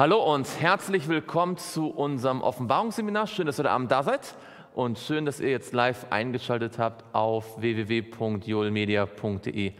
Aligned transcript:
Hallo 0.00 0.32
und 0.32 0.48
herzlich 0.58 1.08
willkommen 1.08 1.58
zu 1.58 1.88
unserem 1.88 2.40
Offenbarungsseminar. 2.40 3.26
Schön, 3.26 3.44
dass 3.44 3.58
ihr 3.58 3.64
heute 3.64 3.70
Abend 3.70 3.92
da 3.92 4.02
seid 4.02 4.34
und 4.74 4.98
schön, 4.98 5.26
dass 5.26 5.40
ihr 5.40 5.50
jetzt 5.50 5.74
live 5.74 6.06
eingeschaltet 6.08 6.78
habt 6.78 7.04
auf 7.14 7.60
www.joelmedia.de. 7.60 9.72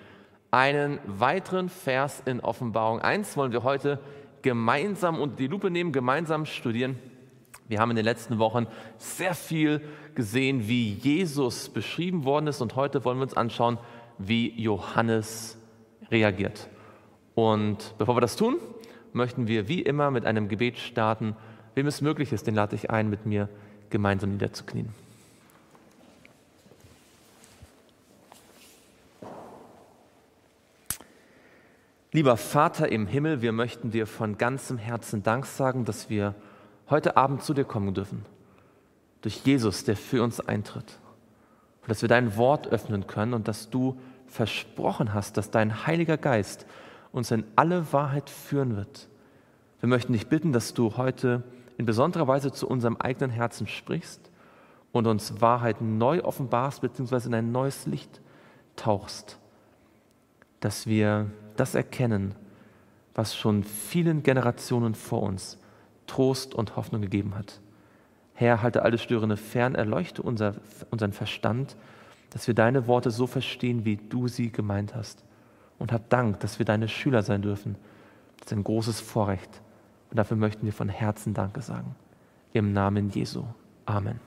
Einen 0.50 0.98
weiteren 1.06 1.70
Vers 1.70 2.22
in 2.26 2.40
Offenbarung 2.40 3.00
1 3.00 3.34
wollen 3.38 3.52
wir 3.52 3.62
heute 3.62 3.98
gemeinsam 4.42 5.18
unter 5.18 5.36
die 5.36 5.46
Lupe 5.46 5.70
nehmen, 5.70 5.90
gemeinsam 5.90 6.44
studieren. 6.44 6.98
Wir 7.66 7.78
haben 7.78 7.88
in 7.88 7.96
den 7.96 8.04
letzten 8.04 8.38
Wochen 8.38 8.66
sehr 8.98 9.34
viel 9.34 9.80
gesehen, 10.14 10.68
wie 10.68 10.92
Jesus 10.92 11.70
beschrieben 11.70 12.26
worden 12.26 12.46
ist 12.46 12.60
und 12.60 12.76
heute 12.76 13.06
wollen 13.06 13.16
wir 13.16 13.22
uns 13.22 13.32
anschauen, 13.32 13.78
wie 14.18 14.50
Johannes 14.60 15.56
reagiert. 16.10 16.68
Und 17.34 17.94
bevor 17.96 18.16
wir 18.16 18.20
das 18.20 18.36
tun, 18.36 18.58
möchten 19.12 19.46
wir 19.46 19.68
wie 19.68 19.82
immer 19.82 20.10
mit 20.10 20.24
einem 20.24 20.48
Gebet 20.48 20.78
starten. 20.78 21.36
Wem 21.74 21.86
es 21.86 22.00
möglich 22.00 22.32
ist, 22.32 22.46
den 22.46 22.54
lade 22.54 22.76
ich 22.76 22.90
ein, 22.90 23.10
mit 23.10 23.26
mir 23.26 23.48
gemeinsam 23.90 24.30
niederzuknien. 24.30 24.88
Lieber 32.12 32.36
Vater 32.36 32.90
im 32.90 33.06
Himmel, 33.06 33.40
wir 33.40 33.52
möchten 33.52 33.92
dir 33.92 34.06
von 34.06 34.36
ganzem 34.36 34.78
Herzen 34.78 35.22
Dank 35.22 35.46
sagen, 35.46 35.84
dass 35.84 36.10
wir 36.10 36.34
heute 36.88 37.16
Abend 37.16 37.44
zu 37.44 37.54
dir 37.54 37.64
kommen 37.64 37.94
dürfen. 37.94 38.26
Durch 39.20 39.44
Jesus, 39.44 39.84
der 39.84 39.96
für 39.96 40.24
uns 40.24 40.40
eintritt. 40.40 40.98
Und 41.82 41.90
dass 41.90 42.02
wir 42.02 42.08
dein 42.08 42.36
Wort 42.36 42.66
öffnen 42.66 43.06
können 43.06 43.32
und 43.32 43.46
dass 43.46 43.70
du 43.70 43.96
versprochen 44.26 45.14
hast, 45.14 45.36
dass 45.36 45.52
dein 45.52 45.86
Heiliger 45.86 46.16
Geist 46.16 46.66
uns 47.12 47.30
in 47.30 47.44
alle 47.56 47.92
Wahrheit 47.92 48.30
führen 48.30 48.76
wird. 48.76 49.08
Wir 49.80 49.88
möchten 49.88 50.12
dich 50.12 50.28
bitten, 50.28 50.52
dass 50.52 50.74
du 50.74 50.96
heute 50.96 51.42
in 51.78 51.86
besonderer 51.86 52.28
Weise 52.28 52.52
zu 52.52 52.68
unserem 52.68 52.96
eigenen 52.96 53.30
Herzen 53.30 53.66
sprichst 53.66 54.30
und 54.92 55.06
uns 55.06 55.40
Wahrheit 55.40 55.80
neu 55.80 56.22
offenbarst, 56.22 56.82
beziehungsweise 56.82 57.28
in 57.28 57.34
ein 57.34 57.52
neues 57.52 57.86
Licht 57.86 58.20
tauchst, 58.76 59.38
dass 60.60 60.86
wir 60.86 61.30
das 61.56 61.74
erkennen, 61.74 62.34
was 63.14 63.36
schon 63.36 63.64
vielen 63.64 64.22
Generationen 64.22 64.94
vor 64.94 65.22
uns 65.22 65.58
Trost 66.06 66.54
und 66.54 66.76
Hoffnung 66.76 67.02
gegeben 67.02 67.34
hat. 67.34 67.60
Herr, 68.34 68.62
halte 68.62 68.82
alle 68.82 68.98
Störende 68.98 69.36
fern, 69.36 69.74
erleuchte 69.74 70.22
unser, 70.22 70.54
unseren 70.90 71.12
Verstand, 71.12 71.76
dass 72.30 72.46
wir 72.46 72.54
deine 72.54 72.86
Worte 72.86 73.10
so 73.10 73.26
verstehen, 73.26 73.84
wie 73.84 73.96
du 73.96 74.28
sie 74.28 74.50
gemeint 74.50 74.94
hast. 74.94 75.24
Und 75.80 75.92
hab 75.92 76.08
Dank, 76.10 76.38
dass 76.40 76.58
wir 76.58 76.66
deine 76.66 76.88
Schüler 76.88 77.22
sein 77.22 77.42
dürfen. 77.42 77.74
Das 78.38 78.46
ist 78.46 78.52
ein 78.52 78.62
großes 78.62 79.00
Vorrecht. 79.00 79.50
Und 80.10 80.18
dafür 80.18 80.36
möchten 80.36 80.66
wir 80.66 80.74
von 80.74 80.90
Herzen 80.90 81.34
Danke 81.34 81.62
sagen. 81.62 81.96
Im 82.52 82.72
Namen 82.72 83.08
Jesu. 83.08 83.44
Amen. 83.86 84.20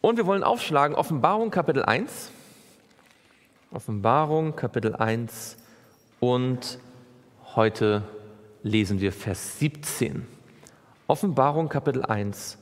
Und 0.00 0.16
wir 0.16 0.26
wollen 0.26 0.44
aufschlagen 0.44 0.94
Offenbarung 0.94 1.50
Kapitel 1.50 1.82
1. 1.82 2.30
Offenbarung 3.72 4.54
Kapitel 4.54 4.94
1 4.94 5.56
und 6.20 6.78
heute 7.56 8.04
lesen 8.62 9.00
wir 9.00 9.10
Vers 9.10 9.58
17. 9.58 10.24
Offenbarung 11.08 11.68
Kapitel 11.68 12.04
1 12.04 12.58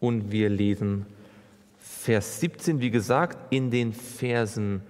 und 0.00 0.32
wir 0.32 0.48
lesen 0.48 1.04
Vers 1.04 1.17
17, 2.16 2.80
wie 2.80 2.90
gesagt, 2.90 3.38
in 3.50 3.70
den 3.70 3.92
Versen 3.92 4.82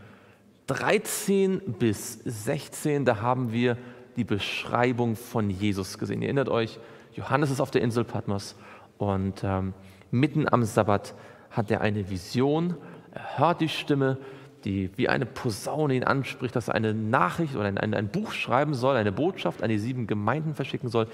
13 0.69 1.61
bis 1.79 2.21
16, 2.25 3.05
da 3.05 3.21
haben 3.21 3.53
wir 3.53 3.77
die 4.17 4.25
Beschreibung 4.25 5.17
von 5.17 5.51
Jesus 5.51 5.99
gesehen. 5.99 6.23
Ihr 6.23 6.29
erinnert 6.29 6.49
euch, 6.49 6.79
Johannes 7.15 7.51
ist 7.51 7.61
auf 7.61 7.71
der 7.71 7.83
Insel 7.83 8.05
Patmos 8.05 8.55
und 8.99 9.43
ähm, 9.43 9.75
mitten 10.11 10.47
am 10.49 10.65
Sabbat 10.65 11.15
hat 11.51 11.71
er 11.71 11.81
eine 11.81 12.09
Vision, 12.11 12.77
er 13.13 13.39
hört 13.39 13.61
die 13.61 13.69
Stimme, 13.69 14.19
die 14.65 14.91
wie 14.97 15.09
eine 15.09 15.27
Posaune 15.27 15.95
ihn 15.95 16.05
anspricht, 16.05 16.55
dass 16.55 16.69
er 16.69 16.75
eine 16.75 16.95
Nachricht 16.95 17.55
oder 17.57 17.65
ein, 17.65 17.79
ein, 17.79 17.95
ein 17.95 18.09
Buch 18.09 18.33
schreiben 18.33 18.75
soll, 18.75 18.97
eine 18.97 19.13
Botschaft 19.13 19.63
an 19.63 19.71
die 19.71 19.79
sieben 19.79 20.07
Gemeinden 20.07 20.55
verschicken 20.55 20.89
soll. 20.89 21.09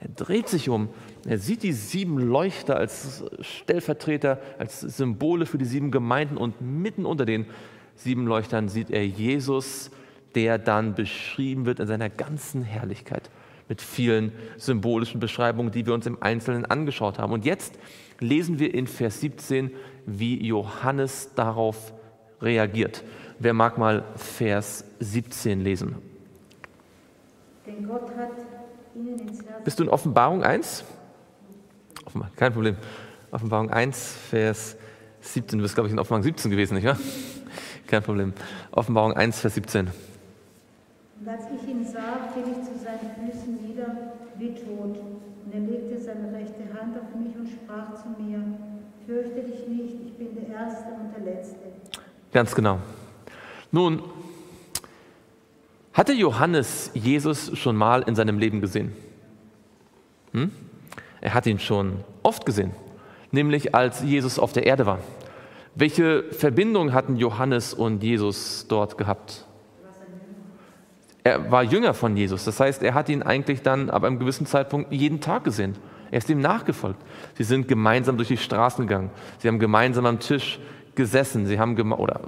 Er 0.00 0.08
dreht 0.08 0.48
sich 0.48 0.70
um, 0.70 0.88
er 1.28 1.38
sieht 1.38 1.62
die 1.62 1.72
sieben 1.72 2.18
Leuchter 2.18 2.76
als 2.76 3.22
Stellvertreter, 3.40 4.40
als 4.58 4.80
Symbole 4.80 5.44
für 5.44 5.58
die 5.58 5.66
sieben 5.66 5.90
Gemeinden 5.90 6.38
und 6.38 6.60
mitten 6.60 7.04
unter 7.04 7.26
den 7.26 7.46
sieben 7.96 8.26
Leuchtern 8.26 8.68
sieht 8.68 8.90
er 8.90 9.06
Jesus, 9.06 9.90
der 10.34 10.58
dann 10.58 10.94
beschrieben 10.94 11.66
wird 11.66 11.80
in 11.80 11.86
seiner 11.86 12.08
ganzen 12.08 12.62
Herrlichkeit 12.62 13.30
mit 13.68 13.82
vielen 13.82 14.32
symbolischen 14.56 15.20
Beschreibungen, 15.20 15.70
die 15.70 15.86
wir 15.86 15.94
uns 15.94 16.06
im 16.06 16.20
Einzelnen 16.22 16.64
angeschaut 16.64 17.18
haben. 17.18 17.32
Und 17.32 17.44
jetzt 17.44 17.78
lesen 18.18 18.58
wir 18.58 18.74
in 18.74 18.86
Vers 18.86 19.20
17, 19.20 19.70
wie 20.06 20.44
Johannes 20.44 21.30
darauf 21.36 21.92
reagiert. 22.40 23.04
Wer 23.38 23.54
mag 23.54 23.78
mal 23.78 24.04
Vers 24.16 24.84
17 24.98 25.60
lesen? 25.60 25.96
Denn 27.66 27.86
Gott 27.86 28.10
hat 28.16 28.59
Bist 29.64 29.78
du 29.78 29.84
in 29.84 29.88
Offenbarung 29.88 30.42
1? 30.42 30.84
Offenbar, 32.06 32.30
kein 32.36 32.52
Problem. 32.52 32.76
Offenbarung 33.30 33.70
1, 33.70 34.16
Vers 34.30 34.76
17. 35.20 35.58
Du 35.58 35.62
bist, 35.62 35.74
glaube 35.74 35.88
ich, 35.88 35.92
in 35.92 35.98
Offenbarung 35.98 36.24
17 36.24 36.50
gewesen, 36.50 36.74
nicht 36.74 36.86
wahr? 36.86 36.98
Kein 37.86 38.02
Problem. 38.02 38.32
Offenbarung 38.72 39.12
1, 39.12 39.40
Vers 39.40 39.54
17. 39.54 39.88
Und 41.20 41.28
als 41.28 41.44
ich 41.54 41.68
ihn 41.68 41.84
sah, 41.84 42.28
fiel 42.32 42.44
ich 42.50 42.64
zu 42.64 42.78
seinen 42.82 43.10
Füßen 43.14 43.66
nieder 43.66 44.14
wie 44.38 44.54
tot. 44.54 44.96
Und 45.44 45.52
er 45.52 45.60
legte 45.60 46.00
seine 46.00 46.32
rechte 46.32 46.62
Hand 46.80 46.96
auf 46.96 47.14
mich 47.14 47.36
und 47.36 47.48
sprach 47.48 47.94
zu 47.94 48.08
mir, 48.20 48.42
fürchte 49.06 49.42
dich 49.42 49.68
nicht, 49.68 49.94
ich 50.06 50.16
bin 50.16 50.34
der 50.34 50.56
Erste 50.56 50.88
und 50.98 51.12
der 51.14 51.34
Letzte. 51.34 51.56
Ganz 52.32 52.54
genau. 52.54 52.78
Nun, 53.70 54.02
hatte 55.92 56.12
Johannes 56.12 56.90
Jesus 56.94 57.56
schon 57.58 57.76
mal 57.76 58.02
in 58.02 58.14
seinem 58.14 58.38
Leben 58.38 58.60
gesehen? 58.60 58.92
Hm? 60.32 60.50
Er 61.20 61.34
hat 61.34 61.46
ihn 61.46 61.58
schon 61.58 62.04
oft 62.22 62.46
gesehen, 62.46 62.72
nämlich 63.30 63.74
als 63.74 64.02
Jesus 64.02 64.38
auf 64.38 64.52
der 64.52 64.66
Erde 64.66 64.86
war. 64.86 65.00
Welche 65.74 66.24
Verbindung 66.32 66.92
hatten 66.92 67.16
Johannes 67.16 67.74
und 67.74 68.02
Jesus 68.02 68.66
dort 68.68 68.98
gehabt? 68.98 69.46
Er 71.22 71.50
war 71.50 71.62
Jünger 71.62 71.92
von 71.92 72.16
Jesus, 72.16 72.44
das 72.44 72.58
heißt, 72.58 72.82
er 72.82 72.94
hat 72.94 73.08
ihn 73.08 73.22
eigentlich 73.22 73.62
dann 73.62 73.90
ab 73.90 74.04
einem 74.04 74.18
gewissen 74.18 74.46
Zeitpunkt 74.46 74.90
jeden 74.92 75.20
Tag 75.20 75.44
gesehen. 75.44 75.76
Er 76.10 76.18
ist 76.18 76.30
ihm 76.30 76.40
nachgefolgt. 76.40 77.00
Sie 77.34 77.44
sind 77.44 77.68
gemeinsam 77.68 78.16
durch 78.16 78.28
die 78.28 78.36
Straßen 78.36 78.86
gegangen. 78.86 79.10
Sie 79.38 79.46
haben 79.46 79.58
gemeinsam 79.58 80.06
am 80.06 80.18
Tisch 80.18 80.58
gesessen, 81.00 81.46
sie 81.46 81.58
haben, 81.58 81.80
oder, 81.92 82.20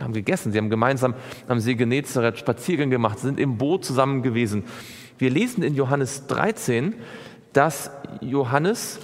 haben 0.00 0.12
gegessen, 0.12 0.52
sie 0.52 0.58
haben 0.58 0.68
gemeinsam 0.68 1.14
am 1.48 1.60
See 1.60 1.74
Genezareth 1.74 2.38
Spaziergänge 2.38 2.90
gemacht, 2.90 3.18
sind 3.18 3.40
im 3.40 3.56
Boot 3.56 3.84
zusammen 3.84 4.22
gewesen. 4.22 4.64
Wir 5.18 5.30
lesen 5.30 5.62
in 5.62 5.74
Johannes 5.74 6.26
13, 6.26 6.94
dass 7.52 7.90
Johannes 8.20 8.98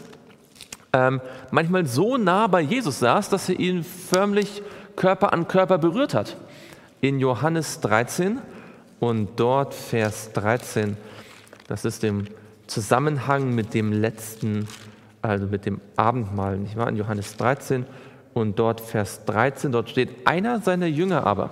ähm, 0.92 1.20
manchmal 1.50 1.86
so 1.86 2.16
nah 2.16 2.46
bei 2.46 2.60
Jesus 2.60 2.98
saß, 2.98 3.30
dass 3.30 3.48
er 3.48 3.58
ihn 3.58 3.82
förmlich 3.82 4.62
Körper 4.96 5.32
an 5.32 5.48
Körper 5.48 5.78
berührt 5.78 6.12
hat. 6.12 6.36
In 7.00 7.18
Johannes 7.20 7.80
13 7.80 8.40
und 9.00 9.38
dort 9.38 9.74
Vers 9.74 10.32
13, 10.32 10.96
das 11.66 11.84
ist 11.84 12.04
im 12.04 12.26
Zusammenhang 12.66 13.54
mit 13.54 13.72
dem 13.72 13.92
letzten, 13.92 14.66
also 15.22 15.46
mit 15.46 15.64
dem 15.64 15.80
Abendmahl, 15.96 16.58
nicht 16.58 16.76
wahr? 16.76 16.88
In 16.88 16.96
Johannes 16.96 17.36
13 17.36 17.86
und 18.38 18.58
dort 18.58 18.80
Vers 18.80 19.24
13, 19.26 19.72
dort 19.72 19.90
steht, 19.90 20.26
einer 20.26 20.60
seiner 20.60 20.86
Jünger 20.86 21.26
aber, 21.26 21.50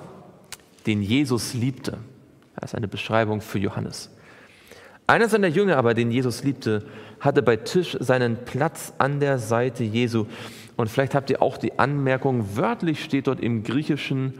den 0.86 1.02
Jesus 1.02 1.54
liebte. 1.54 1.98
Das 2.54 2.70
ist 2.70 2.74
eine 2.74 2.88
Beschreibung 2.88 3.40
für 3.40 3.58
Johannes. 3.58 4.10
Einer 5.06 5.28
seiner 5.28 5.48
Jünger 5.48 5.76
aber, 5.76 5.94
den 5.94 6.10
Jesus 6.10 6.42
liebte, 6.42 6.84
hatte 7.20 7.42
bei 7.42 7.56
Tisch 7.56 7.96
seinen 8.00 8.44
Platz 8.44 8.92
an 8.98 9.20
der 9.20 9.38
Seite 9.38 9.84
Jesu. 9.84 10.26
Und 10.76 10.88
vielleicht 10.88 11.14
habt 11.14 11.30
ihr 11.30 11.42
auch 11.42 11.58
die 11.58 11.78
Anmerkung, 11.78 12.56
wörtlich 12.56 13.04
steht 13.04 13.26
dort 13.26 13.40
im 13.40 13.62
Griechischen, 13.62 14.34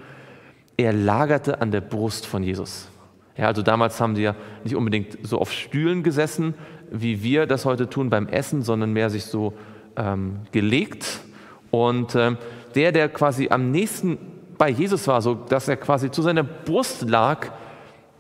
er 0.77 0.93
lagerte 0.93 1.61
an 1.61 1.71
der 1.71 1.81
Brust 1.81 2.27
von 2.27 2.43
Jesus. 2.43 2.89
Ja, 3.37 3.47
also 3.47 3.63
damals 3.63 4.01
haben 4.01 4.17
sie 4.17 4.23
ja 4.23 4.35
nicht 4.65 4.77
unbedingt 4.77 5.19
so 5.23 5.39
auf 5.39 5.53
Stühlen 5.53 6.03
gesessen, 6.03 6.55
wie 6.91 7.23
wir 7.23 7.47
das 7.47 7.65
heute 7.65 7.89
tun 7.89 8.11
beim 8.11 8.29
Essen, 8.29 8.63
sondern 8.63 8.93
mehr 8.93 9.11
sich 9.11 9.25
so 9.25 9.55
ähm, 9.97 10.41
gelegt 10.53 11.21
und 11.85 12.15
äh, 12.15 12.37
der, 12.75 12.93
der 12.93 13.09
quasi 13.09 13.49
am 13.51 13.71
nächsten 13.71 14.19
bei 14.59 14.71
Jesus 14.71 15.07
war, 15.09 15.21
so 15.21 15.35
dass 15.35 15.69
er 15.69 15.77
quasi 15.77 16.11
zu 16.11 16.23
seiner 16.23 16.43
Brust 16.43 17.03
lag, 17.03 17.49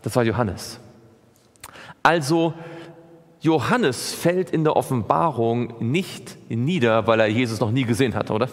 das 0.03 0.15
war 0.15 0.25
Johannes. 0.25 0.79
Also 2.03 2.53
Johannes 3.41 4.15
fällt 4.15 4.51
in 4.51 4.65
der 4.65 4.77
Offenbarung 4.77 5.75
nicht 5.81 6.37
nieder, 6.51 7.07
weil 7.07 7.21
er 7.21 7.27
Jesus 7.27 7.61
noch 7.61 7.71
nie 7.71 7.85
gesehen 7.85 8.15
hat, 8.15 8.31
oder? 8.31 8.49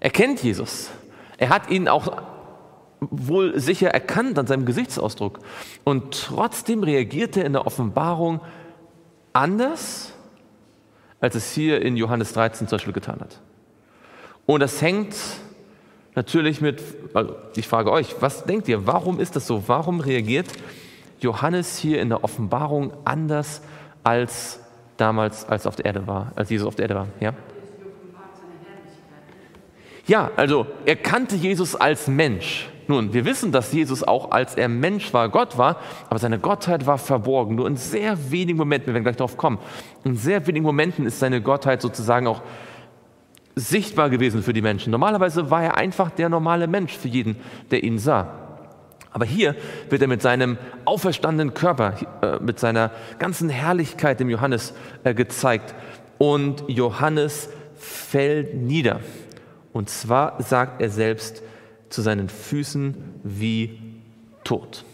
Er 0.00 0.10
kennt 0.10 0.42
Jesus. 0.42 0.90
Er 1.38 1.48
hat 1.48 1.70
ihn 1.70 1.88
auch 1.88 2.22
wohl 3.00 3.58
sicher 3.58 3.88
erkannt 3.88 4.38
an 4.38 4.46
seinem 4.46 4.64
Gesichtsausdruck. 4.64 5.40
Und 5.82 6.26
trotzdem 6.26 6.82
reagiert 6.82 7.36
er 7.36 7.44
in 7.44 7.52
der 7.52 7.66
Offenbarung 7.66 8.40
anders, 9.32 10.12
als 11.20 11.34
es 11.34 11.52
hier 11.52 11.82
in 11.82 11.96
Johannes 11.96 12.32
13 12.32 12.68
zum 12.68 12.76
Beispiel 12.76 12.92
getan 12.92 13.20
hat. 13.20 13.40
Und 14.46 14.60
das 14.60 14.80
hängt 14.82 15.14
natürlich 16.14 16.60
mit, 16.60 16.82
also 17.14 17.34
ich 17.56 17.66
frage 17.66 17.90
euch, 17.90 18.14
was 18.20 18.44
denkt 18.44 18.68
ihr, 18.68 18.86
warum 18.86 19.20
ist 19.20 19.36
das 19.36 19.46
so? 19.46 19.64
Warum 19.66 20.00
reagiert 20.00 20.46
Johannes 21.20 21.78
hier 21.78 22.00
in 22.00 22.10
der 22.10 22.22
Offenbarung 22.24 22.92
anders 23.04 23.62
als 24.02 24.60
damals, 24.96 25.48
als 25.48 25.66
auf 25.66 25.76
der 25.76 25.86
Erde 25.86 26.06
war, 26.06 26.32
als 26.36 26.50
Jesus 26.50 26.66
auf 26.66 26.74
der 26.74 26.84
Erde 26.84 26.94
war? 26.94 27.08
Ja? 27.20 27.32
Ja, 30.06 30.30
also 30.36 30.66
er 30.84 30.96
kannte 30.96 31.34
Jesus 31.34 31.74
als 31.74 32.08
Mensch. 32.08 32.68
Nun, 32.86 33.14
wir 33.14 33.24
wissen, 33.24 33.50
dass 33.50 33.72
Jesus 33.72 34.02
auch 34.02 34.30
als 34.30 34.54
er 34.56 34.68
Mensch 34.68 35.14
war, 35.14 35.30
Gott 35.30 35.56
war, 35.56 35.76
aber 36.10 36.18
seine 36.18 36.38
Gottheit 36.38 36.86
war 36.86 36.98
verborgen. 36.98 37.54
Nur 37.54 37.66
in 37.66 37.76
sehr 37.76 38.30
wenigen 38.30 38.58
Momenten, 38.58 38.88
wir 38.88 38.94
werden 38.94 39.04
gleich 39.04 39.16
darauf 39.16 39.38
kommen, 39.38 39.58
in 40.04 40.16
sehr 40.16 40.46
wenigen 40.46 40.66
Momenten 40.66 41.06
ist 41.06 41.18
seine 41.18 41.40
Gottheit 41.40 41.80
sozusagen 41.80 42.26
auch 42.26 42.42
sichtbar 43.56 44.10
gewesen 44.10 44.42
für 44.42 44.52
die 44.52 44.62
Menschen. 44.62 44.90
Normalerweise 44.90 45.50
war 45.50 45.62
er 45.62 45.76
einfach 45.76 46.10
der 46.10 46.28
normale 46.28 46.66
Mensch 46.66 46.96
für 46.96 47.08
jeden, 47.08 47.36
der 47.70 47.84
ihn 47.84 47.98
sah. 47.98 48.44
Aber 49.10 49.24
hier 49.24 49.54
wird 49.90 50.02
er 50.02 50.08
mit 50.08 50.22
seinem 50.22 50.58
auferstandenen 50.84 51.54
Körper, 51.54 51.94
äh, 52.20 52.42
mit 52.42 52.58
seiner 52.58 52.90
ganzen 53.20 53.48
Herrlichkeit 53.48 54.18
dem 54.18 54.28
Johannes 54.28 54.74
äh, 55.04 55.14
gezeigt. 55.14 55.74
Und 56.18 56.64
Johannes 56.66 57.48
fällt 57.76 58.54
nieder. 58.54 59.00
Und 59.72 59.88
zwar 59.88 60.42
sagt 60.42 60.80
er 60.80 60.90
selbst 60.90 61.42
zu 61.90 62.02
seinen 62.02 62.28
Füßen 62.28 62.96
wie 63.22 63.78
tot. 64.42 64.84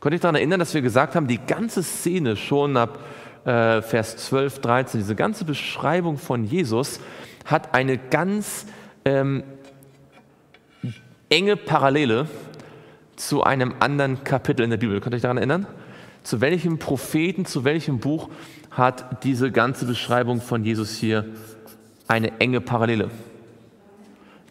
Konnte 0.00 0.16
ich 0.16 0.20
daran 0.20 0.34
erinnern, 0.34 0.60
dass 0.60 0.74
wir 0.74 0.82
gesagt 0.82 1.14
haben, 1.14 1.26
die 1.26 1.38
ganze 1.38 1.82
Szene 1.82 2.36
schon 2.36 2.76
ab 2.76 2.98
äh, 3.44 3.80
Vers 3.80 4.16
12, 4.16 4.58
13, 4.58 5.00
diese 5.00 5.14
ganze 5.14 5.44
Beschreibung 5.44 6.18
von 6.18 6.44
Jesus 6.44 7.00
hat 7.44 7.74
eine 7.74 7.98
ganz 7.98 8.66
ähm, 9.04 9.42
enge 11.28 11.56
Parallele 11.56 12.26
zu 13.16 13.42
einem 13.42 13.74
anderen 13.80 14.24
Kapitel 14.24 14.62
in 14.62 14.70
der 14.70 14.76
Bibel. 14.76 15.00
Könnt 15.00 15.14
ihr 15.14 15.16
euch 15.16 15.22
daran 15.22 15.36
erinnern? 15.36 15.66
Zu 16.22 16.40
welchem 16.40 16.78
Propheten, 16.78 17.44
zu 17.44 17.64
welchem 17.64 17.98
Buch 17.98 18.28
hat 18.70 19.24
diese 19.24 19.50
ganze 19.50 19.86
Beschreibung 19.86 20.40
von 20.40 20.64
Jesus 20.64 20.96
hier 20.96 21.26
eine 22.08 22.38
enge 22.40 22.60
Parallele? 22.60 23.10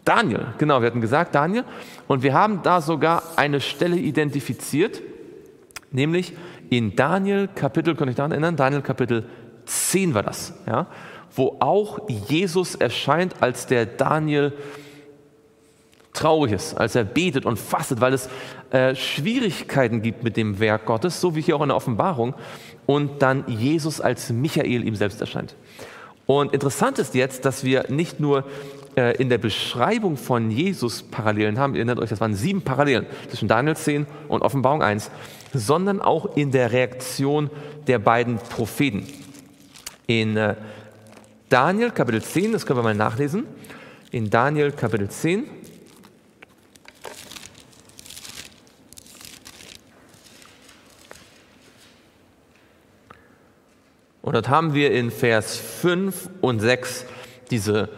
Daniel, 0.04 0.46
genau, 0.58 0.80
wir 0.80 0.86
hatten 0.86 1.00
gesagt 1.00 1.34
Daniel. 1.34 1.64
Und 2.08 2.22
wir 2.22 2.34
haben 2.34 2.62
da 2.62 2.80
sogar 2.80 3.22
eine 3.36 3.60
Stelle 3.60 3.96
identifiziert, 3.96 5.02
nämlich 5.92 6.32
in 6.70 6.96
Daniel 6.96 7.48
Kapitel, 7.54 7.94
kann 7.94 8.08
ich 8.08 8.16
daran 8.16 8.32
erinnern? 8.32 8.56
Daniel 8.56 8.82
Kapitel 8.82 9.26
10 9.66 10.14
war 10.14 10.22
das, 10.22 10.54
ja, 10.66 10.86
wo 11.34 11.56
auch 11.60 12.08
Jesus 12.08 12.74
erscheint, 12.74 13.42
als 13.42 13.66
der 13.66 13.86
Daniel 13.86 14.52
traurig 16.12 16.52
ist, 16.52 16.74
als 16.74 16.94
er 16.94 17.04
betet 17.04 17.46
und 17.46 17.58
fastet, 17.58 18.00
weil 18.00 18.12
es 18.12 18.28
äh, 18.70 18.94
Schwierigkeiten 18.94 20.02
gibt 20.02 20.24
mit 20.24 20.36
dem 20.36 20.58
Werk 20.58 20.86
Gottes, 20.86 21.20
so 21.20 21.36
wie 21.36 21.40
hier 21.40 21.56
auch 21.56 21.62
in 21.62 21.68
der 21.68 21.76
Offenbarung, 21.76 22.34
und 22.86 23.22
dann 23.22 23.44
Jesus 23.46 24.00
als 24.00 24.30
Michael 24.30 24.84
ihm 24.86 24.96
selbst 24.96 25.20
erscheint. 25.20 25.54
Und 26.26 26.52
interessant 26.52 26.98
ist 26.98 27.14
jetzt, 27.14 27.44
dass 27.44 27.64
wir 27.64 27.86
nicht 27.88 28.20
nur 28.20 28.44
äh, 28.96 29.16
in 29.16 29.28
der 29.28 29.38
Beschreibung 29.38 30.16
von 30.16 30.50
Jesus 30.50 31.02
Parallelen 31.02 31.58
haben, 31.58 31.74
ihr 31.74 31.78
erinnert 31.78 32.00
euch, 32.00 32.10
das 32.10 32.20
waren 32.20 32.34
sieben 32.34 32.62
Parallelen 32.62 33.06
zwischen 33.28 33.48
Daniel 33.48 33.76
10 33.76 34.06
und 34.28 34.42
Offenbarung 34.42 34.82
1, 34.82 35.10
sondern 35.54 36.00
auch 36.00 36.36
in 36.36 36.50
der 36.50 36.72
Reaktion 36.72 37.50
der 37.86 37.98
beiden 37.98 38.38
Propheten. 38.38 39.06
In 40.06 40.36
äh, 40.36 40.56
Daniel 41.50 41.90
Kapitel 41.90 42.22
10, 42.22 42.52
das 42.52 42.64
können 42.64 42.78
wir 42.78 42.84
mal 42.84 42.94
nachlesen, 42.94 43.44
in 44.10 44.30
Daniel 44.30 44.72
Kapitel 44.72 45.10
10, 45.10 45.44
Und 54.22 54.34
dort 54.34 54.48
haben 54.48 54.74
wir 54.74 54.92
in 54.92 55.10
Vers 55.10 55.56
5 55.56 56.30
und 56.40 56.60
6 56.60 57.04
diese 57.50 57.88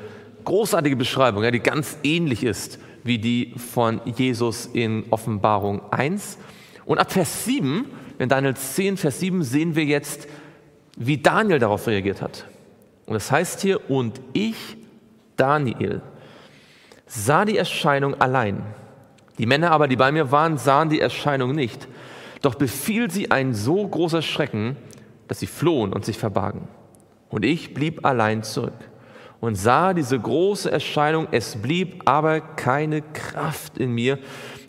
großartige 0.46 0.96
Beschreibung, 0.96 1.44
ja, 1.44 1.50
die 1.50 1.60
ganz 1.60 1.98
ähnlich 2.04 2.42
ist 2.42 2.78
wie 3.04 3.18
die 3.18 3.54
von 3.56 4.00
Jesus 4.16 4.64
in 4.64 5.04
Offenbarung 5.10 5.82
1. 5.92 6.38
Und 6.86 6.98
ab 6.98 7.12
Vers 7.12 7.44
7, 7.44 7.84
in 8.18 8.28
Daniel 8.30 8.54
10, 8.54 8.96
Vers 8.96 9.20
7, 9.20 9.42
sehen 9.42 9.74
wir 9.76 9.84
jetzt, 9.84 10.26
wie 10.96 11.18
Daniel 11.18 11.58
darauf 11.58 11.86
reagiert 11.86 12.22
hat. 12.22 12.46
Und 13.06 13.16
es 13.16 13.26
das 13.26 13.32
heißt 13.32 13.60
hier, 13.60 13.90
und 13.90 14.20
ich, 14.32 14.76
Daniel, 15.36 16.02
sah 17.06 17.44
die 17.44 17.58
Erscheinung 17.58 18.20
allein. 18.20 18.64
Die 19.38 19.46
Männer 19.46 19.70
aber, 19.70 19.88
die 19.88 19.96
bei 19.96 20.12
mir 20.12 20.30
waren, 20.30 20.58
sahen 20.58 20.88
die 20.88 21.00
Erscheinung 21.00 21.52
nicht. 21.52 21.88
Doch 22.42 22.54
befiel 22.54 23.10
sie 23.10 23.30
ein 23.30 23.54
so 23.54 23.86
großer 23.86 24.22
Schrecken, 24.22 24.76
dass 25.28 25.40
sie 25.40 25.46
flohen 25.46 25.92
und 25.92 26.04
sich 26.04 26.18
verbargen. 26.18 26.68
Und 27.30 27.44
ich 27.44 27.74
blieb 27.74 28.04
allein 28.04 28.42
zurück 28.42 28.74
und 29.40 29.56
sah 29.56 29.94
diese 29.94 30.18
große 30.18 30.70
Erscheinung, 30.70 31.26
es 31.32 31.56
blieb 31.56 32.02
aber 32.08 32.40
keine 32.40 33.02
Kraft 33.02 33.78
in 33.78 33.92
mir 33.92 34.18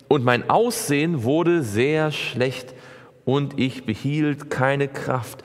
und 0.08 0.24
mein 0.24 0.50
Aussehen 0.50 1.24
wurde 1.24 1.62
sehr 1.62 2.12
schlecht 2.12 2.74
und 3.26 3.60
ich 3.60 3.86
behielt 3.86 4.50
keine 4.50 4.88
Kraft. 4.88 5.44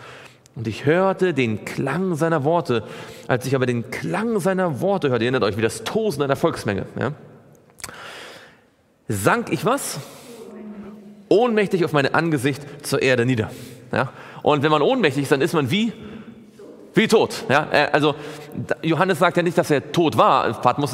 Und 0.59 0.67
ich 0.67 0.87
hörte 0.87 1.35
den 1.35 1.65
Klang 1.65 2.17
seiner 2.17 2.43
Worte. 2.43 2.83
Als 3.29 3.47
ich 3.47 3.55
aber 3.55 3.65
den 3.65 3.93
Klang 3.93 4.41
seiner 4.41 4.81
Worte 4.81 5.09
hörte, 5.09 5.25
erinnert 5.25 5.45
euch 5.45 5.57
wie 5.57 5.63
das 5.63 5.85
Tosen 5.85 6.21
einer 6.21 6.35
Volksmenge, 6.35 6.87
ja, 6.99 7.13
sank 9.07 9.53
ich 9.53 9.65
was? 9.65 10.01
Ohnmächtig 11.29 11.85
auf 11.85 11.93
mein 11.93 12.13
Angesicht 12.13 12.85
zur 12.85 13.01
Erde 13.03 13.25
nieder. 13.25 13.53
Ja? 13.93 14.13
Und 14.43 14.65
wenn 14.65 14.73
man 14.73 14.83
ohnmächtig 14.83 15.23
ist, 15.23 15.31
dann 15.31 15.43
ist 15.43 15.53
man 15.53 15.71
wie 15.71 15.93
wie 16.95 17.07
tot. 17.07 17.45
Ja? 17.49 17.69
Also 17.93 18.15
Johannes 18.83 19.21
sagt 19.21 19.37
ja 19.37 19.43
nicht, 19.43 19.57
dass 19.57 19.71
er 19.71 19.93
tot 19.93 20.17
war. 20.17 20.47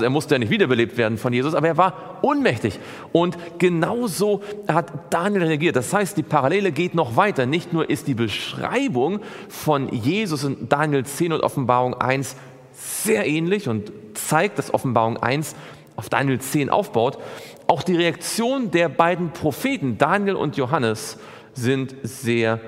Er 0.03 0.11
musste 0.11 0.35
ja 0.35 0.39
nicht 0.39 0.51
wiederbelebt 0.51 0.99
werden 0.99 1.17
von 1.17 1.33
Jesus, 1.33 1.55
aber 1.55 1.69
er 1.69 1.77
war 1.77 2.19
ohnmächtig. 2.23 2.79
Und 3.13 3.39
genauso 3.59 4.43
hat 4.69 4.93
Daniel 5.11 5.45
reagiert. 5.45 5.77
Das 5.77 5.93
heißt, 5.93 6.17
die 6.17 6.23
Parallele 6.23 6.73
geht 6.73 6.95
noch 6.95 7.17
weiter. 7.17 7.47
Nicht 7.47 7.73
nur 7.73 7.89
ist 7.89 8.07
die 8.07 8.15
Beschreibung 8.15 9.21
von 9.49 9.89
Jesus 9.89 10.45
in 10.45 10.69
Daniel 10.69 11.07
10 11.07 11.33
und 11.33 11.41
Offenbarung 11.41 11.95
1 11.95 12.37
sehr 12.73 13.27
ähnlich 13.27 13.69
und 13.69 13.93
zeigt, 14.15 14.59
dass 14.59 14.75
Offenbarung 14.75 15.17
1 15.17 15.55
auf 15.97 16.09
Daniel 16.09 16.41
10 16.41 16.71
aufbaut. 16.71 17.19
Auch 17.67 17.83
die 17.83 17.97
Reaktion 17.97 18.71
der 18.73 18.91
beiden 18.91 19.31
Propheten, 19.31 19.97
Daniel 19.97 20.35
und 20.35 20.57
Johannes, 20.57 21.19
sind 21.55 21.95
sehr 22.03 22.61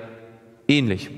ähnlich. 0.67 1.11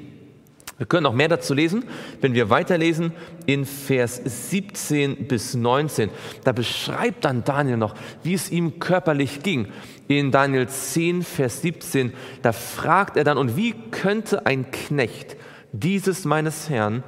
Wir 0.80 0.86
können 0.86 1.04
noch 1.04 1.14
mehr 1.14 1.28
dazu 1.28 1.54
lesen, 1.54 1.84
wenn 2.22 2.34
wir 2.34 2.50
weiterlesen 2.50 3.12
in 3.46 3.66
Vers 3.66 4.22
17 4.24 5.28
bis 5.28 5.54
19. 5.54 6.10
Da 6.46 6.54
beschreibt 6.54 7.26
dann 7.26 7.44
Daniel 7.44 7.76
noch, 7.76 7.96
wie 8.24 8.34
es 8.34 8.50
ihm 8.50 8.80
körperlich 8.80 9.44
ging. 9.44 9.68
In 10.08 10.32
Daniel 10.32 10.70
10, 10.70 11.24
Vers 11.24 11.62
17, 11.62 12.14
da 12.42 12.54
fragt 12.54 13.18
er 13.18 13.26
dann, 13.26 13.38
und 13.38 13.58
wie 13.58 13.76
könnte 13.92 14.46
ein 14.46 14.72
Knecht 14.72 15.36
dieses 15.74 16.24
meines 16.24 16.70
Herrn 16.70 17.04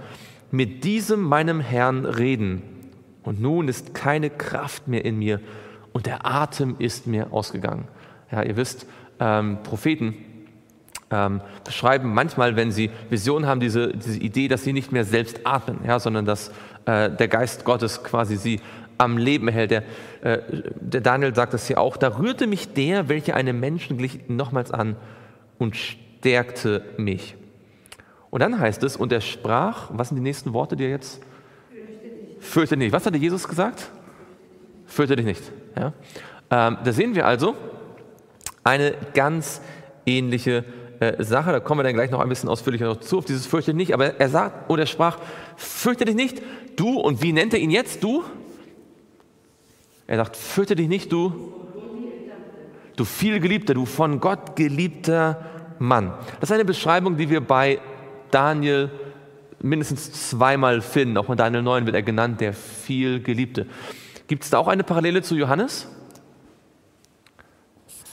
mit 0.51 0.83
diesem 0.83 1.21
meinem 1.21 1.61
Herrn 1.61 2.05
reden? 2.05 2.63
Und 3.23 3.39
nun 3.39 3.69
ist 3.69 3.93
keine 3.93 4.29
Kraft 4.29 4.89
mehr 4.89 5.05
in 5.05 5.17
mir 5.17 5.39
und 5.93 6.07
der 6.07 6.25
Atem 6.25 6.75
ist 6.77 7.07
mir 7.07 7.31
ausgegangen. 7.31 7.87
Ja, 8.31 8.43
ihr 8.43 8.57
wisst, 8.57 8.85
ähm, 9.21 9.59
Propheten, 9.63 10.15
ähm, 11.11 11.41
beschreiben 11.63 12.13
manchmal, 12.13 12.55
wenn 12.55 12.71
sie 12.71 12.89
Visionen 13.09 13.47
haben, 13.47 13.59
diese, 13.59 13.89
diese 13.89 14.19
Idee, 14.19 14.47
dass 14.47 14.63
sie 14.63 14.73
nicht 14.73 14.91
mehr 14.91 15.03
selbst 15.03 15.41
atmen, 15.43 15.79
ja, 15.85 15.99
sondern 15.99 16.25
dass 16.25 16.51
äh, 16.85 17.09
der 17.09 17.27
Geist 17.27 17.65
Gottes 17.65 18.03
quasi 18.03 18.37
sie 18.37 18.61
am 18.97 19.17
Leben 19.17 19.47
hält. 19.47 19.71
Der, 19.71 19.83
äh, 20.21 20.39
der 20.79 21.01
Daniel 21.01 21.35
sagt 21.35 21.53
das 21.53 21.67
hier 21.67 21.79
auch, 21.79 21.97
da 21.97 22.19
rührte 22.19 22.47
mich 22.47 22.73
der, 22.73 23.09
welcher 23.09 23.35
einem 23.35 23.59
Menschen 23.59 23.97
glich, 23.97 24.19
nochmals 24.27 24.71
an 24.71 24.95
und 25.57 25.75
stärkte 25.75 26.83
mich. 26.97 27.35
Und 28.29 28.41
dann 28.41 28.59
heißt 28.59 28.83
es, 28.83 28.95
und 28.95 29.11
er 29.11 29.21
sprach, 29.21 29.89
was 29.91 30.09
sind 30.09 30.17
die 30.17 30.23
nächsten 30.23 30.53
Worte, 30.53 30.75
die 30.75 30.85
er 30.85 30.91
jetzt? 30.91 31.21
Fürchte. 31.69 32.39
Fürchte 32.39 32.77
nicht. 32.77 32.93
Was 32.93 33.05
hatte 33.05 33.17
Jesus 33.17 33.47
gesagt? 33.47 33.89
Fürchte 34.85 35.15
dich 35.15 35.25
nicht. 35.25 35.43
Ja? 35.77 35.93
Ähm, 36.49 36.77
da 36.83 36.91
sehen 36.93 37.15
wir 37.15 37.25
also 37.25 37.55
eine 38.63 38.93
ganz 39.13 39.61
ähnliche 40.05 40.63
äh, 41.01 41.21
Sache, 41.23 41.51
da 41.51 41.59
kommen 41.59 41.79
wir 41.79 41.83
dann 41.83 41.93
gleich 41.93 42.11
noch 42.11 42.21
ein 42.21 42.29
bisschen 42.29 42.47
ausführlicher 42.47 42.85
noch 42.85 43.01
zu, 43.01 43.17
auf 43.17 43.25
dieses 43.25 43.45
fürchte 43.45 43.73
nicht, 43.73 43.93
aber 43.93 44.19
er 44.19 44.29
sagt 44.29 44.69
oder 44.69 44.83
er 44.83 44.87
sprach, 44.87 45.17
fürchte 45.57 46.05
dich 46.05 46.15
nicht, 46.15 46.41
du, 46.77 46.99
und 46.99 47.21
wie 47.21 47.33
nennt 47.33 47.53
er 47.53 47.59
ihn 47.59 47.71
jetzt, 47.71 48.03
du? 48.03 48.23
Er 50.07 50.17
sagt, 50.17 50.37
fürchte 50.37 50.75
dich 50.75 50.87
nicht, 50.87 51.11
du, 51.11 51.51
Du 52.95 53.05
vielgeliebter, 53.05 53.73
du 53.73 53.85
von 53.85 54.19
Gott 54.19 54.55
geliebter 54.55 55.43
Mann. 55.79 56.13
Das 56.39 56.49
ist 56.49 56.53
eine 56.53 56.65
Beschreibung, 56.65 57.17
die 57.17 57.29
wir 57.29 57.41
bei 57.41 57.79
Daniel 58.29 58.91
mindestens 59.59 60.29
zweimal 60.29 60.81
finden. 60.81 61.17
Auch 61.17 61.29
in 61.29 61.37
Daniel 61.37 61.63
9 61.63 61.85
wird 61.85 61.95
er 61.95 62.03
genannt, 62.03 62.41
der 62.41 62.53
vielgeliebte. 62.53 63.65
Gibt 64.27 64.43
es 64.43 64.49
da 64.49 64.59
auch 64.59 64.67
eine 64.67 64.83
Parallele 64.83 65.21
zu 65.21 65.35
Johannes? 65.35 65.87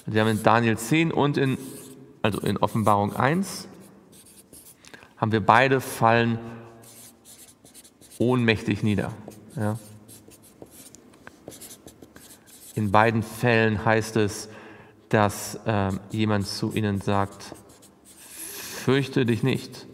Wir 0.07 0.23
haben 0.23 0.31
in 0.31 0.43
Daniel 0.43 0.79
10 0.79 1.13
und 1.13 1.37
in, 1.37 1.59
also 2.23 2.41
in 2.41 2.57
Offenbarung 2.59 3.15
1 3.15 3.69
haben 5.17 5.33
wir 5.33 5.45
beide 5.45 5.81
fallen 5.81 6.39
ohnmächtig 8.19 8.83
nieder. 8.83 9.13
Ja. 9.57 9.79
In 12.75 12.93
beiden 12.93 13.23
Fällen 13.23 13.85
heißt 13.85 14.17
es, 14.17 14.49
dass 15.09 15.59
äh, 15.67 15.91
jemand 16.11 16.47
zu 16.47 16.73
ihnen 16.73 17.01
sagt, 17.01 17.55
fürchte 18.85 19.27
dich 19.27 19.43
nicht. 19.43 19.87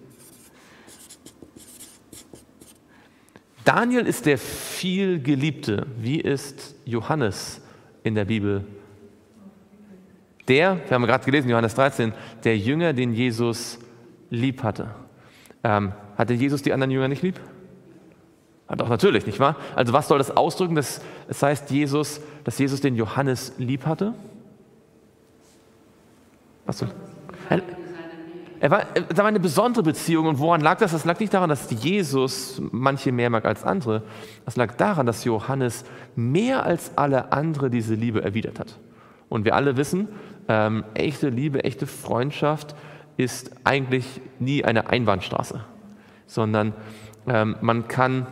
Daniel 3.64 4.06
ist 4.06 4.26
der 4.26 4.36
vielgeliebte. 4.36 5.86
Wie 5.96 6.20
ist 6.20 6.74
Johannes 6.84 7.62
in 8.02 8.14
der 8.14 8.26
Bibel? 8.26 8.66
Der, 10.48 10.78
wir 10.88 10.94
haben 10.94 11.06
gerade 11.06 11.24
gelesen, 11.24 11.48
Johannes 11.48 11.74
13, 11.74 12.12
der 12.44 12.58
Jünger, 12.58 12.92
den 12.92 13.14
Jesus 13.14 13.78
lieb 14.30 14.62
hatte. 14.62 14.90
Ähm, 15.62 15.92
hatte 16.16 16.34
Jesus 16.34 16.62
die 16.62 16.72
anderen 16.72 16.90
Jünger 16.90 17.08
nicht 17.08 17.22
lieb? 17.22 17.40
Doch, 18.76 18.88
natürlich, 18.88 19.26
nicht 19.26 19.40
wahr? 19.40 19.56
Also 19.74 19.92
was 19.92 20.08
soll 20.08 20.18
das 20.18 20.36
ausdrücken? 20.36 20.74
Das, 20.74 21.00
das 21.28 21.42
heißt, 21.42 21.70
Jesus, 21.70 22.20
dass 22.44 22.58
Jesus 22.58 22.80
den 22.80 22.96
Johannes 22.96 23.52
lieb 23.58 23.86
hatte? 23.86 24.14
Was 26.66 26.78
soll? 26.78 26.88
Er, 27.50 27.62
er 28.60 28.70
war, 28.70 28.86
es 28.94 29.16
war 29.16 29.26
eine 29.26 29.40
besondere 29.40 29.82
Beziehung. 29.82 30.26
Und 30.26 30.38
woran 30.38 30.62
lag 30.62 30.78
das? 30.78 30.92
Das 30.92 31.04
lag 31.04 31.20
nicht 31.20 31.34
daran, 31.34 31.50
dass 31.50 31.70
Jesus 31.70 32.60
manche 32.72 33.12
mehr 33.12 33.28
mag 33.28 33.44
als 33.44 33.64
andere. 33.64 34.02
Das 34.46 34.56
lag 34.56 34.74
daran, 34.76 35.04
dass 35.04 35.24
Johannes 35.24 35.84
mehr 36.16 36.64
als 36.64 36.96
alle 36.96 37.32
andere 37.32 37.68
diese 37.68 37.94
Liebe 37.94 38.22
erwidert 38.22 38.58
hat. 38.58 38.78
Und 39.28 39.44
wir 39.44 39.54
alle 39.54 39.76
wissen, 39.76 40.08
ähm, 40.48 40.84
echte 40.94 41.28
Liebe, 41.28 41.64
echte 41.64 41.86
Freundschaft 41.86 42.74
ist 43.16 43.50
eigentlich 43.64 44.20
nie 44.38 44.64
eine 44.64 44.88
Einbahnstraße, 44.88 45.60
sondern 46.26 46.74
ähm, 47.26 47.56
man 47.60 47.88
kann 47.88 48.26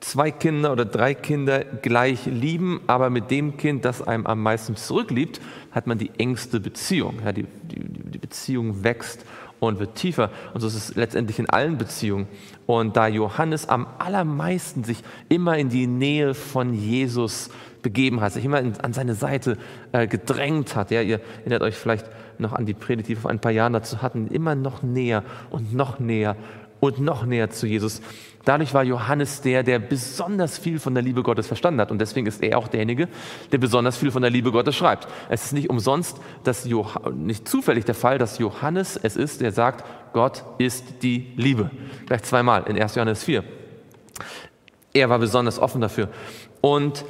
zwei 0.00 0.30
Kinder 0.30 0.72
oder 0.72 0.84
drei 0.84 1.14
Kinder 1.14 1.64
gleich 1.64 2.26
lieben, 2.26 2.80
aber 2.86 3.10
mit 3.10 3.30
dem 3.30 3.56
Kind, 3.56 3.84
das 3.84 4.02
einem 4.02 4.26
am 4.26 4.42
meisten 4.42 4.76
zurückliebt, 4.76 5.40
hat 5.72 5.86
man 5.86 5.98
die 5.98 6.10
engste 6.18 6.60
Beziehung. 6.60 7.20
Ja, 7.24 7.32
die, 7.32 7.44
die, 7.62 7.80
die 7.80 8.18
Beziehung 8.18 8.84
wächst 8.84 9.24
und 9.58 9.78
wird 9.78 9.94
tiefer. 9.94 10.30
Und 10.54 10.60
so 10.60 10.66
ist 10.66 10.74
es 10.74 10.94
letztendlich 10.96 11.38
in 11.38 11.48
allen 11.48 11.78
Beziehungen. 11.78 12.26
Und 12.66 12.96
da 12.96 13.08
Johannes 13.08 13.68
am 13.68 13.86
allermeisten 13.98 14.84
sich 14.84 15.02
immer 15.28 15.56
in 15.56 15.68
die 15.70 15.86
Nähe 15.86 16.34
von 16.34 16.74
Jesus 16.74 17.50
begeben 17.86 18.20
hat, 18.20 18.32
sich 18.32 18.44
immer 18.44 18.58
in, 18.58 18.72
an 18.80 18.92
seine 18.92 19.14
Seite 19.14 19.58
äh, 19.92 20.08
gedrängt 20.08 20.74
hat. 20.74 20.90
Ja, 20.90 21.02
ihr 21.02 21.20
erinnert 21.42 21.62
euch 21.62 21.76
vielleicht 21.76 22.10
noch 22.36 22.52
an 22.52 22.66
die 22.66 22.74
Predigt, 22.74 23.08
die 23.08 23.14
wir 23.14 23.20
vor 23.20 23.30
ein 23.30 23.38
paar 23.38 23.52
Jahren 23.52 23.72
dazu 23.72 24.02
hatten, 24.02 24.26
immer 24.26 24.56
noch 24.56 24.82
näher 24.82 25.22
und 25.50 25.72
noch 25.72 26.00
näher 26.00 26.34
und 26.80 26.98
noch 26.98 27.24
näher 27.24 27.48
zu 27.50 27.68
Jesus. 27.68 28.02
Dadurch 28.44 28.74
war 28.74 28.82
Johannes 28.82 29.40
der, 29.40 29.62
der 29.62 29.78
besonders 29.78 30.58
viel 30.58 30.80
von 30.80 30.94
der 30.94 31.02
Liebe 31.04 31.22
Gottes 31.22 31.46
verstanden 31.46 31.80
hat. 31.80 31.92
Und 31.92 32.00
deswegen 32.00 32.26
ist 32.26 32.42
er 32.42 32.58
auch 32.58 32.66
derjenige, 32.66 33.06
der 33.52 33.58
besonders 33.58 33.96
viel 33.96 34.10
von 34.10 34.22
der 34.22 34.32
Liebe 34.32 34.50
Gottes 34.50 34.74
schreibt. 34.74 35.06
Es 35.28 35.44
ist 35.44 35.52
nicht 35.52 35.70
umsonst, 35.70 36.18
dass 36.42 36.66
nicht 37.14 37.46
zufällig 37.46 37.84
der 37.84 37.94
Fall, 37.94 38.18
dass 38.18 38.38
Johannes 38.38 38.98
es 39.00 39.14
ist, 39.14 39.42
der 39.42 39.52
sagt, 39.52 39.84
Gott 40.12 40.42
ist 40.58 41.04
die 41.04 41.32
Liebe. 41.36 41.70
Gleich 42.06 42.24
zweimal 42.24 42.64
in 42.66 42.80
1. 42.80 42.96
Johannes 42.96 43.22
4. 43.22 43.44
Er 44.92 45.08
war 45.08 45.20
besonders 45.20 45.60
offen 45.60 45.80
dafür. 45.80 46.08
Und 46.60 47.04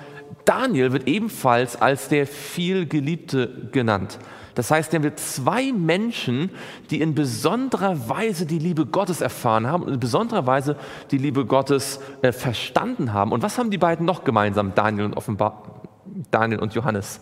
Daniel 0.47 0.93
wird 0.93 1.07
ebenfalls 1.07 1.77
als 1.77 2.09
der 2.09 2.27
vielgeliebte 2.27 3.69
genannt. 3.73 4.19
Das 4.55 4.71
heißt, 4.71 4.91
hier 4.91 4.99
haben 4.99 5.05
wir 5.05 5.17
zwei 5.17 5.71
Menschen, 5.73 6.51
die 6.89 7.03
in 7.03 7.15
besonderer 7.15 8.09
Weise 8.09 8.47
die 8.47 8.59
Liebe 8.59 8.87
Gottes 8.87 9.21
erfahren 9.21 9.67
haben 9.67 9.83
und 9.83 9.93
in 9.93 10.01
besonderer 10.01 10.47
Weise 10.47 10.77
die 11.11 11.19
Liebe 11.19 11.45
Gottes 11.45 12.01
äh, 12.23 12.33
verstanden 12.33 13.13
haben. 13.13 13.33
Und 13.33 13.43
was 13.43 13.59
haben 13.59 13.71
die 13.71 13.77
beiden 13.77 14.07
noch 14.07 14.25
gemeinsam, 14.25 14.75
Daniel 14.75 15.05
und, 15.05 15.17
Offenbar 15.17 15.83
Daniel 16.31 16.61
und 16.61 16.73
Johannes? 16.75 17.21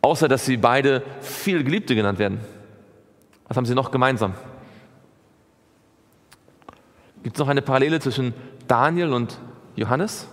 Außer, 0.00 0.28
dass 0.28 0.46
sie 0.46 0.56
beide 0.56 1.02
viel 1.22 1.64
Geliebte 1.64 1.96
genannt 1.96 2.20
werden. 2.20 2.38
Was 3.48 3.56
haben 3.56 3.66
sie 3.66 3.74
noch 3.74 3.90
gemeinsam? 3.90 4.34
Gibt 7.24 7.36
es 7.36 7.40
noch 7.40 7.48
eine 7.48 7.62
Parallele 7.62 7.98
zwischen 7.98 8.32
Daniel 8.68 9.12
und 9.12 9.40
Johannes? 9.74 10.28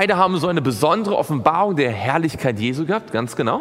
Beide 0.00 0.16
haben 0.16 0.38
so 0.38 0.48
eine 0.48 0.62
besondere 0.62 1.14
Offenbarung 1.14 1.76
der 1.76 1.92
Herrlichkeit 1.92 2.58
Jesu 2.58 2.86
gehabt, 2.86 3.12
ganz 3.12 3.36
genau. 3.36 3.60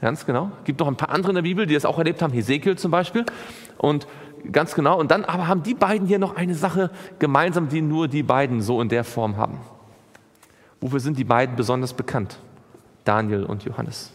Ganz 0.00 0.24
genau. 0.24 0.50
Gibt 0.64 0.80
noch 0.80 0.88
ein 0.88 0.96
paar 0.96 1.10
andere 1.10 1.32
in 1.32 1.34
der 1.34 1.42
Bibel, 1.42 1.66
die 1.66 1.74
das 1.74 1.84
auch 1.84 1.98
erlebt 1.98 2.22
haben, 2.22 2.32
Hesekiel 2.32 2.78
zum 2.78 2.90
Beispiel. 2.90 3.26
Und 3.76 4.06
ganz 4.50 4.74
genau. 4.74 4.98
Und 4.98 5.10
dann 5.10 5.26
aber 5.26 5.46
haben 5.46 5.62
die 5.62 5.74
beiden 5.74 6.06
hier 6.06 6.18
noch 6.18 6.36
eine 6.36 6.54
Sache 6.54 6.90
gemeinsam, 7.18 7.68
die 7.68 7.82
nur 7.82 8.08
die 8.08 8.22
beiden 8.22 8.62
so 8.62 8.80
in 8.80 8.88
der 8.88 9.04
Form 9.04 9.36
haben. 9.36 9.60
Wofür 10.80 11.00
sind 11.00 11.18
die 11.18 11.24
beiden 11.24 11.54
besonders 11.54 11.92
bekannt? 11.92 12.38
Daniel 13.04 13.44
und 13.44 13.62
Johannes. 13.64 14.10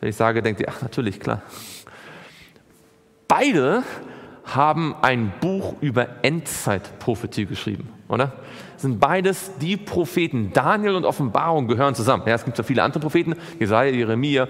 Wenn 0.00 0.08
ich 0.08 0.16
sage, 0.16 0.42
denkt 0.42 0.62
ihr, 0.62 0.66
ach 0.68 0.82
natürlich, 0.82 1.20
klar. 1.20 1.42
Beide 3.28 3.84
haben 4.46 4.96
ein 5.00 5.32
Buch 5.40 5.76
über 5.80 6.24
Endzeitprophetie 6.24 7.46
geschrieben, 7.46 7.90
oder? 8.08 8.32
Sind 8.76 9.00
beides 9.00 9.52
die 9.60 9.76
Propheten. 9.76 10.52
Daniel 10.52 10.94
und 10.94 11.04
Offenbarung 11.04 11.68
gehören 11.68 11.94
zusammen. 11.94 12.22
Ja, 12.26 12.34
es 12.34 12.44
gibt 12.44 12.56
so 12.56 12.62
viele 12.62 12.82
andere 12.82 13.00
Propheten, 13.00 13.34
Jesaja, 13.58 13.90
Jeremia, 13.90 14.48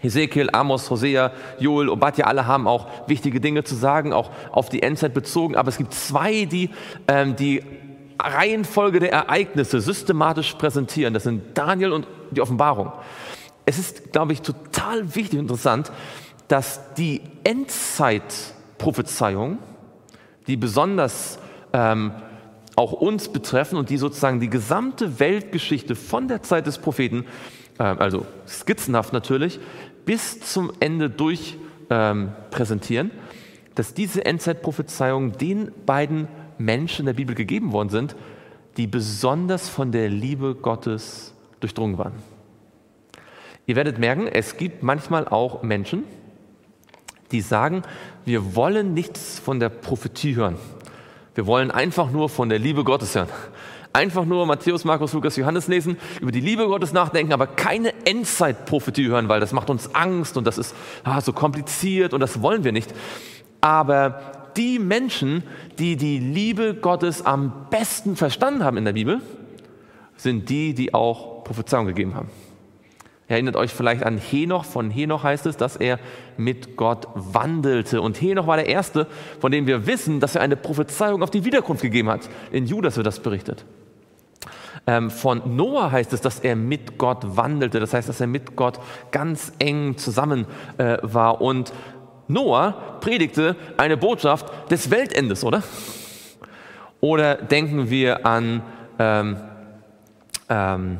Hesekiel, 0.00 0.50
Amos, 0.52 0.90
Hosea, 0.90 1.32
Joel, 1.58 1.88
Obadja, 1.88 2.26
alle 2.26 2.46
haben 2.46 2.68
auch 2.68 2.86
wichtige 3.08 3.40
Dinge 3.40 3.64
zu 3.64 3.74
sagen, 3.74 4.12
auch 4.12 4.30
auf 4.52 4.68
die 4.68 4.82
Endzeit 4.82 5.14
bezogen. 5.14 5.56
Aber 5.56 5.68
es 5.68 5.78
gibt 5.78 5.94
zwei, 5.94 6.44
die 6.44 6.70
ähm, 7.08 7.34
die 7.36 7.62
Reihenfolge 8.18 9.00
der 9.00 9.12
Ereignisse 9.12 9.80
systematisch 9.80 10.54
präsentieren. 10.54 11.14
Das 11.14 11.24
sind 11.24 11.56
Daniel 11.56 11.92
und 11.92 12.06
die 12.30 12.40
Offenbarung. 12.40 12.92
Es 13.64 13.78
ist, 13.78 14.12
glaube 14.12 14.32
ich, 14.32 14.42
total 14.42 15.14
wichtig 15.14 15.38
und 15.38 15.46
interessant, 15.46 15.90
dass 16.48 16.94
die 16.94 17.20
Endzeit 17.44 18.22
Prophezeiungen, 18.78 19.58
die 20.46 20.56
besonders 20.56 21.38
ähm, 21.72 22.12
auch 22.76 22.92
uns 22.92 23.30
betreffen 23.30 23.76
und 23.76 23.90
die 23.90 23.96
sozusagen 23.96 24.38
die 24.38 24.50
gesamte 24.50 25.18
Weltgeschichte 25.18 25.96
von 25.96 26.28
der 26.28 26.42
Zeit 26.42 26.66
des 26.66 26.78
Propheten, 26.78 27.24
äh, 27.78 27.82
also 27.82 28.26
skizzenhaft 28.46 29.12
natürlich, 29.12 29.58
bis 30.04 30.40
zum 30.40 30.72
Ende 30.78 31.10
durch 31.10 31.56
ähm, 31.90 32.32
präsentieren, 32.50 33.10
dass 33.74 33.94
diese 33.94 34.24
Endzeitprophezeiungen 34.24 35.32
den 35.32 35.72
beiden 35.84 36.28
Menschen 36.58 37.00
in 37.00 37.06
der 37.06 37.12
Bibel 37.14 37.34
gegeben 37.34 37.72
worden 37.72 37.88
sind, 37.88 38.16
die 38.76 38.86
besonders 38.86 39.68
von 39.68 39.90
der 39.90 40.08
Liebe 40.08 40.54
Gottes 40.54 41.34
durchdrungen 41.60 41.98
waren. 41.98 42.12
Ihr 43.66 43.76
werdet 43.76 43.98
merken, 43.98 44.26
es 44.26 44.56
gibt 44.56 44.82
manchmal 44.82 45.26
auch 45.26 45.62
Menschen, 45.62 46.04
die 47.32 47.40
sagen, 47.40 47.82
wir 48.24 48.54
wollen 48.54 48.94
nichts 48.94 49.38
von 49.38 49.58
der 49.58 49.70
Prophetie 49.70 50.36
hören. 50.36 50.56
Wir 51.36 51.46
wollen 51.46 51.70
einfach 51.70 52.10
nur 52.10 52.30
von 52.30 52.48
der 52.48 52.58
Liebe 52.58 52.82
Gottes 52.82 53.14
hören. 53.14 53.28
Einfach 53.92 54.24
nur 54.24 54.46
Matthäus, 54.46 54.84
Markus, 54.84 55.12
Lukas, 55.12 55.36
Johannes 55.36 55.68
lesen, 55.68 55.98
über 56.20 56.32
die 56.32 56.40
Liebe 56.40 56.66
Gottes 56.66 56.94
nachdenken, 56.94 57.34
aber 57.34 57.46
keine 57.46 57.92
Endzeitprophetie 58.06 59.06
hören, 59.08 59.28
weil 59.28 59.38
das 59.38 59.52
macht 59.52 59.68
uns 59.68 59.94
Angst 59.94 60.38
und 60.38 60.46
das 60.46 60.56
ist 60.56 60.74
ah, 61.04 61.20
so 61.20 61.34
kompliziert 61.34 62.14
und 62.14 62.20
das 62.20 62.40
wollen 62.40 62.64
wir 62.64 62.72
nicht. 62.72 62.94
Aber 63.60 64.50
die 64.56 64.78
Menschen, 64.78 65.42
die 65.78 65.96
die 65.96 66.18
Liebe 66.18 66.74
Gottes 66.74 67.24
am 67.24 67.66
besten 67.68 68.16
verstanden 68.16 68.64
haben 68.64 68.78
in 68.78 68.86
der 68.86 68.94
Bibel, 68.94 69.20
sind 70.16 70.48
die, 70.48 70.72
die 70.72 70.94
auch 70.94 71.44
Prophezeiung 71.44 71.86
gegeben 71.86 72.14
haben. 72.14 72.30
Erinnert 73.28 73.56
euch 73.56 73.72
vielleicht 73.72 74.04
an 74.04 74.18
Henoch. 74.18 74.64
Von 74.64 74.90
Henoch 74.90 75.24
heißt 75.24 75.46
es, 75.46 75.56
dass 75.56 75.76
er 75.76 75.98
mit 76.36 76.76
Gott 76.76 77.08
wandelte. 77.14 78.00
Und 78.00 78.20
Henoch 78.20 78.46
war 78.46 78.56
der 78.56 78.68
Erste, 78.68 79.06
von 79.40 79.50
dem 79.50 79.66
wir 79.66 79.86
wissen, 79.86 80.20
dass 80.20 80.36
er 80.36 80.42
eine 80.42 80.56
Prophezeiung 80.56 81.22
auf 81.22 81.30
die 81.30 81.44
Wiederkunft 81.44 81.82
gegeben 81.82 82.08
hat. 82.08 82.28
In 82.52 82.66
Judas 82.66 82.96
wird 82.96 83.06
das 83.06 83.18
berichtet. 83.18 83.64
Ähm, 84.86 85.10
von 85.10 85.56
Noah 85.56 85.90
heißt 85.90 86.12
es, 86.12 86.20
dass 86.20 86.38
er 86.38 86.54
mit 86.54 86.98
Gott 86.98 87.36
wandelte. 87.36 87.80
Das 87.80 87.92
heißt, 87.92 88.08
dass 88.08 88.20
er 88.20 88.28
mit 88.28 88.54
Gott 88.54 88.78
ganz 89.10 89.52
eng 89.58 89.98
zusammen 89.98 90.46
äh, 90.78 90.98
war. 91.02 91.40
Und 91.40 91.72
Noah 92.28 92.98
predigte 93.00 93.56
eine 93.76 93.96
Botschaft 93.96 94.70
des 94.70 94.90
Weltendes, 94.92 95.42
oder? 95.42 95.64
Oder 97.00 97.34
denken 97.36 97.90
wir 97.90 98.24
an, 98.24 98.62
ähm, 99.00 99.36
ähm, 100.48 100.98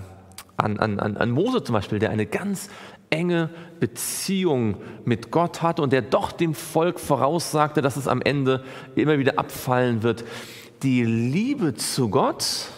an, 0.57 0.79
an, 0.79 0.99
an 0.99 1.31
Mose 1.31 1.63
zum 1.63 1.75
Beispiel, 1.75 1.99
der 1.99 2.11
eine 2.11 2.27
ganz 2.27 2.69
enge 3.11 3.51
Beziehung 3.79 4.77
mit 5.05 5.31
Gott 5.31 5.63
hat 5.63 5.81
und 5.81 5.93
der 5.93 6.03
doch 6.03 6.33
dem 6.33 6.55
Volk 6.55 6.99
voraussagte, 6.99 7.83
dass 7.83 7.97
es 7.97 8.09
am 8.09 8.23
Ende 8.23 8.65
immer 8.95 9.19
wieder 9.19 9.39
abfallen 9.39 10.03
wird. 10.03 10.25
Die 10.83 11.05
Liebe 11.05 11.75
zu 11.75 12.09
Gott 12.09 12.69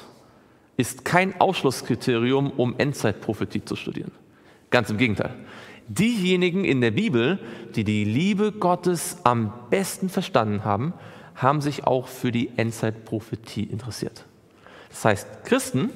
ist 0.76 1.04
kein 1.04 1.40
Ausschlusskriterium, 1.40 2.50
um 2.50 2.74
Endzeitprophetie 2.78 3.64
zu 3.64 3.74
studieren. 3.74 4.12
Ganz 4.70 4.90
im 4.90 4.98
Gegenteil. 4.98 5.34
Diejenigen 5.88 6.64
in 6.64 6.80
der 6.80 6.90
Bibel, 6.90 7.38
die 7.74 7.82
die 7.82 8.04
Liebe 8.04 8.52
Gottes 8.52 9.16
am 9.24 9.52
besten 9.70 10.10
verstanden 10.10 10.64
haben, 10.64 10.92
haben 11.34 11.60
sich 11.60 11.86
auch 11.86 12.08
für 12.08 12.30
die 12.30 12.50
Endzeitprophetie 12.56 13.64
interessiert. 13.64 14.24
Das 14.90 15.04
heißt, 15.04 15.44
Christen, 15.44 15.90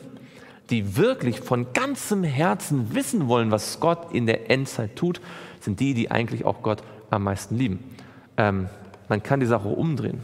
die 0.72 0.96
wirklich 0.96 1.40
von 1.40 1.72
ganzem 1.74 2.24
Herzen 2.24 2.94
wissen 2.94 3.28
wollen, 3.28 3.50
was 3.50 3.78
Gott 3.78 4.12
in 4.12 4.26
der 4.26 4.50
Endzeit 4.50 4.96
tut, 4.96 5.20
sind 5.60 5.78
die, 5.78 5.94
die 5.94 6.10
eigentlich 6.10 6.44
auch 6.44 6.62
Gott 6.62 6.82
am 7.10 7.24
meisten 7.24 7.56
lieben. 7.56 7.84
Ähm, 8.38 8.68
man 9.08 9.22
kann 9.22 9.40
die 9.40 9.46
Sache 9.46 9.68
umdrehen. 9.68 10.20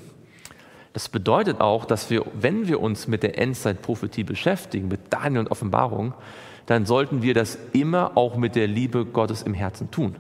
Das 0.94 1.10
bedeutet 1.10 1.60
auch, 1.60 1.84
dass 1.84 2.08
wir, 2.08 2.24
wenn 2.32 2.66
wir 2.66 2.80
uns 2.80 3.06
mit 3.06 3.22
der 3.22 3.38
Endzeitprophetie 3.38 4.24
beschäftigen, 4.24 4.88
mit 4.88 5.00
Daniel 5.10 5.40
und 5.40 5.50
Offenbarung, 5.50 6.14
dann 6.64 6.86
sollten 6.86 7.22
wir 7.22 7.34
das 7.34 7.58
immer 7.72 8.16
auch 8.16 8.36
mit 8.36 8.56
der 8.56 8.66
Liebe 8.66 9.04
Gottes 9.04 9.42
im 9.42 9.54
Herzen 9.54 9.90
tun. 9.90 10.16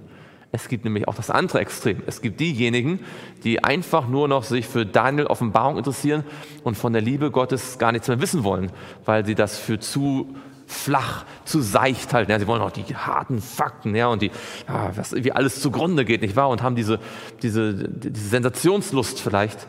Es 0.50 0.68
gibt 0.68 0.84
nämlich 0.84 1.06
auch 1.08 1.14
das 1.14 1.30
andere 1.30 1.60
Extrem. 1.60 2.02
Es 2.06 2.22
gibt 2.22 2.40
diejenigen, 2.40 3.00
die 3.44 3.62
einfach 3.62 4.08
nur 4.08 4.28
noch 4.28 4.44
sich 4.44 4.66
für 4.66 4.86
Daniel 4.86 5.26
Offenbarung 5.26 5.76
interessieren 5.76 6.24
und 6.64 6.76
von 6.76 6.92
der 6.94 7.02
Liebe 7.02 7.30
Gottes 7.30 7.78
gar 7.78 7.92
nichts 7.92 8.08
mehr 8.08 8.20
wissen 8.20 8.44
wollen, 8.44 8.72
weil 9.04 9.26
sie 9.26 9.34
das 9.34 9.58
für 9.58 9.78
zu 9.78 10.34
flach, 10.66 11.24
zu 11.44 11.60
seicht 11.60 12.12
halten. 12.12 12.30
Ja, 12.30 12.38
sie 12.38 12.46
wollen 12.46 12.62
auch 12.62 12.70
die 12.70 12.82
harten 12.94 13.40
Fakten 13.40 13.94
ja, 13.94 14.08
und 14.08 14.22
die, 14.22 14.30
ja, 14.68 14.90
was, 14.94 15.14
wie 15.14 15.32
alles 15.32 15.60
zugrunde 15.60 16.04
geht, 16.04 16.22
nicht 16.22 16.36
wahr? 16.36 16.48
Und 16.50 16.62
haben 16.62 16.76
diese, 16.76 16.98
diese, 17.42 17.74
diese 17.74 18.28
Sensationslust 18.28 19.20
vielleicht. 19.20 19.66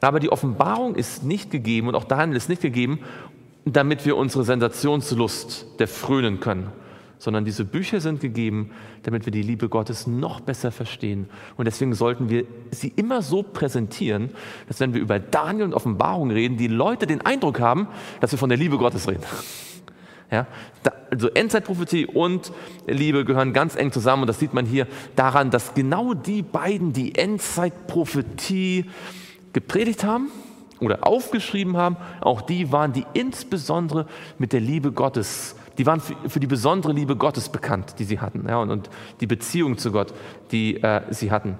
Aber 0.00 0.18
die 0.18 0.30
Offenbarung 0.30 0.96
ist 0.96 1.22
nicht 1.22 1.50
gegeben 1.50 1.88
und 1.88 1.94
auch 1.94 2.04
Daniel 2.04 2.36
ist 2.36 2.48
nicht 2.48 2.62
gegeben, 2.62 3.00
damit 3.64 4.04
wir 4.04 4.16
unsere 4.16 4.44
Sensationslust 4.44 5.66
der 5.78 5.86
frönen 5.86 6.40
können, 6.40 6.72
sondern 7.22 7.44
diese 7.44 7.64
Bücher 7.64 8.00
sind 8.00 8.20
gegeben, 8.20 8.72
damit 9.04 9.26
wir 9.26 9.30
die 9.30 9.42
Liebe 9.42 9.68
Gottes 9.68 10.08
noch 10.08 10.40
besser 10.40 10.72
verstehen. 10.72 11.28
Und 11.56 11.66
deswegen 11.66 11.94
sollten 11.94 12.28
wir 12.28 12.46
sie 12.72 12.92
immer 12.96 13.22
so 13.22 13.44
präsentieren, 13.44 14.30
dass 14.66 14.80
wenn 14.80 14.92
wir 14.92 15.00
über 15.00 15.20
Daniel 15.20 15.66
und 15.66 15.74
Offenbarung 15.74 16.32
reden, 16.32 16.56
die 16.56 16.66
Leute 16.66 17.06
den 17.06 17.20
Eindruck 17.20 17.60
haben, 17.60 17.86
dass 18.20 18.32
wir 18.32 18.40
von 18.40 18.48
der 18.48 18.58
Liebe 18.58 18.76
Gottes 18.76 19.06
reden. 19.06 19.22
Ja, 20.32 20.48
also 21.12 21.28
Endzeitprophetie 21.28 22.06
und 22.06 22.50
Liebe 22.88 23.24
gehören 23.24 23.52
ganz 23.52 23.76
eng 23.76 23.92
zusammen 23.92 24.22
und 24.22 24.26
das 24.26 24.40
sieht 24.40 24.52
man 24.52 24.66
hier 24.66 24.88
daran, 25.14 25.52
dass 25.52 25.74
genau 25.74 26.14
die 26.14 26.42
beiden 26.42 26.92
die 26.92 27.14
Endzeitprophetie 27.14 28.86
gepredigt 29.52 30.02
haben 30.02 30.26
oder 30.80 31.06
aufgeschrieben 31.06 31.76
haben, 31.76 31.96
auch 32.20 32.40
die 32.40 32.72
waren 32.72 32.92
die 32.92 33.06
insbesondere 33.12 34.06
mit 34.38 34.52
der 34.52 34.60
Liebe 34.60 34.90
Gottes 34.90 35.54
die 35.78 35.86
waren 35.86 36.00
für, 36.00 36.14
für, 36.28 36.40
die 36.40 36.46
besondere 36.46 36.92
Liebe 36.92 37.16
Gottes 37.16 37.48
bekannt, 37.48 37.94
die 37.98 38.04
sie 38.04 38.20
hatten, 38.20 38.44
ja, 38.48 38.58
und, 38.58 38.70
und 38.70 38.90
die 39.20 39.26
Beziehung 39.26 39.78
zu 39.78 39.92
Gott, 39.92 40.12
die 40.50 40.82
äh, 40.82 41.02
sie 41.10 41.30
hatten. 41.30 41.58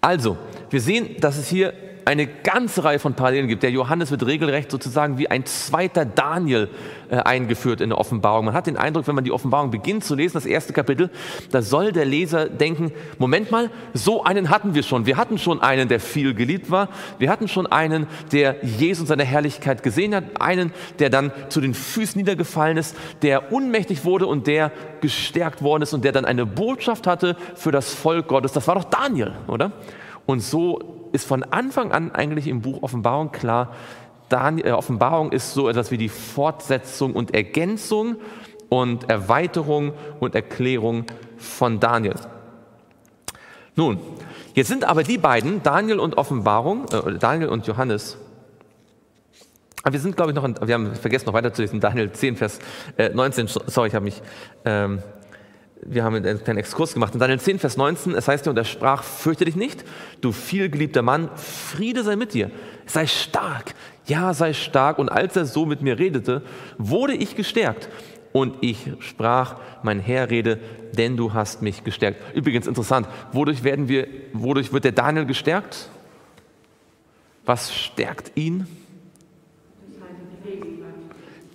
Also, 0.00 0.36
wir 0.70 0.80
sehen, 0.80 1.16
dass 1.20 1.38
es 1.38 1.48
hier 1.48 1.72
eine 2.06 2.28
ganze 2.28 2.84
Reihe 2.84 3.00
von 3.00 3.14
Parallelen 3.14 3.48
gibt. 3.48 3.64
Der 3.64 3.72
Johannes 3.72 4.12
wird 4.12 4.24
regelrecht 4.24 4.70
sozusagen 4.70 5.18
wie 5.18 5.28
ein 5.28 5.44
zweiter 5.44 6.04
Daniel 6.04 6.68
äh, 7.10 7.16
eingeführt 7.16 7.80
in 7.80 7.90
der 7.90 7.98
Offenbarung. 7.98 8.44
Man 8.44 8.54
hat 8.54 8.68
den 8.68 8.76
Eindruck, 8.76 9.08
wenn 9.08 9.16
man 9.16 9.24
die 9.24 9.32
Offenbarung 9.32 9.72
beginnt 9.72 10.04
zu 10.04 10.14
lesen, 10.14 10.34
das 10.34 10.46
erste 10.46 10.72
Kapitel, 10.72 11.10
da 11.50 11.62
soll 11.62 11.90
der 11.90 12.04
Leser 12.04 12.48
denken, 12.48 12.92
Moment 13.18 13.50
mal, 13.50 13.70
so 13.92 14.22
einen 14.22 14.50
hatten 14.50 14.76
wir 14.76 14.84
schon. 14.84 15.04
Wir 15.04 15.16
hatten 15.16 15.36
schon 15.36 15.60
einen, 15.60 15.88
der 15.88 15.98
viel 15.98 16.32
geliebt 16.32 16.70
war. 16.70 16.90
Wir 17.18 17.28
hatten 17.28 17.48
schon 17.48 17.66
einen, 17.66 18.06
der 18.30 18.64
Jesus 18.64 19.00
in 19.00 19.06
seiner 19.08 19.24
Herrlichkeit 19.24 19.82
gesehen 19.82 20.14
hat. 20.14 20.40
Einen, 20.40 20.72
der 21.00 21.10
dann 21.10 21.32
zu 21.48 21.60
den 21.60 21.74
Füßen 21.74 22.20
niedergefallen 22.20 22.76
ist, 22.76 22.94
der 23.22 23.52
unmächtig 23.52 24.04
wurde 24.04 24.28
und 24.28 24.46
der 24.46 24.70
gestärkt 25.00 25.60
worden 25.60 25.82
ist 25.82 25.92
und 25.92 26.04
der 26.04 26.12
dann 26.12 26.24
eine 26.24 26.46
Botschaft 26.46 27.08
hatte 27.08 27.36
für 27.56 27.72
das 27.72 27.92
Volk 27.92 28.28
Gottes. 28.28 28.52
Das 28.52 28.68
war 28.68 28.76
doch 28.76 28.84
Daniel, 28.84 29.32
oder? 29.48 29.72
Und 30.24 30.40
so 30.40 30.95
ist 31.12 31.26
von 31.26 31.42
Anfang 31.42 31.92
an 31.92 32.12
eigentlich 32.12 32.46
im 32.46 32.62
Buch 32.62 32.82
Offenbarung 32.82 33.32
klar, 33.32 33.74
Daniel, 34.28 34.66
äh, 34.66 34.72
Offenbarung 34.72 35.32
ist 35.32 35.54
so 35.54 35.68
etwas 35.68 35.90
wie 35.90 35.98
die 35.98 36.08
Fortsetzung 36.08 37.14
und 37.14 37.34
Ergänzung 37.34 38.16
und 38.68 39.08
Erweiterung 39.08 39.92
und 40.18 40.34
Erklärung 40.34 41.04
von 41.36 41.78
Daniel. 41.80 42.16
Nun, 43.76 43.98
jetzt 44.54 44.68
sind 44.68 44.84
aber 44.84 45.02
die 45.02 45.18
beiden, 45.18 45.62
Daniel 45.62 46.00
und 46.00 46.16
Offenbarung, 46.18 46.86
äh, 46.92 47.18
Daniel 47.18 47.50
und 47.50 47.66
Johannes, 47.66 48.18
aber 49.86 49.92
wir 49.92 50.00
sind, 50.00 50.16
glaube 50.16 50.32
ich, 50.32 50.34
noch, 50.34 50.42
in, 50.42 50.56
wir 50.60 50.74
haben 50.74 50.96
vergessen 50.96 51.26
noch 51.26 51.32
weiter 51.32 51.54
zu 51.54 51.62
lesen, 51.62 51.78
Daniel 51.78 52.10
10, 52.10 52.36
Vers 52.36 52.58
äh, 52.96 53.10
19, 53.10 53.46
sorry, 53.46 53.86
ich 53.86 53.94
habe 53.94 54.04
mich 54.04 54.20
ähm, 54.64 55.00
wir 55.82 56.04
haben 56.04 56.16
einen 56.16 56.42
kleinen 56.42 56.58
Exkurs 56.58 56.94
gemacht. 56.94 57.14
In 57.14 57.20
Daniel 57.20 57.40
10, 57.40 57.58
Vers 57.58 57.76
19, 57.76 58.14
es 58.14 58.28
heißt 58.28 58.46
ja, 58.46 58.50
und 58.50 58.56
er 58.56 58.64
sprach, 58.64 59.02
fürchte 59.02 59.44
dich 59.44 59.56
nicht, 59.56 59.84
du 60.20 60.32
vielgeliebter 60.32 61.02
Mann, 61.02 61.30
Friede 61.36 62.02
sei 62.02 62.16
mit 62.16 62.34
dir, 62.34 62.50
sei 62.86 63.06
stark, 63.06 63.74
ja, 64.06 64.32
sei 64.34 64.52
stark. 64.52 64.98
Und 64.98 65.10
als 65.10 65.36
er 65.36 65.44
so 65.44 65.66
mit 65.66 65.82
mir 65.82 65.98
redete, 65.98 66.42
wurde 66.78 67.14
ich 67.14 67.36
gestärkt. 67.36 67.88
Und 68.32 68.56
ich 68.60 68.90
sprach, 69.00 69.56
mein 69.82 70.00
Herr 70.00 70.30
rede, 70.30 70.58
denn 70.92 71.16
du 71.16 71.32
hast 71.32 71.62
mich 71.62 71.84
gestärkt. 71.84 72.20
Übrigens 72.34 72.66
interessant, 72.66 73.08
wodurch, 73.32 73.64
werden 73.64 73.88
wir, 73.88 74.08
wodurch 74.32 74.72
wird 74.72 74.84
der 74.84 74.92
Daniel 74.92 75.26
gestärkt? 75.26 75.88
Was 77.44 77.74
stärkt 77.74 78.32
ihn? 78.34 78.66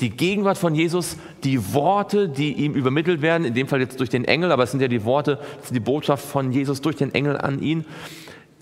Die 0.02 0.10
Gegenwart 0.10 0.58
von 0.58 0.74
Jesus, 0.74 1.16
die 1.44 1.74
Worte, 1.74 2.28
die 2.28 2.54
ihm 2.54 2.74
übermittelt 2.74 3.22
werden, 3.22 3.46
in 3.46 3.54
dem 3.54 3.68
Fall 3.68 3.80
jetzt 3.80 4.00
durch 4.00 4.10
den 4.10 4.26
Engel, 4.26 4.52
aber 4.52 4.64
es 4.64 4.72
sind 4.72 4.82
ja 4.82 4.88
die 4.88 5.06
Worte, 5.06 5.40
die 5.70 5.80
Botschaft 5.80 6.26
von 6.26 6.52
Jesus 6.52 6.82
durch 6.82 6.96
den 6.96 7.14
Engel 7.14 7.38
an 7.38 7.62
ihn. 7.62 7.86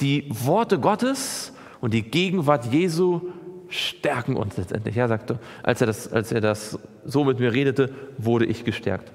Die 0.01 0.29
Worte 0.29 0.79
Gottes 0.79 1.53
und 1.81 1.93
die 1.93 2.03
Gegenwart 2.03 2.71
Jesu 2.71 3.21
stärken 3.69 4.35
uns 4.35 4.57
letztendlich. 4.57 4.95
Ja, 4.95 5.07
sagte, 5.07 5.39
als 5.63 5.81
er 5.81 5.87
das, 5.87 6.11
als 6.11 6.31
er 6.31 6.41
das 6.41 6.77
so 7.05 7.23
mit 7.23 7.39
mir 7.39 7.53
redete, 7.53 7.93
wurde 8.17 8.45
ich 8.45 8.65
gestärkt. 8.65 9.11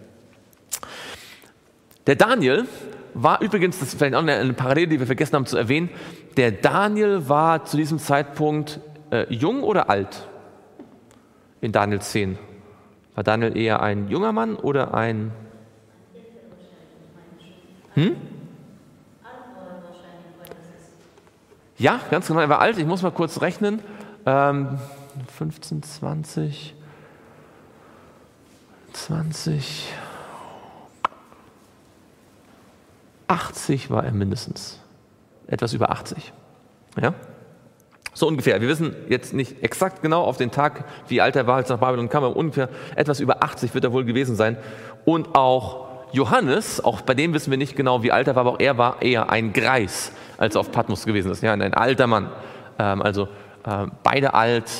Der 2.07 2.17
Daniel 2.17 2.65
war 3.15 3.41
übrigens, 3.41 3.79
das 3.79 3.89
ist 3.89 3.99
vielleicht 3.99 4.15
auch 4.15 4.27
eine 4.27 4.53
Parallele, 4.55 4.89
die 4.89 4.99
wir 4.99 5.07
vergessen 5.07 5.35
haben 5.35 5.47
zu 5.47 5.57
erwähnen, 5.57 5.91
der 6.37 6.53
Daniel 6.53 7.29
war 7.29 7.65
zu 7.65 7.77
diesem 7.77 7.99
Zeitpunkt 7.99 8.81
äh, 9.11 9.33
jung 9.33 9.63
oder 9.63 9.89
alt? 9.89 10.27
In 11.65 11.73
Daniel 11.73 12.01
10? 12.01 12.39
War 13.15 13.25
Daniel 13.25 13.57
eher 13.57 13.83
ein 13.83 14.09
junger 14.09 14.33
Mann 14.33 14.55
oder 14.57 14.93
ein... 14.93 15.33
Hm? 17.95 18.17
Ja, 21.79 22.01
ganz 22.11 22.27
genau, 22.27 22.41
er 22.41 22.49
war 22.51 22.61
alt. 22.61 22.77
Ich 22.77 22.85
muss 22.85 23.03
mal 23.03 23.13
kurz 23.13 23.41
rechnen. 23.41 23.81
Ähm, 24.27 24.79
15, 25.37 25.83
20, 25.83 26.75
20, 28.93 29.95
80 33.27 33.91
war 33.91 34.05
er 34.05 34.13
mindestens. 34.13 34.81
Etwas 35.47 35.73
über 35.73 35.91
80. 35.91 36.33
Ja? 37.01 37.15
So 38.15 38.29
ungefähr. 38.29 38.61
Wir 38.61 38.69
wissen 38.69 38.95
jetzt 39.09 39.35
nicht 39.35 39.63
exakt 39.63 40.01
genau 40.01 40.23
auf 40.23 40.37
den 40.37 40.51
Tag, 40.53 40.85
wie 41.09 41.21
alt 41.21 41.35
er 41.37 41.47
war, 41.47 41.57
als 41.57 41.69
er 41.69 41.77
nach 41.77 41.81
Babylon 41.81 42.09
kam, 42.09 42.25
aber 42.25 42.37
ungefähr 42.37 42.69
etwas 42.95 43.21
über 43.21 43.43
80 43.43 43.75
wird 43.75 43.85
er 43.85 43.93
wohl 43.93 44.05
gewesen 44.05 44.37
sein. 44.37 44.57
Und 45.05 45.35
auch 45.35 45.89
Johannes, 46.13 46.83
auch 46.83 47.01
bei 47.01 47.15
dem 47.15 47.35
wissen 47.35 47.51
wir 47.51 47.59
nicht 47.59 47.75
genau, 47.75 48.05
wie 48.05 48.13
alt 48.13 48.29
er 48.29 48.37
war, 48.37 48.43
aber 48.43 48.53
auch 48.53 48.61
er 48.61 48.79
war 48.79 49.03
eher 49.03 49.31
ein 49.31 49.53
Greis, 49.53 50.13
als 50.39 50.55
er 50.55 50.61
auf 50.61 50.71
Patmos 50.71 51.05
gewesen 51.05 51.33
ist. 51.33 51.43
Ja, 51.43 51.53
ein 51.53 51.75
alter 51.75 52.07
Mann. 52.07 52.31
Ähm, 52.79 53.03
also 53.03 53.29
äh, 53.67 53.87
beide 54.05 54.33
alt, 54.33 54.71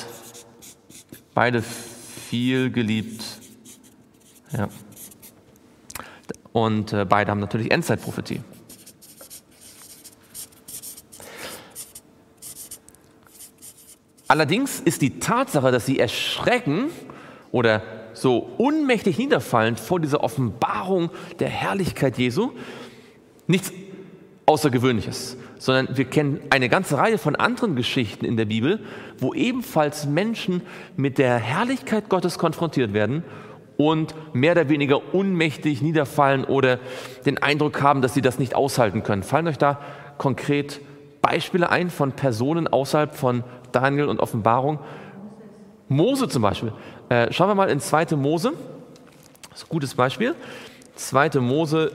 beide 1.33 1.61
viel 1.61 2.71
geliebt. 2.71 3.21
Ja. 4.51 4.69
Und 6.53 6.93
äh, 6.93 7.03
beide 7.03 7.31
haben 7.31 7.41
natürlich 7.41 7.69
Endzeitprophetie. 7.69 8.41
Allerdings 14.27 14.79
ist 14.79 15.01
die 15.01 15.19
Tatsache, 15.19 15.71
dass 15.71 15.85
sie 15.85 15.99
erschrecken 15.99 16.89
oder 17.51 17.81
so 18.13 18.37
unmächtig 18.57 19.17
niederfallen 19.17 19.75
vor 19.75 19.99
dieser 19.99 20.23
Offenbarung 20.23 21.09
der 21.39 21.49
Herrlichkeit 21.49 22.17
Jesu, 22.17 22.51
nichts 23.47 23.71
Außergewöhnliches, 24.47 25.37
sondern 25.57 25.97
wir 25.97 26.05
kennen 26.05 26.39
eine 26.49 26.69
ganze 26.69 26.97
Reihe 26.97 27.17
von 27.17 27.35
anderen 27.35 27.75
Geschichten 27.75 28.25
in 28.25 28.37
der 28.37 28.45
Bibel, 28.45 28.79
wo 29.19 29.33
ebenfalls 29.33 30.05
Menschen 30.05 30.61
mit 30.95 31.17
der 31.17 31.37
Herrlichkeit 31.37 32.09
Gottes 32.09 32.37
konfrontiert 32.37 32.93
werden 32.93 33.23
und 33.77 34.15
mehr 34.33 34.53
oder 34.53 34.69
weniger 34.69 35.13
unmächtig 35.13 35.81
niederfallen 35.81 36.45
oder 36.45 36.79
den 37.25 37.41
Eindruck 37.41 37.81
haben, 37.81 38.01
dass 38.01 38.13
sie 38.13 38.21
das 38.21 38.39
nicht 38.39 38.55
aushalten 38.55 39.03
können. 39.03 39.23
Fallen 39.23 39.47
euch 39.47 39.57
da 39.57 39.79
konkret 40.17 40.79
Beispiele 41.21 41.69
ein 41.69 41.89
von 41.89 42.11
Personen 42.11 42.67
außerhalb 42.67 43.15
von 43.15 43.43
Daniel 43.75 44.05
und 44.05 44.19
Offenbarung? 44.19 44.79
Mose 45.87 46.27
zum 46.27 46.41
Beispiel. 46.41 46.73
Äh, 47.09 47.31
schauen 47.31 47.49
wir 47.49 47.55
mal 47.55 47.69
in 47.69 47.79
2. 47.79 48.15
Mose. 48.15 48.53
Das 49.49 49.61
ist 49.61 49.65
ein 49.65 49.69
gutes 49.69 49.93
Beispiel. 49.93 50.35
2. 50.95 51.41
Mose 51.41 51.91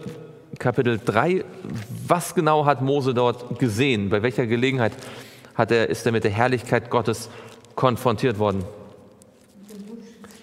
Kapitel 0.58 1.00
3. 1.02 1.44
Was 2.06 2.34
genau 2.34 2.66
hat 2.66 2.82
Mose 2.82 3.14
dort 3.14 3.58
gesehen? 3.58 4.10
Bei 4.10 4.22
welcher 4.22 4.46
Gelegenheit 4.46 4.92
hat 5.54 5.70
er, 5.70 5.88
ist 5.88 6.06
er 6.06 6.12
mit 6.12 6.24
der 6.24 6.30
Herrlichkeit 6.30 6.90
Gottes 6.90 7.30
konfrontiert 7.74 8.38
worden? 8.38 8.64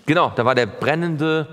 Genau, 0.06 0.32
da 0.36 0.46
war 0.46 0.56
der 0.56 0.66
brennende 0.66 1.48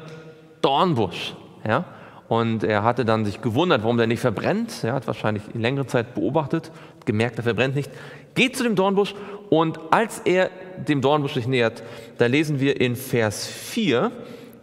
Dornbusch. 0.60 1.34
Ja? 1.66 1.84
Und 2.28 2.64
er 2.64 2.84
hatte 2.84 3.04
dann 3.04 3.24
sich 3.24 3.42
gewundert, 3.42 3.82
warum 3.82 3.96
der 3.96 4.06
nicht 4.06 4.20
verbrennt. 4.20 4.82
Er 4.82 4.94
hat 4.94 5.06
wahrscheinlich 5.06 5.42
längere 5.54 5.86
Zeit 5.86 6.14
beobachtet, 6.14 6.70
gemerkt, 7.04 7.38
er 7.38 7.44
verbrennt 7.44 7.74
nicht. 7.74 7.90
Geht 8.34 8.56
zu 8.56 8.62
dem 8.62 8.74
Dornbusch 8.74 9.14
und 9.50 9.78
als 9.90 10.20
er 10.20 10.50
dem 10.76 11.00
Dornbusch 11.00 11.34
sich 11.34 11.46
nähert, 11.46 11.82
da 12.18 12.26
lesen 12.26 12.60
wir 12.60 12.80
in 12.80 12.96
Vers 12.96 13.46
4 13.46 14.10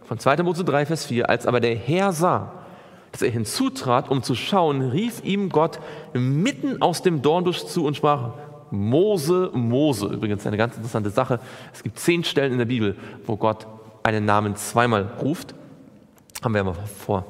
von 0.04 0.18
2. 0.18 0.42
Mose 0.42 0.64
3, 0.64 0.86
Vers 0.86 1.06
4, 1.06 1.30
als 1.30 1.46
aber 1.46 1.60
der 1.60 1.74
Herr 1.74 2.12
sah, 2.12 2.52
dass 3.12 3.22
er 3.22 3.30
hinzutrat, 3.30 4.10
um 4.10 4.22
zu 4.22 4.34
schauen, 4.34 4.82
rief 4.90 5.22
ihm 5.24 5.48
Gott 5.48 5.78
mitten 6.12 6.82
aus 6.82 7.02
dem 7.02 7.22
Dornbusch 7.22 7.64
zu 7.64 7.84
und 7.84 7.96
sprach, 7.96 8.32
Mose, 8.70 9.50
Mose. 9.52 10.06
Übrigens 10.06 10.46
eine 10.46 10.56
ganz 10.56 10.76
interessante 10.76 11.10
Sache. 11.10 11.40
Es 11.74 11.82
gibt 11.82 11.98
zehn 11.98 12.24
Stellen 12.24 12.52
in 12.52 12.58
der 12.58 12.64
Bibel, 12.64 12.96
wo 13.26 13.36
Gott 13.36 13.66
einen 14.02 14.24
Namen 14.24 14.56
zweimal 14.56 15.02
ruft. 15.20 15.54
Haben 16.42 16.54
wir 16.54 16.64
mal 16.64 16.74
vor 16.74 17.26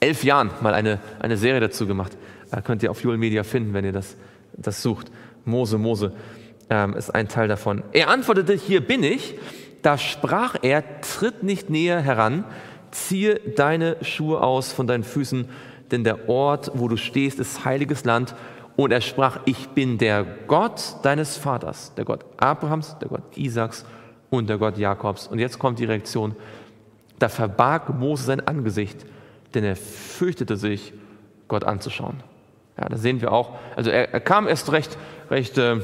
elf 0.00 0.24
Jahren 0.24 0.50
mal 0.62 0.74
eine, 0.74 0.98
eine 1.20 1.36
Serie 1.36 1.60
dazu 1.60 1.86
gemacht. 1.86 2.16
Da 2.50 2.60
könnt 2.60 2.82
ihr 2.82 2.90
auf 2.90 3.02
Jule 3.02 3.16
Media 3.16 3.42
finden, 3.42 3.72
wenn 3.74 3.84
ihr 3.84 3.92
das, 3.92 4.16
das 4.56 4.82
sucht. 4.82 5.10
Mose, 5.44 5.78
Mose 5.78 6.12
ähm, 6.68 6.94
ist 6.94 7.10
ein 7.10 7.28
Teil 7.28 7.48
davon. 7.48 7.82
Er 7.92 8.08
antwortete, 8.08 8.54
hier 8.54 8.80
bin 8.80 9.02
ich. 9.02 9.36
Da 9.82 9.96
sprach 9.96 10.56
er, 10.62 11.00
tritt 11.00 11.42
nicht 11.42 11.70
näher 11.70 12.00
heran, 12.00 12.44
ziehe 12.90 13.40
deine 13.56 13.96
Schuhe 14.02 14.42
aus 14.42 14.72
von 14.72 14.86
deinen 14.86 15.04
Füßen, 15.04 15.48
denn 15.90 16.04
der 16.04 16.28
Ort, 16.28 16.72
wo 16.74 16.86
du 16.86 16.96
stehst, 16.96 17.38
ist 17.38 17.64
heiliges 17.64 18.04
Land. 18.04 18.34
Und 18.76 18.92
er 18.92 19.00
sprach, 19.00 19.40
ich 19.46 19.70
bin 19.70 19.98
der 19.98 20.24
Gott 20.46 20.96
deines 21.02 21.36
Vaters, 21.36 21.94
der 21.94 22.04
Gott 22.04 22.24
Abrahams, 22.36 22.96
der 23.00 23.08
Gott 23.08 23.36
Isaaks 23.36 23.84
und 24.28 24.48
der 24.48 24.58
Gott 24.58 24.78
Jakobs. 24.78 25.26
Und 25.26 25.38
jetzt 25.38 25.58
kommt 25.58 25.78
die 25.78 25.84
Reaktion. 25.84 26.36
Da 27.18 27.28
verbarg 27.28 27.88
Mose 27.98 28.24
sein 28.24 28.46
Angesicht, 28.46 29.04
denn 29.54 29.64
er 29.64 29.76
fürchtete 29.76 30.56
sich, 30.56 30.92
Gott 31.48 31.64
anzuschauen. 31.64 32.22
Ja, 32.80 32.88
da 32.88 32.96
sehen 32.96 33.20
wir 33.20 33.32
auch, 33.32 33.50
also 33.76 33.90
er, 33.90 34.12
er 34.12 34.20
kam 34.20 34.48
erst 34.48 34.72
recht, 34.72 34.96
recht 35.30 35.58
äh, 35.58 35.76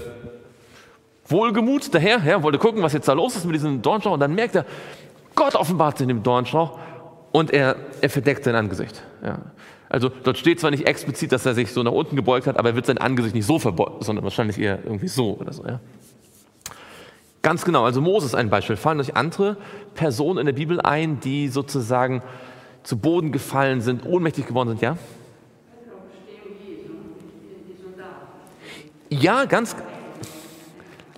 wohlgemut 1.26 1.94
daher, 1.94 2.20
ja, 2.24 2.42
wollte 2.42 2.58
gucken, 2.58 2.82
was 2.82 2.92
jetzt 2.92 3.06
da 3.06 3.12
los 3.12 3.36
ist 3.36 3.44
mit 3.44 3.54
diesem 3.54 3.82
Dornstrauch 3.82 4.14
und 4.14 4.20
dann 4.20 4.34
merkt 4.34 4.54
er, 4.54 4.64
Gott 5.34 5.54
offenbart 5.54 5.98
sich 5.98 6.04
in 6.04 6.08
dem 6.08 6.22
Dornstrauch 6.22 6.78
und 7.32 7.50
er, 7.50 7.76
er 8.00 8.08
verdeckt 8.08 8.44
sein 8.44 8.54
Angesicht. 8.54 9.02
Ja. 9.22 9.38
Also 9.88 10.08
dort 10.08 10.38
steht 10.38 10.58
zwar 10.58 10.70
nicht 10.70 10.86
explizit, 10.86 11.32
dass 11.32 11.46
er 11.46 11.54
sich 11.54 11.72
so 11.72 11.82
nach 11.82 11.92
unten 11.92 12.16
gebeugt 12.16 12.46
hat, 12.46 12.58
aber 12.58 12.70
er 12.70 12.74
wird 12.74 12.86
sein 12.86 12.98
Angesicht 12.98 13.34
nicht 13.34 13.46
so 13.46 13.58
verbeugt, 13.58 14.04
sondern 14.04 14.24
wahrscheinlich 14.24 14.58
eher 14.58 14.78
irgendwie 14.84 15.08
so 15.08 15.36
oder 15.38 15.52
so. 15.52 15.64
Ja. 15.64 15.80
Ganz 17.42 17.64
genau, 17.64 17.84
also 17.84 18.00
Moses 18.00 18.34
ein 18.34 18.50
Beispiel. 18.50 18.76
Fallen 18.76 18.98
euch 18.98 19.14
andere 19.14 19.56
Personen 19.94 20.38
in 20.38 20.46
der 20.46 20.54
Bibel 20.54 20.80
ein, 20.80 21.20
die 21.20 21.48
sozusagen 21.48 22.22
zu 22.82 22.98
Boden 22.98 23.30
gefallen 23.30 23.80
sind, 23.80 24.04
ohnmächtig 24.04 24.46
geworden 24.46 24.70
sind, 24.70 24.82
ja? 24.82 24.96
Ja, 29.08 29.44
ganz 29.44 29.76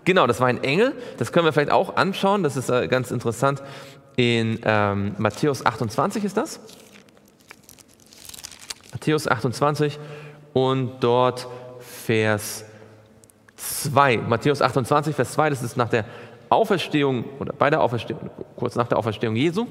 genau, 0.05 0.27
das 0.27 0.41
war 0.41 0.49
ein 0.49 0.63
Engel. 0.63 0.95
Das 1.17 1.33
können 1.33 1.47
wir 1.47 1.53
vielleicht 1.53 1.73
auch 1.73 1.97
anschauen. 1.97 2.43
Das 2.43 2.57
ist 2.57 2.69
äh, 2.69 2.89
ganz 2.89 3.11
interessant. 3.11 3.63
In 4.17 4.61
ähm, 4.65 5.15
Matthäus 5.19 5.65
28 5.65 6.25
ist 6.25 6.37
das. 6.37 6.61
Matthäus 8.93 9.29
28 9.29 9.99
und 10.53 11.01
dort 11.01 11.47
Vers 11.79 12.65
2. 13.57 14.19
Matthäus 14.19 14.61
28, 14.61 15.15
Vers 15.15 15.33
2, 15.33 15.51
das 15.51 15.63
ist 15.63 15.77
nach 15.77 15.89
der 15.89 16.05
Auferstehung 16.49 17.25
oder 17.39 17.53
bei 17.53 17.71
der 17.71 17.81
Auferstehung, 17.81 18.31
kurz 18.57 18.75
nach 18.77 18.89
der 18.89 18.99
Auferstehung 18.99 19.37
Jesu. 19.37 19.67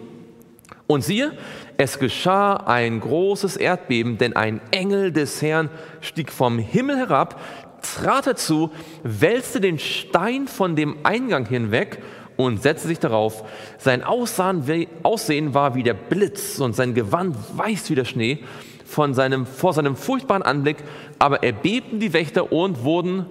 Und 0.86 1.04
siehe, 1.04 1.34
es 1.78 2.00
geschah 2.00 2.56
ein 2.56 3.02
großes 3.02 3.58
Erdbeben, 3.58 4.18
denn 4.18 4.36
ein 4.36 4.62
Engel 4.72 5.12
des 5.12 5.42
Herrn 5.42 5.70
stieg 6.00 6.32
vom 6.32 6.60
Himmel 6.60 6.98
herab, 6.98 7.40
trat 7.82 8.28
dazu, 8.28 8.72
wälzte 9.04 9.62
den 9.62 9.80
Stein 9.80 10.48
von 10.48 10.76
dem 10.76 10.98
Eingang 11.04 11.46
hinweg 11.46 12.02
und 12.36 12.62
setzte 12.62 12.88
sich 12.88 13.00
darauf. 13.00 13.44
Sein 13.78 14.04
Aussehen 14.04 15.54
war 15.54 15.76
wie 15.76 15.84
der 15.84 15.94
Blitz 15.94 16.60
und 16.60 16.76
sein 16.76 16.94
Gewand 16.94 17.36
weiß 17.56 17.90
wie 17.90 17.96
der 17.96 18.06
Schnee 18.06 18.40
von 18.86 19.14
seinem, 19.14 19.46
vor 19.46 19.74
seinem 19.74 19.96
furchtbaren 19.96 20.44
Anblick, 20.44 20.78
aber 21.20 21.44
erbebten 21.44 22.00
die 22.00 22.14
Wächter 22.14 22.52
und 22.52 22.84
wurden 22.84 23.26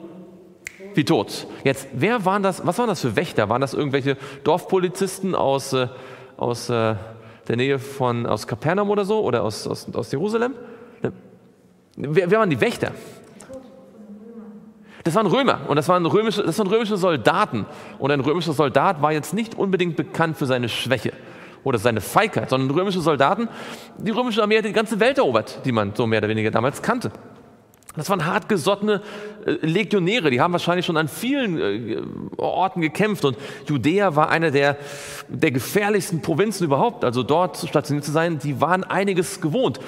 wie 0.95 1.05
tot. 1.05 1.47
Jetzt, 1.65 1.89
wer 1.93 2.25
waren 2.25 2.43
das, 2.43 2.67
was 2.67 2.79
waren 2.79 2.89
das 2.89 3.01
für 3.01 3.17
Wächter? 3.17 3.49
Waren 3.49 3.61
das 3.61 3.75
irgendwelche 3.75 4.17
Dorfpolizisten 4.45 5.35
aus, 5.35 5.73
äh, 5.73 5.89
aus 6.37 6.69
äh, 6.69 6.95
der 7.49 7.57
Nähe 7.57 7.79
von, 7.79 8.27
aus 8.27 8.47
Kapernaum 8.47 8.91
oder 8.91 9.05
so 9.05 9.21
oder 9.21 9.43
aus, 9.43 9.67
aus, 9.67 9.87
aus 9.95 10.11
Jerusalem? 10.11 10.55
Wer, 11.97 12.31
wer 12.31 12.39
waren 12.39 12.51
die 12.51 12.61
Wächter? 12.61 12.93
Das 15.07 15.15
waren 15.15 15.29
Römer 15.29 15.61
und 15.69 15.77
das 15.77 15.89
waren, 15.89 16.05
römische, 16.05 16.43
das 16.43 16.59
waren 16.59 16.67
römische 16.67 16.97
Soldaten. 16.97 17.65
Und 18.01 18.11
ein 18.11 18.19
römischer 18.19 18.53
Soldat 18.53 19.03
war 19.03 19.13
jetzt 19.13 19.35
nicht 19.35 19.55
unbedingt 19.55 19.95
bekannt 19.95 20.37
für 20.37 20.47
seine 20.47 20.69
Schwäche 20.69 21.13
oder 21.63 21.79
seine 21.79 22.01
Feigheit, 22.01 22.51
sondern 22.51 22.77
römische 22.77 23.01
Soldaten, 23.01 23.49
die 23.99 24.11
römische 24.11 24.43
Armee 24.43 24.59
hat 24.59 24.65
die 24.65 24.73
ganze 24.73 24.99
Welt 24.99 25.19
erobert, 25.19 25.61
die 25.65 25.71
man 25.71 25.95
so 25.95 26.09
mehr 26.09 26.19
oder 26.19 26.29
weniger 26.29 26.51
damals 26.51 26.83
kannte. 26.83 27.13
Das 27.95 28.11
waren 28.11 28.27
hartgesottene 28.27 29.01
äh, 29.47 29.53
Legionäre, 29.65 30.29
die 30.29 30.41
haben 30.41 30.51
wahrscheinlich 30.51 30.85
schon 30.85 30.97
an 30.97 31.07
vielen 31.07 31.61
äh, 31.61 32.03
Orten 32.37 32.81
gekämpft 32.81 33.25
und 33.25 33.37
Judäa 33.69 34.17
war 34.17 34.29
eine 34.29 34.51
der, 34.51 34.77
der 35.29 35.53
gefährlichsten 35.53 36.21
Provinzen 36.21 36.65
überhaupt, 36.65 37.05
also 37.05 37.23
dort 37.23 37.59
stationiert 37.59 38.05
zu 38.05 38.11
sein, 38.11 38.41
die 38.41 38.61
waren 38.61 38.83
einiges 38.83 39.41
gewohnt. 39.41 39.79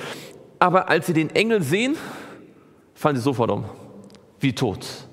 Aber 0.60 0.88
als 0.88 1.08
sie 1.08 1.12
den 1.12 1.30
Engel 1.30 1.60
sehen, 1.60 1.96
fallen 2.94 3.16
sie 3.16 3.22
sofort 3.22 3.50
um, 3.50 3.64
wie 4.38 4.54
tot. 4.54 5.07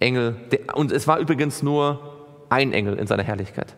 Engel, 0.00 0.36
der, 0.50 0.76
und 0.76 0.92
es 0.92 1.06
war 1.06 1.18
übrigens 1.18 1.62
nur 1.62 2.16
ein 2.48 2.72
Engel 2.72 2.98
in 2.98 3.06
seiner 3.06 3.22
Herrlichkeit. 3.22 3.74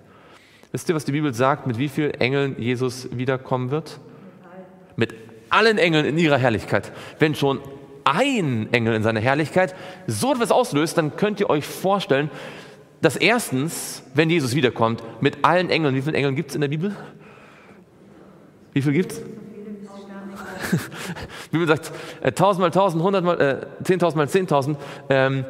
Wisst 0.73 0.89
ihr, 0.89 0.95
was 0.95 1.05
die 1.05 1.13
Bibel 1.13 1.35
sagt, 1.35 1.67
mit 1.67 1.79
wie 1.79 1.89
vielen 1.89 2.13
Engeln 2.13 2.57
Jesus 2.59 3.09
wiederkommen 3.17 3.71
wird? 3.71 3.99
Mit 4.97 5.15
allen 5.49 5.79
Engeln 5.79 6.05
in 6.05 6.17
ihrer 6.19 6.39
Herrlichkeit. 6.39 6.93
Wenn 7.19 7.35
schon 7.35 7.61
ein 8.05 8.69
Engel 8.73 8.95
in 8.95 9.03
seiner 9.03 9.21
Herrlichkeit 9.21 9.75
so 10.07 10.33
etwas 10.33 10.53
auslöst, 10.53 10.97
dann 10.97 11.17
könnt 11.17 11.41
ihr 11.41 11.51
euch 11.51 11.67
vorstellen, 11.67 12.31
dass 13.01 13.17
erstens, 13.17 14.03
wenn 14.15 14.31
Jesus 14.31 14.55
wiederkommt, 14.55 15.03
mit 15.21 15.39
allen 15.45 15.71
Engeln, 15.71 15.95
wie 15.95 16.03
viele 16.03 16.17
Engeln 16.17 16.37
gibt 16.37 16.51
es 16.51 16.55
in 16.55 16.61
der 16.61 16.69
Bibel? 16.69 16.95
Wie 18.73 18.83
viel 18.83 18.93
gibt 18.93 19.13
es? 19.13 19.23
Die 21.47 21.51
Bibel 21.51 21.67
sagt, 21.67 21.91
äh, 22.21 22.31
tausend 22.31 22.61
mal 22.61 22.71
tausend, 22.71 23.03
hundert 23.03 23.25
mal, 23.25 23.41
äh, 23.41 23.85
zehntausend 23.85 24.17
mal 24.17 24.29
zehntausend. 24.29 24.79
Ähm, 25.09 25.45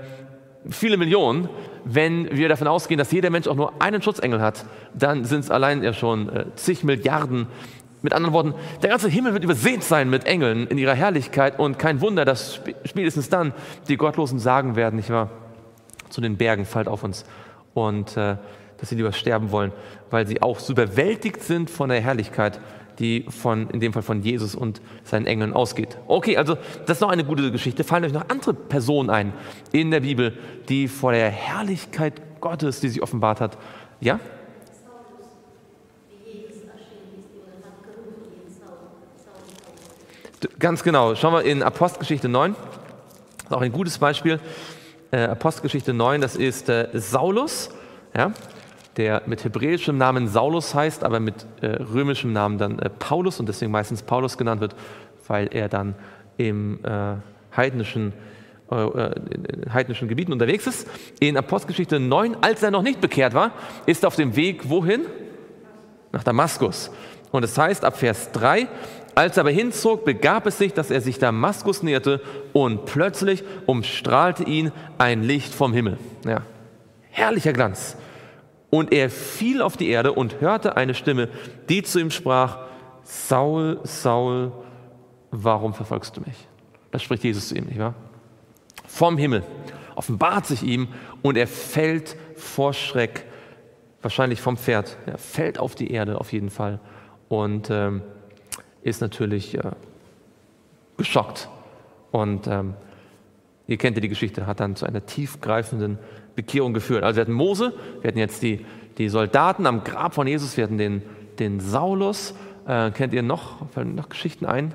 viele 0.69 0.97
Millionen, 0.97 1.49
wenn 1.85 2.37
wir 2.37 2.49
davon 2.49 2.69
ausgehen, 2.69 2.99
dass 2.99 3.13
jeder 3.13 3.31
Mensch 3.31 3.47
auch 3.47 3.55
nur 3.55 3.81
einen 3.81 4.03
Schutzengel 4.03 4.41
hat, 4.41 4.67
dann 4.95 5.25
sind 5.25 5.41
es 5.41 5.51
allein 5.51 5.83
ja 5.83 5.93
schon 5.93 6.29
äh, 6.29 6.45
zig 6.57 6.85
Milliarden. 6.85 7.47
Mit 8.03 8.15
anderen 8.15 8.35
Worten, 8.35 8.55
der 8.83 8.91
ganze 8.91 9.09
Himmel 9.09 9.35
wird 9.35 9.45
übersät 9.45 9.83
sein 9.83 10.09
mit 10.09 10.25
Engeln 10.25 10.67
in 10.69 10.79
ihrer 10.79 10.95
Herrlichkeit 10.95 11.59
und 11.59 11.79
kein 11.79 12.01
Wunder, 12.01 12.25
dass 12.25 12.61
spätestens 12.85 13.29
dann 13.29 13.53
die 13.89 13.99
Gottlosen 13.99 14.39
sagen 14.39 14.75
werden, 14.75 14.97
nicht 14.97 15.11
wahr? 15.11 15.31
Zu 16.09 16.23
den 16.23 16.39
Bergen 16.39 16.65
fallt 16.65 16.89
auf 16.89 17.05
uns 17.05 17.25
und 17.75 18.17
äh, 18.17 18.37
dass 18.79 18.89
sie 18.89 18.95
lieber 18.95 19.13
sterben 19.13 19.51
wollen, 19.51 19.73
weil 20.11 20.27
sie 20.27 20.41
auch 20.41 20.59
so 20.59 20.73
überwältigt 20.73 21.43
sind 21.43 21.69
von 21.69 21.91
der 21.91 22.01
Herrlichkeit 22.01 22.59
die 23.01 23.25
von, 23.29 23.69
in 23.71 23.81
dem 23.81 23.93
Fall 23.93 24.03
von 24.03 24.23
Jesus 24.23 24.55
und 24.55 24.81
seinen 25.03 25.27
Engeln 25.27 25.53
ausgeht. 25.53 25.99
Okay, 26.07 26.37
also 26.37 26.57
das 26.87 26.99
ist 26.99 27.01
noch 27.01 27.09
eine 27.09 27.25
gute 27.25 27.51
Geschichte. 27.51 27.83
Fallen 27.83 28.05
euch 28.05 28.13
noch 28.13 28.29
andere 28.29 28.55
Personen 28.55 29.11
ein 29.11 29.33
in 29.73 29.91
der 29.91 30.01
Bibel, 30.01 30.39
die 30.69 30.87
vor 30.87 31.13
der 31.13 31.31
Herrlichkeit 31.31 32.21
Gottes, 32.41 32.81
die 32.81 32.89
sich 32.89 33.03
offenbart 33.03 33.41
hat, 33.41 33.59
ja? 34.01 34.21
Ganz 40.59 40.83
genau. 40.83 41.15
Schauen 41.17 41.35
wir 41.35 41.43
in 41.43 41.63
Apostelgeschichte 41.63 42.29
9. 42.29 42.55
Das 42.55 43.45
ist 43.47 43.53
auch 43.53 43.61
ein 43.61 43.73
gutes 43.73 43.99
Beispiel. 43.99 44.41
Äh, 45.11 45.23
Apostelgeschichte 45.25 45.93
9, 45.93 46.21
das 46.21 46.37
ist 46.37 46.69
äh, 46.69 46.89
Saulus, 46.95 47.71
ja, 48.17 48.33
der 48.97 49.23
mit 49.27 49.45
hebräischem 49.45 49.97
Namen 49.97 50.29
Saulus 50.29 50.75
heißt, 50.75 51.05
aber 51.05 51.21
mit 51.21 51.47
äh, 51.61 51.67
römischem 51.67 52.33
Namen 52.33 52.59
dann 52.59 52.79
äh, 52.79 52.91
Paulus 52.91 53.41
und 53.41 53.49
deswegen 53.49 53.71
meistens 53.71 54.03
Paulus 54.03 54.37
genannt 54.37 54.61
wird, 54.61 54.75
weil 55.27 55.49
er 55.53 55.69
dann 55.69 55.95
im 56.37 56.81
äh, 56.85 57.15
heidnischen 57.57 58.13
äh, 58.71 58.75
in 58.75 59.73
heidnischen 59.73 60.09
Gebieten 60.09 60.33
unterwegs 60.33 60.67
ist. 60.67 60.89
In 61.19 61.37
Apostelgeschichte 61.37 61.99
9, 61.99 62.37
als 62.41 62.63
er 62.63 62.71
noch 62.71 62.83
nicht 62.83 63.01
bekehrt 63.01 63.35
war, 63.35 63.53
ist 63.87 64.05
er 64.05 64.09
auf 64.09 64.17
dem 64.17 64.37
Weg 64.37 64.69
wohin? 64.69 65.07
Nach 66.13 66.23
Damaskus. 66.23 66.91
Und 67.33 67.45
es 67.45 67.55
das 67.55 67.65
heißt 67.65 67.85
ab 67.85 67.97
Vers 67.97 68.33
3, 68.33 68.69
als 69.15 69.37
er 69.37 69.43
aber 69.43 69.51
hinzog, 69.51 70.05
begab 70.05 70.47
es 70.47 70.59
sich, 70.59 70.73
dass 70.73 70.91
er 70.91 71.01
sich 71.01 71.19
Damaskus 71.19 71.83
näherte 71.83 72.21
und 72.53 72.87
plötzlich 72.87 73.45
umstrahlte 73.67 74.45
ihn 74.45 74.73
ein 74.99 75.23
Licht 75.23 75.53
vom 75.53 75.73
Himmel. 75.73 75.99
Ja. 76.25 76.43
Herrlicher 77.11 77.53
Glanz. 77.53 77.97
Und 78.71 78.93
er 78.93 79.11
fiel 79.11 79.63
auf 79.63 79.77
die 79.77 79.89
Erde 79.91 80.13
und 80.13 80.41
hörte 80.41 80.77
eine 80.77 80.95
Stimme, 80.95 81.29
die 81.69 81.83
zu 81.83 81.99
ihm 81.99 82.11
sprach, 82.11 82.59
Saul, 83.03 83.81
Saul, 83.83 84.53
warum 85.33 85.75
verfolgst 85.75 86.17
du 86.17 86.21
mich? 86.21 86.47
Das 86.93 87.03
spricht 87.03 87.25
Jesus 87.25 87.49
zu 87.49 87.57
ihm, 87.57 87.65
nicht 87.65 87.79
wahr? 87.79 87.95
Vom 88.87 89.19
Himmel 89.19 89.43
offenbart 89.97 90.47
sich 90.47 90.63
ihm 90.63 90.89
und 91.23 91.37
er 91.37 91.47
fällt 91.47 92.17
vor 92.37 92.73
Schreck, 92.73 93.27
wahrscheinlich 94.03 94.41
vom 94.41 94.57
Pferd, 94.57 94.97
er 95.07 95.19
fällt 95.19 95.59
auf 95.59 95.75
die 95.75 95.91
Erde 95.93 96.21
auf 96.21 96.33
jeden 96.33 96.51
Fall 96.51 96.81
und 97.29 97.71
ähm, 97.71 98.03
ist 98.83 99.01
natürlich 99.01 99.57
äh, 99.57 99.73
geschockt. 100.97 101.49
Und 102.11 102.47
ähm, 102.47 102.75
ihr 103.67 103.77
kennt 103.77 103.97
ja 103.97 104.01
die 104.01 104.09
Geschichte, 104.09 104.47
hat 104.47 104.61
dann 104.61 104.75
zu 104.75 104.87
einer 104.87 105.07
tiefgreifenden 105.07 105.99
Bekehrung 106.41 106.73
geführt. 106.73 107.05
Also 107.05 107.17
wir 107.17 107.23
hatten 107.23 107.33
Mose, 107.33 107.75
wir 108.01 108.09
hatten 108.09 108.19
jetzt 108.19 108.43
die, 108.43 108.65
die 108.97 109.11
Soldaten 109.11 109.67
am 109.67 109.85
Grab 109.85 110.15
von 110.15 110.27
Jesus, 110.27 110.57
wir 110.57 110.65
hatten 110.65 110.79
den, 110.79 111.03
den 111.39 111.61
Saulus. 111.61 112.35
Äh, 112.67 112.91
kennt 112.93 113.13
ihr 113.13 113.23
noch, 113.23 113.69
fallen 113.71 113.95
noch 113.95 114.09
Geschichten 114.09 114.47
ein? 114.47 114.73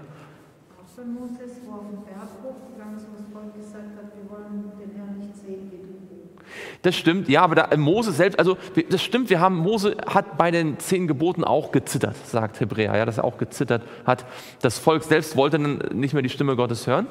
Das 6.84 6.96
stimmt, 6.96 7.30
ja, 7.30 7.42
aber 7.42 7.56
da, 7.56 7.76
Mose 7.78 8.12
selbst, 8.12 8.38
also 8.38 8.58
das 8.92 9.02
stimmt, 9.02 9.32
wir 9.32 9.40
haben, 9.40 9.56
Mose 9.56 9.98
hat 10.06 10.38
bei 10.38 10.52
den 10.52 10.78
zehn 10.78 11.08
Geboten 11.08 11.44
auch 11.44 11.72
gezittert, 11.72 12.16
sagt 12.28 12.60
Hebräer, 12.60 12.96
ja, 12.96 13.06
dass 13.06 13.18
er 13.18 13.24
auch 13.24 13.40
gezittert 13.40 13.82
hat. 14.06 14.24
Das 14.62 14.78
Volk 14.78 15.02
selbst 15.02 15.36
wollte 15.36 15.58
dann 15.58 15.80
nicht 15.94 16.14
mehr 16.14 16.22
die 16.22 16.30
Stimme 16.30 16.56
Gottes 16.56 16.86
hören. 16.86 17.08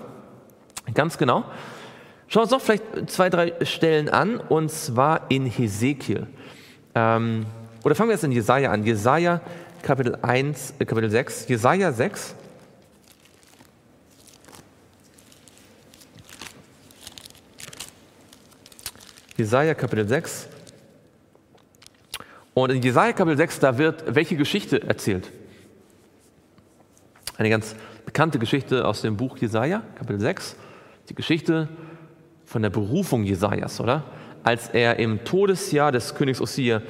Ganz 0.94 1.18
genau. 1.18 1.42
Schauen 2.28 2.40
wir 2.40 2.42
uns 2.42 2.50
noch 2.50 2.60
vielleicht 2.60 3.10
zwei, 3.10 3.30
drei 3.30 3.52
Stellen 3.64 4.08
an, 4.08 4.38
und 4.38 4.70
zwar 4.70 5.30
in 5.30 5.46
Hesekiel. 5.46 6.26
Ähm, 6.94 7.46
oder 7.82 7.94
fangen 7.94 8.08
wir 8.08 8.14
jetzt 8.14 8.24
in 8.24 8.32
Jesaja 8.32 8.70
an. 8.70 8.84
Jesaja 8.84 9.40
Kapitel 9.82 10.16
1, 10.22 10.74
äh, 10.78 10.84
Kapitel 10.84 11.10
6. 11.10 11.48
Jesaja 11.48 11.92
6. 11.92 12.34
Jesaja 19.36 19.74
Kapitel 19.74 20.08
6. 20.08 20.48
Und 22.54 22.70
in 22.70 22.80
Jesaja 22.80 23.12
Kapitel 23.12 23.36
6, 23.36 23.58
da 23.58 23.76
wird 23.76 24.14
welche 24.14 24.36
Geschichte 24.36 24.82
erzählt? 24.82 25.30
Eine 27.36 27.50
ganz 27.50 27.74
bekannte 28.06 28.38
Geschichte 28.38 28.86
aus 28.86 29.02
dem 29.02 29.16
Buch 29.16 29.36
Jesaja, 29.38 29.82
Kapitel 29.96 30.20
6. 30.20 30.54
Die 31.08 31.14
Geschichte 31.14 31.68
von 32.44 32.62
der 32.62 32.70
Berufung 32.70 33.24
Jesajas, 33.24 33.80
oder? 33.80 34.04
Als 34.42 34.68
er 34.68 34.98
im 34.98 35.24
Todesjahr 35.24 35.90
des 35.90 36.14
Königs 36.14 36.40
Osir 36.40 36.82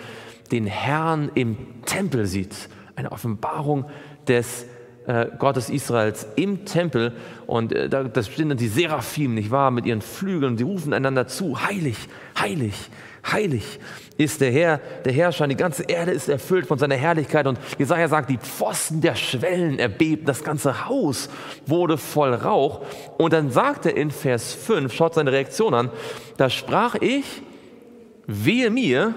den 0.51 0.67
Herrn 0.67 1.31
im 1.35 1.57
Tempel 1.87 2.27
sieht. 2.27 2.69
Eine 2.97 3.13
Offenbarung 3.13 3.87
des 4.27 4.67
äh, 5.07 5.27
Gottes 5.39 5.71
Israels 5.71 6.27
im 6.37 6.65
Tempel. 6.65 7.13
Und 7.47 7.73
äh, 7.73 7.89
da 7.89 8.05
das 8.05 8.29
stehen 8.29 8.49
dann 8.49 8.59
die 8.59 8.69
Seraphim, 8.69 9.35
nicht 9.35 9.51
wahr, 9.51 9.71
mit 9.71 9.87
ihren 9.87 10.01
Flügeln. 10.01 10.57
Die 10.57 10.65
rufen 10.65 10.93
einander 10.93 11.27
zu: 11.27 11.63
Heilig, 11.67 11.97
heilig, 12.39 12.91
heilig 13.31 13.79
ist 14.17 14.41
der 14.41 14.53
Herr, 14.53 14.81
der 15.05 15.13
Herrscher. 15.13 15.47
Die 15.49 15.57
ganze 15.57 15.85
Erde 15.85 16.13
ist 16.13 16.29
erfüllt 16.29 16.67
von 16.67 16.79
seiner 16.79 16.95
Herrlichkeit. 16.95 17.47
Und 17.47 17.59
Jesaja 17.79 18.09
sagt: 18.09 18.31
Die 18.31 18.39
Pfosten 18.39 19.01
der 19.01 19.17
Schwellen 19.17 19.79
erbeben. 19.79 20.25
Das 20.25 20.45
ganze 20.45 20.87
Haus 20.89 21.29
wurde 21.67 21.99
voll 21.99 22.35
Rauch. 22.35 22.83
Und 23.19 23.33
dann 23.33 23.51
sagt 23.51 23.87
er 23.87 23.97
in 23.97 24.11
Vers 24.11 24.55
5, 24.55 24.93
schaut 24.93 25.15
seine 25.15 25.33
Reaktion 25.33 25.75
an: 25.75 25.91
Da 26.37 26.49
sprach 26.49 26.95
ich, 26.97 27.25
wehe 28.27 28.71
mir, 28.71 29.15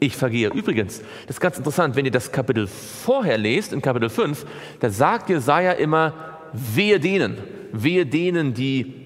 ich 0.00 0.16
vergehe. 0.16 0.48
Übrigens, 0.48 1.02
das 1.26 1.36
ist 1.36 1.40
ganz 1.40 1.58
interessant, 1.58 1.96
wenn 1.96 2.04
ihr 2.04 2.10
das 2.10 2.32
Kapitel 2.32 2.66
vorher 2.66 3.38
lest, 3.38 3.72
in 3.72 3.80
Kapitel 3.80 4.10
5, 4.10 4.44
da 4.80 4.90
sagt 4.90 5.30
Jesaja 5.30 5.72
immer, 5.72 6.12
wehe 6.52 7.00
denen, 7.00 7.38
wehe 7.72 8.04
denen, 8.04 8.54
die 8.54 9.05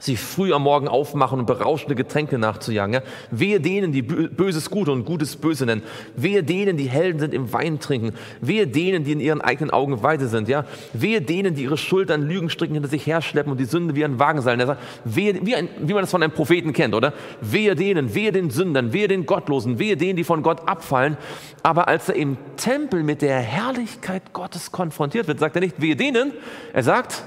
sich 0.00 0.20
früh 0.20 0.52
am 0.52 0.62
Morgen 0.62 0.86
aufmachen 0.86 1.40
und 1.40 1.46
berauschende 1.46 1.96
Getränke 1.96 2.38
nachzujagen. 2.38 2.94
Ja? 2.94 3.02
Wehe 3.32 3.60
denen, 3.60 3.90
die 3.90 4.02
Böses 4.02 4.70
Gute 4.70 4.92
und 4.92 5.04
Gutes 5.04 5.34
Böse 5.34 5.66
nennen. 5.66 5.82
Wehe 6.14 6.44
denen, 6.44 6.76
die 6.76 6.88
Helden 6.88 7.18
sind 7.18 7.34
im 7.34 7.52
Wein 7.52 7.80
trinken. 7.80 8.12
Wehe 8.40 8.68
denen, 8.68 9.02
die 9.02 9.12
in 9.12 9.20
ihren 9.20 9.40
eigenen 9.40 9.70
Augen 9.72 10.00
weise 10.02 10.28
sind. 10.28 10.48
Ja? 10.48 10.64
Wehe 10.92 11.20
denen, 11.20 11.56
die 11.56 11.64
ihre 11.64 11.76
Schuld 11.76 12.12
an 12.12 12.22
Lügenstricken 12.22 12.74
hinter 12.74 12.88
sich 12.88 13.06
herschleppen 13.06 13.50
und 13.50 13.58
die 13.58 13.64
Sünde 13.64 13.96
wie 13.96 14.04
ein 14.04 14.20
Wagen 14.20 14.40
sein. 14.40 14.60
Er 14.60 14.78
wehe, 15.04 15.44
wie, 15.44 15.56
ein, 15.56 15.68
wie 15.80 15.94
man 15.94 16.02
das 16.02 16.12
von 16.12 16.22
einem 16.22 16.32
Propheten 16.32 16.72
kennt, 16.72 16.94
oder? 16.94 17.12
Wehe 17.40 17.74
denen, 17.74 18.14
wehe 18.14 18.30
den 18.30 18.50
Sündern, 18.50 18.92
wehe 18.92 19.08
den 19.08 19.26
Gottlosen, 19.26 19.80
wehe 19.80 19.96
denen, 19.96 20.16
die 20.16 20.24
von 20.24 20.44
Gott 20.44 20.68
abfallen. 20.68 21.16
Aber 21.64 21.88
als 21.88 22.08
er 22.08 22.14
im 22.14 22.36
Tempel 22.56 23.02
mit 23.02 23.20
der 23.20 23.40
Herrlichkeit 23.40 24.32
Gottes 24.32 24.70
konfrontiert 24.70 25.26
wird, 25.26 25.40
sagt 25.40 25.56
er 25.56 25.60
nicht, 25.60 25.80
wehe 25.82 25.96
denen, 25.96 26.32
er 26.72 26.84
sagt, 26.84 27.24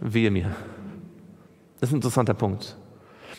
wehe 0.00 0.30
mir. 0.30 0.56
Das 1.80 1.90
ist 1.90 1.94
ein 1.94 1.96
interessanter 1.96 2.34
Punkt. 2.34 2.76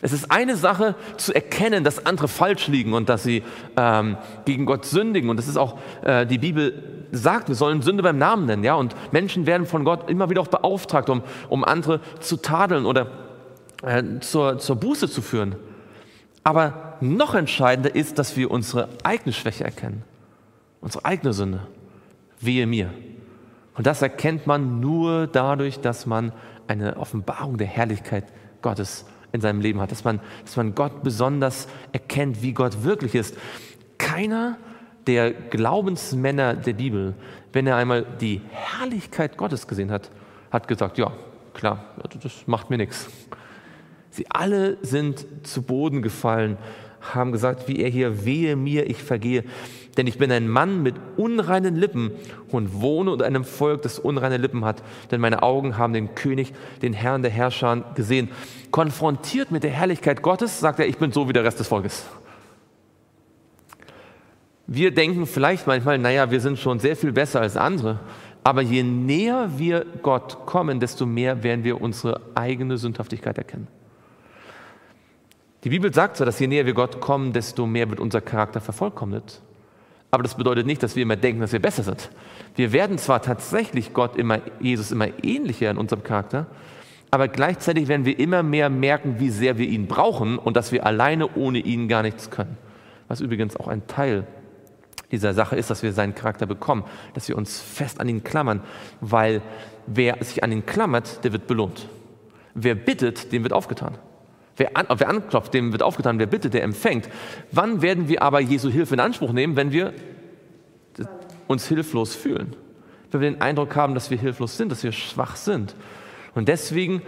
Es 0.01 0.13
ist 0.13 0.31
eine 0.31 0.55
Sache 0.55 0.95
zu 1.17 1.33
erkennen, 1.33 1.83
dass 1.83 2.05
andere 2.05 2.27
falsch 2.27 2.67
liegen 2.67 2.93
und 2.93 3.09
dass 3.09 3.23
sie 3.23 3.43
ähm, 3.75 4.17
gegen 4.45 4.65
Gott 4.65 4.85
sündigen. 4.85 5.29
Und 5.29 5.37
das 5.37 5.47
ist 5.47 5.57
auch, 5.57 5.77
äh, 6.03 6.25
die 6.25 6.37
Bibel 6.37 7.05
sagt, 7.11 7.49
wir 7.49 7.55
sollen 7.55 7.81
Sünde 7.81 8.03
beim 8.03 8.17
Namen 8.17 8.45
nennen. 8.45 8.63
Ja? 8.63 8.75
Und 8.75 8.95
Menschen 9.11 9.45
werden 9.45 9.67
von 9.67 9.83
Gott 9.83 10.09
immer 10.09 10.29
wieder 10.29 10.41
auch 10.41 10.47
beauftragt, 10.47 11.09
um, 11.09 11.21
um 11.49 11.65
andere 11.65 11.99
zu 12.21 12.37
tadeln 12.37 12.85
oder 12.85 13.07
äh, 13.83 14.03
zur, 14.21 14.57
zur 14.59 14.77
Buße 14.77 15.09
zu 15.09 15.21
führen. 15.21 15.55
Aber 16.43 16.97
noch 17.01 17.35
entscheidender 17.35 17.93
ist, 17.93 18.19
dass 18.19 18.37
wir 18.37 18.51
unsere 18.51 18.87
eigene 19.03 19.33
Schwäche 19.33 19.65
erkennen. 19.65 20.03
Unsere 20.79 21.03
eigene 21.03 21.33
Sünde. 21.33 21.67
Wehe 22.39 22.65
mir. 22.65 22.93
Und 23.75 23.85
das 23.85 24.01
erkennt 24.01 24.47
man 24.47 24.79
nur 24.79 25.27
dadurch, 25.27 25.79
dass 25.81 26.05
man 26.05 26.31
eine 26.69 26.97
Offenbarung 26.97 27.57
der 27.57 27.67
Herrlichkeit 27.67 28.25
Gottes 28.61 29.05
in 29.31 29.41
seinem 29.41 29.61
Leben 29.61 29.81
hat, 29.81 29.91
dass 29.91 30.03
man, 30.03 30.19
dass 30.43 30.55
man 30.55 30.75
Gott 30.75 31.03
besonders 31.03 31.67
erkennt, 31.91 32.41
wie 32.41 32.53
Gott 32.53 32.83
wirklich 32.83 33.15
ist. 33.15 33.35
Keiner 33.97 34.57
der 35.07 35.31
Glaubensmänner 35.31 36.55
der 36.55 36.73
Bibel, 36.73 37.15
wenn 37.53 37.67
er 37.67 37.75
einmal 37.75 38.05
die 38.21 38.41
Herrlichkeit 38.51 39.37
Gottes 39.37 39.67
gesehen 39.67 39.91
hat, 39.91 40.09
hat 40.51 40.67
gesagt, 40.67 40.97
ja, 40.97 41.11
klar, 41.53 41.85
das 42.21 42.47
macht 42.47 42.69
mir 42.69 42.77
nichts. 42.77 43.09
Sie 44.11 44.25
alle 44.29 44.77
sind 44.83 45.25
zu 45.43 45.61
Boden 45.61 46.01
gefallen, 46.01 46.57
haben 47.01 47.31
gesagt, 47.31 47.67
wie 47.67 47.79
er 47.79 47.89
hier, 47.89 48.25
wehe 48.25 48.55
mir, 48.55 48.89
ich 48.89 49.01
vergehe. 49.01 49.43
Denn 49.99 50.07
ich 50.07 50.17
bin 50.17 50.31
ein 50.31 50.47
Mann 50.47 50.81
mit 50.81 50.95
unreinen 51.17 51.75
Lippen 51.75 52.11
und 52.51 52.79
wohne 52.79 53.11
unter 53.11 53.25
einem 53.25 53.43
Volk, 53.43 53.81
das 53.81 53.99
unreine 53.99 54.37
Lippen 54.37 54.63
hat. 54.63 54.81
Denn 55.11 55.19
meine 55.19 55.43
Augen 55.43 55.77
haben 55.77 55.91
den 55.91 56.15
König, 56.15 56.53
den 56.81 56.93
Herrn 56.93 57.21
der 57.21 57.31
Herrscher 57.31 57.83
gesehen. 57.95 58.29
Konfrontiert 58.71 59.51
mit 59.51 59.63
der 59.63 59.71
Herrlichkeit 59.71 60.21
Gottes, 60.21 60.61
sagt 60.61 60.79
er, 60.79 60.87
ich 60.87 60.97
bin 60.99 61.11
so 61.11 61.27
wie 61.27 61.33
der 61.33 61.43
Rest 61.43 61.59
des 61.59 61.67
Volkes. 61.67 62.05
Wir 64.67 64.91
denken 64.91 65.25
vielleicht 65.25 65.67
manchmal, 65.67 65.97
naja, 65.97 66.31
wir 66.31 66.39
sind 66.39 66.59
schon 66.59 66.79
sehr 66.79 66.95
viel 66.95 67.11
besser 67.11 67.41
als 67.41 67.57
andere. 67.57 67.99
Aber 68.41 68.61
je 68.61 68.83
näher 68.83 69.49
wir 69.57 69.85
Gott 70.01 70.45
kommen, 70.45 70.79
desto 70.79 71.05
mehr 71.05 71.43
werden 71.43 71.65
wir 71.65 71.81
unsere 71.81 72.21
eigene 72.35 72.77
Sündhaftigkeit 72.77 73.37
erkennen. 73.37 73.67
Die 75.65 75.69
Bibel 75.69 75.93
sagt 75.93 76.15
zwar, 76.15 76.25
dass 76.25 76.39
je 76.39 76.47
näher 76.47 76.65
wir 76.65 76.73
Gott 76.73 77.01
kommen, 77.01 77.33
desto 77.33 77.65
mehr 77.65 77.89
wird 77.89 77.99
unser 77.99 78.21
Charakter 78.21 78.61
vervollkommnet. 78.61 79.41
Aber 80.11 80.23
das 80.23 80.35
bedeutet 80.35 80.65
nicht, 80.65 80.81
dass 80.81 80.95
wir 80.95 81.03
immer 81.03 81.15
denken, 81.15 81.41
dass 81.41 81.51
wir 81.51 81.61
besser 81.61 81.83
sind. 81.83 82.09
Wir 82.55 82.71
werden 82.71 82.97
zwar 82.97 83.21
tatsächlich 83.21 83.93
Gott 83.93 84.15
immer, 84.15 84.39
Jesus 84.59 84.91
immer 84.91 85.07
ähnlicher 85.23 85.69
in 85.69 85.77
unserem 85.77 86.03
Charakter, 86.03 86.47
aber 87.11 87.27
gleichzeitig 87.27 87.87
werden 87.87 88.05
wir 88.05 88.19
immer 88.19 88.43
mehr 88.43 88.69
merken, 88.69 89.15
wie 89.19 89.29
sehr 89.29 89.57
wir 89.57 89.67
ihn 89.67 89.87
brauchen 89.87 90.37
und 90.37 90.55
dass 90.55 90.71
wir 90.71 90.85
alleine 90.85 91.35
ohne 91.35 91.59
ihn 91.59 91.87
gar 91.87 92.03
nichts 92.03 92.29
können. 92.29 92.57
Was 93.07 93.21
übrigens 93.21 93.55
auch 93.55 93.67
ein 93.67 93.87
Teil 93.87 94.27
dieser 95.11 95.33
Sache 95.33 95.55
ist, 95.55 95.71
dass 95.71 95.81
wir 95.81 95.91
seinen 95.91 96.13
Charakter 96.13 96.45
bekommen, 96.45 96.83
dass 97.15 97.27
wir 97.27 97.35
uns 97.35 97.59
fest 97.59 97.99
an 97.99 98.07
ihn 98.09 98.23
klammern, 98.23 98.61
weil 99.01 99.41
wer 99.87 100.23
sich 100.23 100.43
an 100.43 100.51
ihn 100.51 100.65
klammert, 100.65 101.23
der 101.23 101.33
wird 101.33 101.47
belohnt. 101.47 101.87
Wer 102.53 102.75
bittet, 102.75 103.31
dem 103.31 103.43
wird 103.43 103.53
aufgetan. 103.53 103.97
Wer, 104.59 104.75
an, 104.75 104.87
wer 104.97 105.07
anklopft, 105.07 105.53
dem 105.53 105.71
wird 105.71 105.81
aufgetan. 105.81 106.19
Wer 106.19 106.25
bittet, 106.25 106.53
der 106.53 106.63
empfängt. 106.63 107.07
Wann 107.51 107.81
werden 107.81 108.09
wir 108.09 108.21
aber 108.21 108.41
Jesu 108.41 108.69
Hilfe 108.69 108.93
in 108.93 108.99
Anspruch 108.99 109.31
nehmen, 109.31 109.55
wenn 109.55 109.71
wir 109.71 109.93
uns 111.47 111.65
hilflos 111.65 112.13
fühlen? 112.13 112.57
Wenn 113.09 113.21
wir 113.21 113.31
den 113.31 113.41
Eindruck 113.41 113.77
haben, 113.77 113.93
dass 113.93 114.11
wir 114.11 114.17
hilflos 114.17 114.57
sind, 114.57 114.69
dass 114.69 114.83
wir 114.83 114.91
schwach 114.91 115.37
sind. 115.37 115.75
Und 116.35 116.49
deswegen 116.49 117.01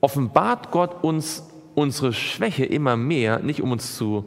offenbart 0.00 0.72
Gott 0.72 1.04
uns 1.04 1.44
unsere 1.76 2.12
Schwäche 2.12 2.64
immer 2.64 2.96
mehr, 2.96 3.38
nicht 3.38 3.62
um 3.62 3.70
uns 3.70 3.96
zu 3.96 4.24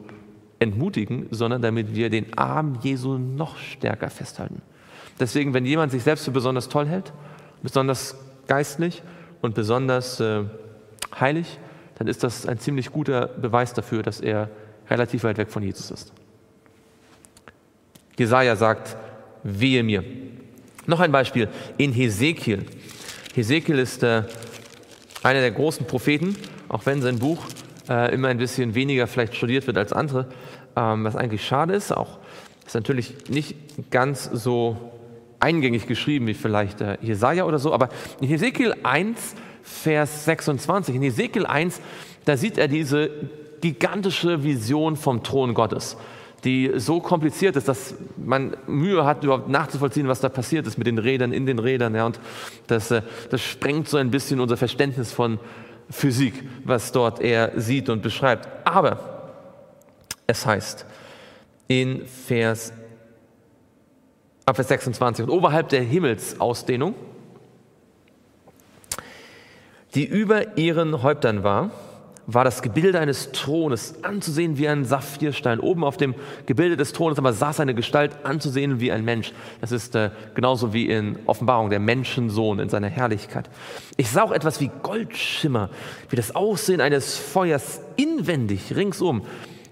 entmutigen, 0.59 1.27
sondern 1.31 1.61
damit 1.61 1.93
wir 1.93 2.09
den 2.09 2.37
Arm 2.37 2.79
Jesu 2.81 3.17
noch 3.17 3.57
stärker 3.57 4.09
festhalten. 4.09 4.61
Deswegen, 5.19 5.53
wenn 5.53 5.65
jemand 5.65 5.91
sich 5.91 6.03
selbst 6.03 6.23
für 6.23 6.31
besonders 6.31 6.69
toll 6.69 6.87
hält, 6.87 7.11
besonders 7.61 8.15
geistlich 8.47 9.03
und 9.41 9.55
besonders 9.55 10.21
äh, 10.21 10.43
heilig, 11.19 11.59
dann 11.97 12.07
ist 12.07 12.23
das 12.23 12.45
ein 12.45 12.59
ziemlich 12.59 12.91
guter 12.91 13.27
Beweis 13.27 13.73
dafür, 13.73 14.03
dass 14.03 14.19
er 14.19 14.49
relativ 14.89 15.23
weit 15.23 15.37
weg 15.37 15.49
von 15.49 15.63
Jesus 15.63 15.91
ist. 15.91 16.13
Jesaja 18.17 18.55
sagt: 18.55 18.95
Wehe 19.43 19.83
mir. 19.83 20.03
Noch 20.87 20.99
ein 20.99 21.11
Beispiel 21.11 21.49
in 21.77 21.91
Hesekiel. 21.91 22.65
Hesekiel 23.33 23.79
ist 23.79 24.03
äh, 24.03 24.23
einer 25.23 25.41
der 25.41 25.51
großen 25.51 25.87
Propheten, 25.87 26.35
auch 26.69 26.85
wenn 26.85 27.01
sein 27.01 27.19
Buch 27.19 27.45
äh, 27.89 28.13
immer 28.13 28.27
ein 28.27 28.37
bisschen 28.37 28.75
weniger 28.75 29.07
vielleicht 29.07 29.35
studiert 29.35 29.67
wird 29.67 29.77
als 29.77 29.93
andere, 29.93 30.27
ähm, 30.75 31.03
was 31.03 31.15
eigentlich 31.15 31.45
schade 31.45 31.73
ist. 31.73 31.91
Auch 31.91 32.19
ist 32.65 32.75
natürlich 32.75 33.29
nicht 33.29 33.55
ganz 33.91 34.25
so 34.31 34.91
eingängig 35.39 35.87
geschrieben 35.87 36.27
wie 36.27 36.33
vielleicht 36.33 36.81
äh, 36.81 36.97
Jesaja 37.01 37.43
oder 37.45 37.59
so, 37.59 37.73
aber 37.73 37.89
in 38.21 38.27
Hesekiel 38.27 38.75
1, 38.83 39.35
Vers 39.65 40.25
26, 40.25 40.95
in 40.95 41.01
Hesekiel 41.01 41.45
1, 41.45 41.81
da 42.23 42.37
sieht 42.37 42.57
er 42.57 42.67
diese 42.67 43.09
gigantische 43.61 44.43
Vision 44.43 44.95
vom 44.95 45.23
Thron 45.23 45.53
Gottes 45.53 45.97
die 46.45 46.73
so 46.75 46.99
kompliziert 46.99 47.55
ist, 47.55 47.67
dass 47.67 47.95
man 48.17 48.55
Mühe 48.67 49.03
hat, 49.03 49.23
überhaupt 49.23 49.49
nachzuvollziehen, 49.49 50.07
was 50.07 50.19
da 50.19 50.29
passiert 50.29 50.67
ist 50.67 50.77
mit 50.77 50.85
den 50.85 50.99
Rädern 50.99 51.33
in 51.33 51.47
den 51.47 51.57
Rädern. 51.57 51.95
Ja, 51.95 52.05
und 52.05 52.19
das, 52.67 52.91
äh, 52.91 53.01
das 53.31 53.41
sprengt 53.41 53.89
so 53.89 53.97
ein 53.97 54.11
bisschen 54.11 54.39
unser 54.39 54.55
Verständnis 54.55 55.11
von 55.11 55.39
Physik, 55.89 56.35
was 56.63 56.91
dort 56.91 57.19
er 57.19 57.59
sieht 57.59 57.89
und 57.89 58.03
beschreibt. 58.03 58.47
Aber 58.63 59.33
es 60.27 60.45
heißt 60.45 60.85
in 61.67 62.05
Vers, 62.05 62.71
ab 64.45 64.55
Vers 64.55 64.67
26, 64.67 65.25
und 65.25 65.31
oberhalb 65.31 65.69
der 65.69 65.81
Himmelsausdehnung, 65.81 66.93
die 69.95 70.05
über 70.05 70.57
ihren 70.57 71.01
Häuptern 71.01 71.43
war, 71.43 71.71
war 72.27 72.43
das 72.43 72.61
Gebilde 72.61 72.99
eines 72.99 73.31
Thrones 73.31 73.95
anzusehen 74.01 74.57
wie 74.57 74.67
ein 74.67 74.83
Saphirstein. 74.83 75.59
Oben 75.59 75.83
auf 75.83 75.95
dem 75.95 76.15
Gebilde 76.47 76.75
des 76.75 76.91
Thrones 76.91 77.17
aber 77.17 77.33
saß 77.33 77.59
eine 77.59 77.75
Gestalt 77.75 78.11
anzusehen 78.23 78.79
wie 78.79 78.91
ein 78.91 79.05
Mensch. 79.05 79.31
Das 79.61 79.71
ist 79.71 79.95
äh, 79.95 80.09
genauso 80.33 80.73
wie 80.73 80.89
in 80.89 81.19
Offenbarung 81.27 81.69
der 81.69 81.79
Menschensohn 81.79 82.59
in 82.59 82.69
seiner 82.69 82.89
Herrlichkeit. 82.89 83.49
Ich 83.95 84.09
sah 84.09 84.23
auch 84.23 84.31
etwas 84.31 84.59
wie 84.59 84.71
Goldschimmer, 84.81 85.69
wie 86.09 86.15
das 86.15 86.35
Aussehen 86.35 86.81
eines 86.81 87.17
Feuers 87.17 87.81
inwendig 87.95 88.75
ringsum. 88.75 89.21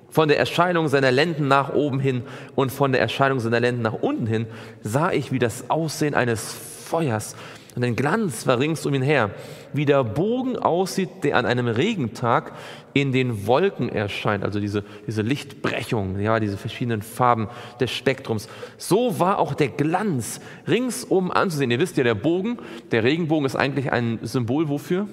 Von 0.10 0.28
der 0.28 0.38
Erscheinung 0.38 0.90
seiner 0.90 1.12
Lenden 1.12 1.48
nach 1.48 1.74
oben 1.74 2.00
hin 2.00 2.22
und 2.54 2.72
von 2.72 2.92
der 2.92 3.02
Erscheinung 3.02 3.40
seiner 3.40 3.60
Lenden 3.60 3.82
nach 3.82 3.94
unten 3.94 4.28
hin 4.28 4.46
sah 4.84 5.12
ich 5.12 5.32
wie 5.32 5.40
das 5.40 5.72
Aussehen 5.72 6.14
eines 6.14 6.54
Feuers 6.86 7.36
und 7.76 7.84
ein 7.84 7.96
Glanz 7.96 8.46
war 8.46 8.60
rings 8.60 8.86
um 8.86 8.94
ihn 8.94 9.02
her, 9.02 9.32
wie 9.74 9.86
der 9.86 10.04
Bogen 10.04 10.58
aussieht, 10.58 11.10
der 11.24 11.38
an 11.38 11.46
einem 11.46 11.68
Regentag 11.68 12.54
in 12.94 13.12
den 13.12 13.48
Wolken 13.48 13.90
erscheint, 13.90 14.44
also 14.44 14.60
diese, 14.60 14.84
diese 15.08 15.22
Lichtbrechung, 15.22 16.20
ja, 16.20 16.40
diese 16.40 16.58
verschiedenen 16.58 17.02
Farben 17.02 17.48
des 17.80 17.92
Spektrums. 17.92 18.48
So 18.78 19.20
war 19.20 19.40
auch 19.40 19.54
der 19.54 19.70
Glanz 19.70 20.40
ringsum 20.68 21.32
anzusehen. 21.32 21.72
Ihr 21.72 21.80
wisst 21.80 21.98
ja, 21.98 22.04
der 22.04 22.16
Bogen, 22.16 22.58
der 22.92 23.04
Regenbogen 23.04 23.46
ist 23.46 23.56
eigentlich 23.56 23.92
ein 23.92 24.20
Symbol 24.22 24.70
wofür? 24.70 25.08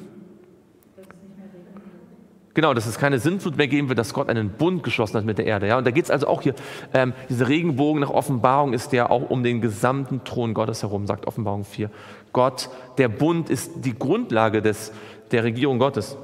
Genau, 2.53 2.75
dass 2.75 2.87
es 2.87 2.99
keine 2.99 3.20
Sintflut 3.20 3.57
mehr 3.57 3.68
geben 3.68 3.88
wird, 3.88 3.99
dass 3.99 4.12
Gott 4.12 4.29
einen 4.29 4.51
Bund 4.51 4.83
geschlossen 4.83 5.16
hat 5.16 5.25
mit 5.25 5.38
der 5.38 5.46
Erde. 5.46 5.68
Ja? 5.68 5.79
Und 5.79 5.87
da 5.87 5.92
geht 5.92 6.05
es 6.05 6.11
also 6.11 6.27
auch 6.27 6.42
hier, 6.42 6.55
ähm, 6.92 7.12
dieser 7.29 7.49
Regenbogen 7.49 8.01
nach 8.01 8.11
Offenbarung 8.11 8.73
ist 8.73 8.92
ja 8.92 9.09
auch 9.09 9.31
um 9.31 9.44
den 9.44 9.61
gesamten 9.61 10.25
Thron 10.25 10.53
Gottes 10.53 10.83
herum, 10.83 11.07
sagt 11.07 11.27
Offenbarung 11.29 11.64
4. 11.64 11.90
Gott, 12.32 12.68
der 12.98 13.08
Bund 13.08 13.50
ist 13.50 13.72
die 13.76 13.98
Grundlage 13.98 14.62
des, 14.62 14.92
der 15.30 15.44
Regierung 15.44 15.78
Gottes. 15.78 16.16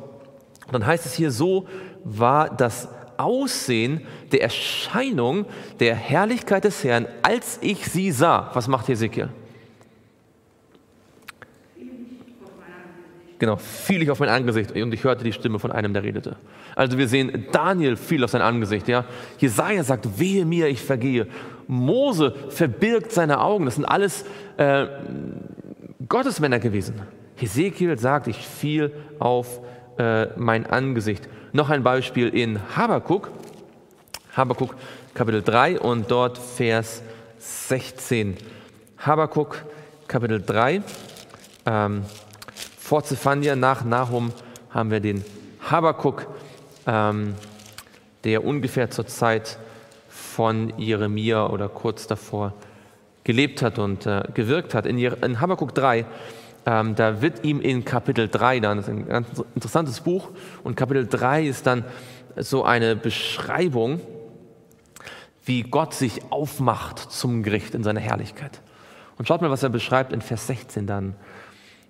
Und 0.67 0.73
dann 0.73 0.87
heißt 0.87 1.07
es 1.07 1.15
hier, 1.15 1.31
so 1.31 1.67
war 2.05 2.55
das 2.55 2.89
Aussehen 3.17 4.03
der 4.33 4.43
Erscheinung 4.43 5.47
der 5.81 5.95
Herrlichkeit 5.95 6.65
des 6.65 6.85
Herrn, 6.85 7.07
als 7.23 7.59
ich 7.63 7.87
sie 7.87 8.11
sah. 8.11 8.51
Was 8.53 8.69
macht 8.69 8.89
Hesekiel? 8.89 9.31
Genau, 13.39 13.57
fiel 13.57 14.03
ich 14.03 14.11
auf 14.11 14.19
mein 14.19 14.31
Angesicht 14.31 14.73
und 14.73 14.95
ich 14.95 15.05
hörte 15.05 15.23
die 15.23 15.33
Stimme 15.33 15.59
von 15.59 15.71
einem, 15.71 15.93
der 15.93 16.03
redete. 16.03 16.37
Also 16.75 16.97
wir 16.97 17.07
sehen, 17.07 17.47
Daniel 17.53 17.97
fiel 17.97 18.25
auf 18.25 18.31
sein 18.31 18.41
Angesicht. 18.41 18.89
Ja? 18.89 19.05
Jesaja 19.39 19.85
sagt, 19.85 20.19
wehe 20.19 20.47
mir, 20.47 20.69
ich 20.69 20.81
vergehe. 20.81 21.27
Mose 21.67 22.35
verbirgt 22.49 23.13
seine 23.13 23.41
Augen. 23.41 23.67
Das 23.67 23.75
sind 23.75 23.85
alles 23.85 24.25
äh, 24.57 24.87
Gottesmänner 26.09 26.59
gewesen. 26.59 27.01
Hesekiel 27.37 27.99
sagt, 27.99 28.27
ich 28.27 28.47
fiel 28.47 28.93
auf 29.19 29.61
äh, 29.99 30.27
mein 30.37 30.67
Angesicht. 30.67 31.29
Noch 31.53 31.71
ein 31.71 31.83
Beispiel 31.83 32.29
in 32.29 32.61
Habakuk. 32.77 33.31
Habakuk 34.37 34.75
Kapitel 35.15 35.43
3 35.43 35.81
und 35.81 36.11
dort 36.11 36.39
Vers 36.39 37.03
16. 37.39 38.37
Habakuk 38.99 39.65
Kapitel 40.07 40.43
3. 40.43 40.83
Ähm, 41.65 42.03
vor 42.79 43.03
Zephania, 43.03 43.57
nach 43.57 43.85
Nahum, 43.85 44.33
haben 44.71 44.91
wir 44.91 45.01
den 45.01 45.25
Habakuk, 45.71 46.27
ähm, 46.87 47.35
der 48.25 48.45
ungefähr 48.45 48.91
zur 48.91 49.07
Zeit 49.07 49.59
von 50.09 50.73
Jeremia 50.79 51.47
oder 51.47 51.69
kurz 51.69 52.07
davor 52.07 52.53
gelebt 53.27 53.61
hat 53.61 53.81
und 53.81 54.07
äh, 54.07 54.23
gewirkt 54.35 54.73
hat. 54.73 54.87
In, 54.87 54.99
in 54.99 55.41
Habakkuk 55.41 55.75
3, 55.75 56.07
ähm, 56.65 56.95
da 56.95 57.21
wird 57.21 57.45
ihm 57.45 57.61
in 57.61 57.85
Kapitel 57.85 58.29
3 58.29 58.61
dann, 58.61 58.77
das 58.77 58.87
ist 58.87 58.95
ein 58.95 59.09
ganz 59.09 59.29
interessantes 59.57 60.01
Buch, 60.01 60.31
und 60.63 60.77
Kapitel 60.77 61.09
3 61.09 61.45
ist 61.45 61.67
dann 61.67 61.85
so 62.37 62.65
eine 62.65 62.95
Beschreibung, 62.95 64.01
wie 65.45 65.63
Gott 65.63 65.93
sich 65.93 66.23
aufmacht 66.31 67.01
zum 67.01 67.43
Gericht 67.43 67.75
in 67.75 67.83
seiner 67.83 68.01
Herrlichkeit. 68.01 68.61
Und 69.19 69.27
schaut 69.27 69.43
mal, 69.43 69.51
was 69.51 69.65
er 69.65 69.71
beschreibt 69.71 70.13
in 70.13 70.21
Vers 70.21 70.47
16 70.47 70.87
dann. 70.87 71.17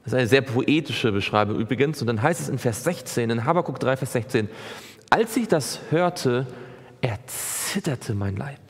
Das 0.05 0.15
ist 0.15 0.19
eine 0.19 0.29
sehr 0.29 0.43
poetische 0.43 1.13
Beschreibung 1.13 1.59
übrigens. 1.59 2.01
Und 2.01 2.07
dann 2.07 2.23
heißt 2.23 2.41
es 2.41 2.49
in 2.49 2.59
Vers 2.59 2.83
16, 2.85 3.29
in 3.29 3.45
Habakkuk 3.45 3.79
3, 3.79 3.99
Vers 3.99 4.13
16, 4.13 4.49
als 5.11 5.37
ich 5.37 5.49
das 5.49 5.81
hörte, 5.91 6.47
erzitterte 7.03 8.15
mein 8.15 8.37
Leib. 8.37 8.66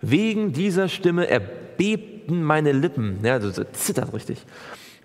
Wegen 0.00 0.52
dieser 0.52 0.88
Stimme 0.88 1.28
erbebten 1.28 2.42
meine 2.42 2.72
Lippen. 2.72 3.18
Ja, 3.22 3.34
also 3.34 3.64
zittert 3.64 4.12
richtig. 4.12 4.38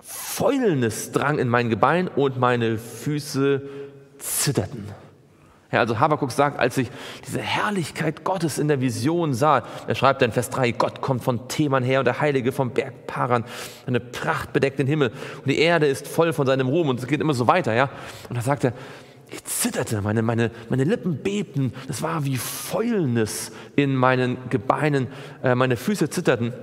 Fäulnis 0.01 1.11
drang 1.11 1.39
in 1.39 1.47
mein 1.47 1.69
Gebein 1.69 2.07
und 2.07 2.39
meine 2.39 2.77
Füße 2.77 3.61
zitterten. 4.17 4.85
Ja, 5.71 5.79
also 5.79 5.99
Habakuk 5.99 6.31
sagt, 6.31 6.59
als 6.59 6.77
ich 6.77 6.89
diese 7.25 7.39
Herrlichkeit 7.39 8.25
Gottes 8.25 8.57
in 8.57 8.67
der 8.67 8.81
Vision 8.81 9.33
sah, 9.33 9.63
er 9.87 9.95
schreibt 9.95 10.21
dann 10.21 10.33
Vers 10.33 10.49
3, 10.49 10.71
Gott 10.71 11.01
kommt 11.01 11.23
von 11.23 11.47
Theman 11.47 11.81
her 11.81 11.99
und 11.99 12.05
der 12.05 12.19
Heilige 12.19 12.51
vom 12.51 12.71
Berg 12.71 13.07
Paran, 13.07 13.45
eine 13.87 14.01
Pracht 14.01 14.51
bedeckt 14.51 14.79
den 14.79 14.87
Himmel 14.87 15.11
und 15.37 15.47
die 15.47 15.59
Erde 15.59 15.87
ist 15.87 16.09
voll 16.09 16.33
von 16.33 16.45
seinem 16.45 16.67
Ruhm 16.67 16.89
und 16.89 16.99
es 16.99 17.07
geht 17.07 17.21
immer 17.21 17.33
so 17.33 17.47
weiter, 17.47 17.73
ja. 17.73 17.89
Und 18.27 18.35
da 18.35 18.41
sagt 18.41 18.65
er, 18.65 18.73
ich 19.32 19.45
zitterte, 19.45 20.01
meine, 20.01 20.21
meine, 20.21 20.51
meine 20.69 20.84
Lippen 20.84 21.23
bebten, 21.23 21.73
das 21.88 22.01
war 22.01 22.25
wie 22.25 22.36
Fäulnis 22.38 23.51
in 23.77 23.95
meinen 23.95 24.38
Gebeinen, 24.49 25.07
äh, 25.41 25.55
meine 25.55 25.77
Füße 25.77 26.09
zitterten. 26.09 26.53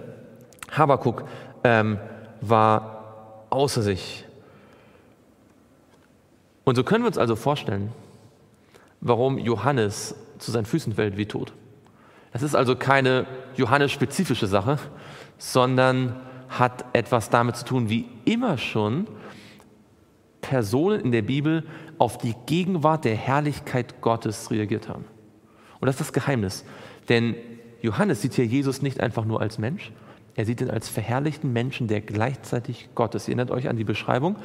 Habakuk 0.71 1.25
ähm, 1.65 1.99
war 2.43 3.47
außer 3.49 3.81
sich. 3.81 4.25
Und 6.65 6.75
so 6.75 6.85
können 6.85 7.05
wir 7.05 7.09
uns 7.09 7.17
also 7.17 7.37
vorstellen, 7.37 7.91
warum 9.01 9.39
Johannes 9.39 10.15
zu 10.39 10.51
seinen 10.51 10.67
Füßen 10.67 10.95
fällt 10.95 11.17
wie 11.17 11.25
tot. 11.25 11.55
Es 12.33 12.43
ist 12.43 12.55
also 12.55 12.77
keine 12.77 13.27
Johannes-spezifische 13.57 14.47
Sache, 14.47 14.79
sondern 15.39 16.21
hat 16.51 16.85
etwas 16.93 17.31
damit 17.31 17.57
zu 17.57 17.65
tun, 17.65 17.89
wie 17.89 18.07
immer 18.27 18.59
schon 18.59 19.07
Personen 20.43 21.01
in 21.01 21.13
der 21.13 21.23
Bibel 21.23 21.65
auf 21.99 22.19
die 22.19 22.35
Gegenwart 22.47 23.05
der 23.05 23.17
Herrlichkeit 23.17 24.01
Gottes 24.01 24.51
reagiert 24.51 24.89
haben. 24.89 25.05
Und 25.81 25.87
das 25.87 25.97
ist 25.97 26.01
das 26.01 26.13
Geheimnis. 26.13 26.65
Denn 27.09 27.35
Johannes 27.83 28.23
sieht 28.23 28.35
hier 28.35 28.47
Jesus 28.47 28.83
nicht 28.83 29.01
einfach 29.01 29.25
nur 29.25 29.41
als 29.41 29.59
Mensch, 29.59 29.93
er 30.39 30.45
sieht 30.45 30.61
ihn 30.61 30.71
als 30.71 30.89
verherrlichten 30.89 31.53
Menschen, 31.53 31.89
der 31.89 32.01
gleichzeitig 32.01 32.91
Gott 32.95 33.17
ist. 33.17 33.27
Ihr 33.27 33.33
erinnert 33.33 33.51
euch 33.51 33.69
an 33.69 33.77
die 33.77 33.83
Beschreibung. 33.83 34.37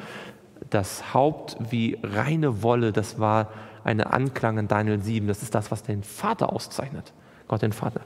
Das 0.68 1.14
Haupt 1.14 1.56
wie 1.70 1.98
reine 2.02 2.64
Wolle, 2.64 2.90
das 2.90 3.20
war 3.20 3.52
eine 3.84 4.12
Anklang 4.12 4.58
in 4.58 4.66
Daniel 4.66 5.00
7. 5.00 5.28
Das 5.28 5.44
ist 5.44 5.54
das, 5.54 5.70
was 5.70 5.84
den 5.84 6.02
Vater 6.02 6.52
auszeichnet. 6.52 7.12
Gott 7.46 7.62
den 7.62 7.72
Vater. 7.72 8.00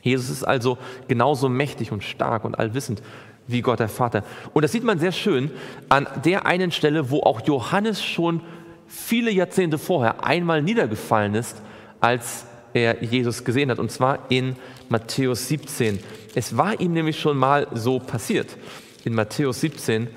Jesus 0.00 0.30
ist 0.30 0.44
also 0.44 0.78
genauso 1.06 1.50
mächtig 1.50 1.92
und 1.92 2.02
stark 2.02 2.46
und 2.46 2.58
allwissend 2.58 3.02
wie 3.48 3.62
Gott 3.62 3.80
der 3.80 3.88
Vater. 3.88 4.24
Und 4.52 4.62
das 4.62 4.72
sieht 4.72 4.84
man 4.84 4.98
sehr 4.98 5.12
schön 5.12 5.50
an 5.88 6.06
der 6.24 6.46
einen 6.46 6.70
Stelle, 6.72 7.10
wo 7.10 7.20
auch 7.20 7.40
Johannes 7.46 8.02
schon 8.02 8.40
viele 8.86 9.30
Jahrzehnte 9.30 9.78
vorher 9.78 10.24
einmal 10.24 10.62
niedergefallen 10.62 11.34
ist, 11.34 11.60
als 12.00 12.46
er 12.72 13.02
Jesus 13.02 13.44
gesehen 13.44 13.70
hat, 13.70 13.78
und 13.78 13.90
zwar 13.90 14.18
in 14.28 14.56
Matthäus 14.88 15.48
17. 15.48 15.98
Es 16.34 16.56
war 16.56 16.78
ihm 16.80 16.92
nämlich 16.92 17.18
schon 17.18 17.36
mal 17.36 17.66
so 17.72 17.98
passiert, 17.98 18.56
in 19.04 19.14
Matthäus 19.14 19.60
17 19.60 20.08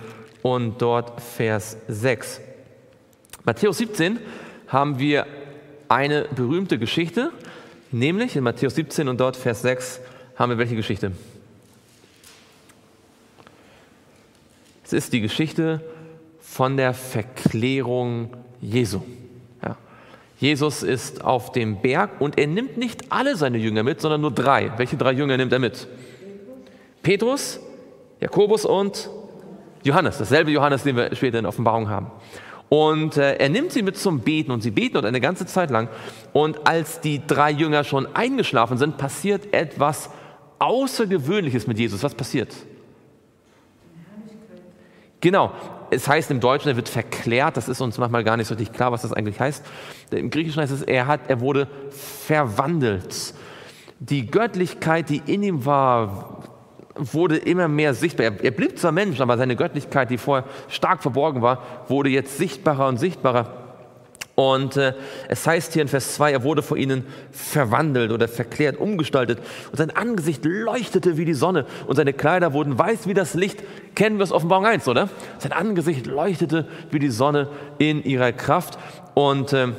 und 0.42 0.82
dort 0.82 1.22
Vers 1.22 1.78
6. 1.88 2.42
Matthäus 3.46 3.78
17 3.78 4.20
haben 4.68 5.00
wir 5.00 5.26
eine 5.88 6.26
berühmte 6.36 6.78
Geschichte, 6.78 7.32
nämlich 7.92 8.36
in 8.36 8.44
Matthäus 8.44 8.76
17 8.76 9.08
und 9.08 9.20
dort 9.20 9.36
Vers 9.36 9.62
6 9.62 10.02
haben 10.36 10.52
wir 10.52 10.58
welche 10.58 10.76
Geschichte? 10.76 11.12
Es 14.90 14.94
ist 14.94 15.14
die 15.14 15.22
Geschichte 15.22 15.82
von 16.40 16.76
der 16.76 16.96
Verklärung 16.96 18.32
Jesu. 18.60 19.02
Ja. 19.64 19.78
Jesus 20.40 20.82
ist 20.82 21.24
auf 21.24 21.52
dem 21.52 21.80
Berg 21.80 22.20
und 22.20 22.40
er 22.40 22.48
nimmt 22.48 22.76
nicht 22.76 23.12
alle 23.12 23.36
seine 23.36 23.60
Jünger 23.60 23.84
mit, 23.84 24.02
sondern 24.02 24.22
nur 24.22 24.32
drei. 24.32 24.72
Welche 24.78 24.98
drei 24.98 25.12
Jünger 25.12 25.38
nimmt 25.38 25.54
er 25.54 25.60
mit? 25.60 25.88
Petrus, 27.04 27.60
Jakobus 28.20 28.66
und 28.66 29.12
Johannes. 29.84 30.18
Dasselbe 30.18 30.50
Johannes, 30.50 30.82
den 30.82 30.96
wir 30.96 31.16
später 31.16 31.38
in 31.38 31.46
Offenbarung 31.46 31.88
haben. 31.88 32.08
Und 32.70 33.16
äh, 33.18 33.36
er 33.36 33.50
nimmt 33.50 33.72
sie 33.72 33.84
mit 33.84 33.96
zum 33.96 34.22
Beten 34.22 34.50
und 34.50 34.64
sie 34.64 34.72
beten 34.72 34.96
dort 34.96 35.06
eine 35.06 35.22
ganze 35.22 35.46
Zeit 35.46 35.70
lang. 35.70 35.88
Und 36.34 36.68
als 36.68 37.00
die 37.00 37.22
drei 37.28 37.52
Jünger 37.52 37.84
schon 37.84 38.08
eingeschlafen 38.16 38.80
sind, 38.80 38.98
passiert 38.98 39.54
etwas 39.54 40.10
Außergewöhnliches 40.58 41.68
mit 41.68 41.78
Jesus. 41.78 42.02
Was 42.02 42.16
passiert? 42.16 42.56
Genau, 45.22 45.52
es 45.92 46.08
heißt 46.08 46.32
im 46.32 46.40
Deutschen, 46.40 46.70
er 46.70 46.76
wird 46.76 46.90
verklärt. 46.90 47.58
Das 47.58 47.68
ist 47.68 47.82
uns 47.82 47.98
manchmal 47.98 48.24
gar 48.24 48.38
nicht 48.38 48.48
so 48.48 48.56
richtig 48.56 48.74
klar, 48.74 48.92
was 48.92 49.02
das 49.02 49.14
eigentlich 49.14 49.40
heißt. 49.40 49.66
Im 50.12 50.30
Griechischen 50.30 50.62
heißt 50.62 50.72
es, 50.72 50.82
er, 50.82 51.08
hat, 51.08 51.22
er 51.28 51.42
wurde 51.42 51.68
verwandelt. 51.92 53.34
Die 54.00 54.28
Göttlichkeit, 54.28 55.10
die 55.10 55.22
in 55.26 55.44
ihm 55.44 55.66
war, 55.66 56.44
wurde 56.96 57.38
immer 57.38 57.68
mehr 57.68 57.94
sichtbar. 57.94 58.26
Er, 58.26 58.44
er 58.44 58.52
blieb 58.52 58.78
zwar 58.78 58.92
Mensch, 58.92 59.20
aber 59.20 59.38
seine 59.38 59.56
Göttlichkeit, 59.56 60.10
die 60.10 60.18
vorher 60.18 60.48
stark 60.68 61.02
verborgen 61.02 61.42
war, 61.42 61.64
wurde 61.88 62.10
jetzt 62.10 62.38
sichtbarer 62.38 62.88
und 62.88 62.98
sichtbarer. 62.98 63.69
Und 64.40 64.78
äh, 64.78 64.94
es 65.28 65.46
heißt 65.46 65.74
hier 65.74 65.82
in 65.82 65.90
Vers 65.90 66.14
2, 66.14 66.32
er 66.32 66.44
wurde 66.44 66.62
vor 66.62 66.78
ihnen 66.78 67.04
verwandelt 67.30 68.14
oder 68.14 68.30
verklärt, 68.30 68.78
umgestaltet. 68.78 69.40
Und 69.70 69.78
sein 69.78 69.92
Angesicht 69.92 70.46
leuchtete 70.46 71.18
wie 71.18 71.26
die 71.26 71.34
Sonne 71.34 71.66
und 71.88 71.98
seine 71.98 72.14
Kleider 72.14 72.54
wurden 72.54 72.80
weiß 72.80 73.06
wie 73.06 73.14
das 73.14 73.34
Licht. 73.34 73.62
Kennen 73.96 74.18
wir 74.18 74.24
es 74.24 74.32
Offenbarung 74.32 74.66
1, 74.66 74.88
oder? 74.88 75.10
Sein 75.40 75.52
Angesicht 75.52 76.08
leuchtete 76.08 76.70
wie 76.90 77.00
die 77.00 77.10
Sonne 77.10 77.50
in 77.80 78.02
ihrer 78.02 78.32
Kraft. 78.32 78.80
Und 79.14 79.52
äh, 79.52 79.74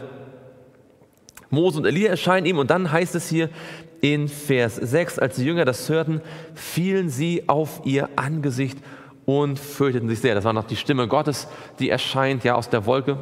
Mose 1.49 1.79
und 1.79 1.87
Elia 1.87 2.11
erscheinen 2.11 2.45
ihm. 2.45 2.59
Und 2.59 2.69
dann 2.69 2.93
heißt 2.93 3.15
es 3.15 3.31
hier 3.31 3.49
in 4.03 4.29
Vers 4.29 4.77
6, 4.77 5.21
als 5.21 5.37
die 5.37 5.45
Jünger 5.47 5.65
das 5.65 5.89
hörten, 5.89 6.21
fielen 6.53 7.09
sie 7.09 7.45
auf 7.49 7.81
ihr 7.87 8.11
Angesicht 8.17 8.77
und 9.25 9.59
fürchteten 9.59 10.11
sich 10.11 10.21
sehr. 10.21 10.35
Das 10.35 10.45
war 10.45 10.53
noch 10.53 10.65
die 10.65 10.77
Stimme 10.77 11.09
Gottes, 11.09 11.49
die 11.79 11.89
erscheint 11.89 12.45
ja 12.45 12.57
aus 12.57 12.69
der 12.69 12.85
Wolke. 12.85 13.17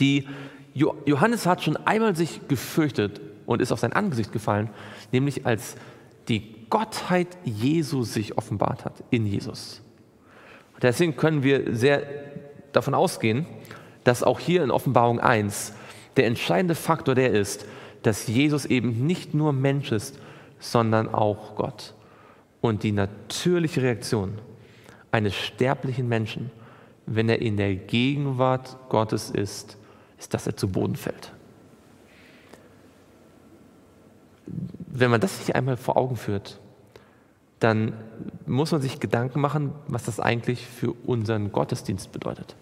Die 0.00 0.26
Johannes 0.74 1.46
hat 1.46 1.62
schon 1.62 1.76
einmal 1.76 2.14
sich 2.14 2.46
gefürchtet 2.48 3.20
und 3.46 3.60
ist 3.60 3.72
auf 3.72 3.80
sein 3.80 3.92
Angesicht 3.92 4.32
gefallen, 4.32 4.70
nämlich 5.10 5.46
als 5.46 5.76
die 6.28 6.54
Gottheit 6.70 7.28
Jesu 7.44 8.02
sich 8.02 8.36
offenbart 8.36 8.84
hat 8.84 9.02
in 9.10 9.26
Jesus. 9.26 9.82
Deswegen 10.80 11.16
können 11.16 11.42
wir 11.42 11.74
sehr 11.74 12.02
davon 12.72 12.94
ausgehen, 12.94 13.46
dass 14.04 14.22
auch 14.22 14.38
hier 14.38 14.62
in 14.62 14.70
Offenbarung 14.70 15.18
1 15.18 15.72
der 16.16 16.26
entscheidende 16.26 16.74
Faktor 16.74 17.14
der 17.14 17.32
ist, 17.32 17.66
dass 18.02 18.28
Jesus 18.28 18.66
eben 18.66 19.06
nicht 19.06 19.34
nur 19.34 19.52
Mensch 19.52 19.92
ist, 19.92 20.18
sondern 20.60 21.12
auch 21.12 21.56
Gott. 21.56 21.94
Und 22.60 22.82
die 22.82 22.92
natürliche 22.92 23.82
Reaktion 23.82 24.38
eines 25.10 25.34
sterblichen 25.34 26.08
Menschen, 26.08 26.50
wenn 27.06 27.28
er 27.28 27.40
in 27.40 27.56
der 27.56 27.74
Gegenwart 27.74 28.76
Gottes 28.88 29.30
ist, 29.30 29.77
ist, 30.18 30.34
dass 30.34 30.46
er 30.46 30.56
zu 30.56 30.68
Boden 30.68 30.96
fällt. 30.96 31.32
Wenn 34.46 35.10
man 35.10 35.20
das 35.20 35.38
sich 35.38 35.54
einmal 35.54 35.76
vor 35.76 35.96
Augen 35.96 36.16
führt, 36.16 36.58
dann 37.60 37.92
muss 38.46 38.72
man 38.72 38.80
sich 38.80 39.00
Gedanken 39.00 39.40
machen, 39.40 39.72
was 39.88 40.04
das 40.04 40.20
eigentlich 40.20 40.66
für 40.66 40.92
unseren 40.92 41.52
Gottesdienst 41.52 42.12
bedeutet. 42.12 42.56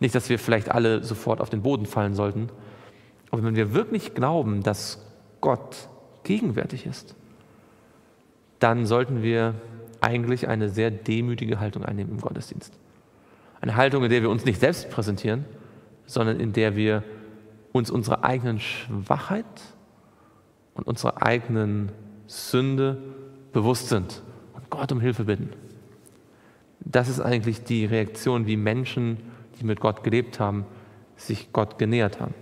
Nicht, 0.00 0.14
dass 0.14 0.28
wir 0.28 0.38
vielleicht 0.38 0.70
alle 0.70 1.02
sofort 1.02 1.40
auf 1.40 1.50
den 1.50 1.62
Boden 1.62 1.86
fallen 1.86 2.14
sollten, 2.14 2.50
aber 3.30 3.42
wenn 3.42 3.56
wir 3.56 3.74
wirklich 3.74 4.14
glauben, 4.14 4.62
dass 4.62 5.04
Gott 5.40 5.88
gegenwärtig 6.22 6.86
ist, 6.86 7.14
dann 8.58 8.86
sollten 8.86 9.22
wir 9.22 9.54
eigentlich 10.00 10.48
eine 10.48 10.68
sehr 10.68 10.90
demütige 10.90 11.60
Haltung 11.60 11.84
einnehmen 11.84 12.12
im 12.12 12.20
Gottesdienst. 12.20 12.72
Eine 13.60 13.76
Haltung, 13.76 14.04
in 14.04 14.10
der 14.10 14.22
wir 14.22 14.30
uns 14.30 14.44
nicht 14.44 14.60
selbst 14.60 14.90
präsentieren, 14.90 15.44
sondern 16.08 16.40
in 16.40 16.52
der 16.52 16.74
wir 16.74 17.04
uns 17.72 17.90
unserer 17.90 18.24
eigenen 18.24 18.58
Schwachheit 18.58 19.44
und 20.74 20.86
unserer 20.86 21.22
eigenen 21.22 21.92
Sünde 22.26 22.96
bewusst 23.52 23.88
sind 23.88 24.22
und 24.54 24.68
Gott 24.70 24.90
um 24.90 25.00
Hilfe 25.00 25.24
bitten. 25.24 25.50
Das 26.80 27.08
ist 27.08 27.20
eigentlich 27.20 27.62
die 27.62 27.84
Reaktion, 27.84 28.46
wie 28.46 28.56
Menschen, 28.56 29.18
die 29.60 29.64
mit 29.64 29.80
Gott 29.80 30.02
gelebt 30.02 30.40
haben, 30.40 30.64
sich 31.16 31.52
Gott 31.52 31.78
genähert 31.78 32.20
haben. 32.20 32.34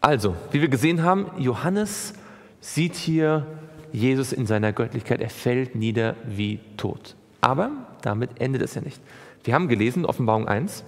Also, 0.00 0.34
wie 0.50 0.60
wir 0.60 0.68
gesehen 0.68 1.02
haben, 1.02 1.30
Johannes 1.38 2.14
sieht 2.60 2.94
hier 2.94 3.46
Jesus 3.92 4.32
in 4.32 4.46
seiner 4.46 4.72
Göttlichkeit. 4.72 5.20
Er 5.20 5.30
fällt 5.30 5.74
nieder 5.74 6.16
wie 6.26 6.60
tot. 6.76 7.16
Aber 7.40 7.70
damit 8.02 8.40
endet 8.40 8.62
es 8.62 8.74
ja 8.74 8.80
nicht. 8.80 9.00
Wir 9.44 9.54
haben 9.54 9.68
gelesen, 9.68 10.06
Offenbarung 10.06 10.48
1 10.48 10.84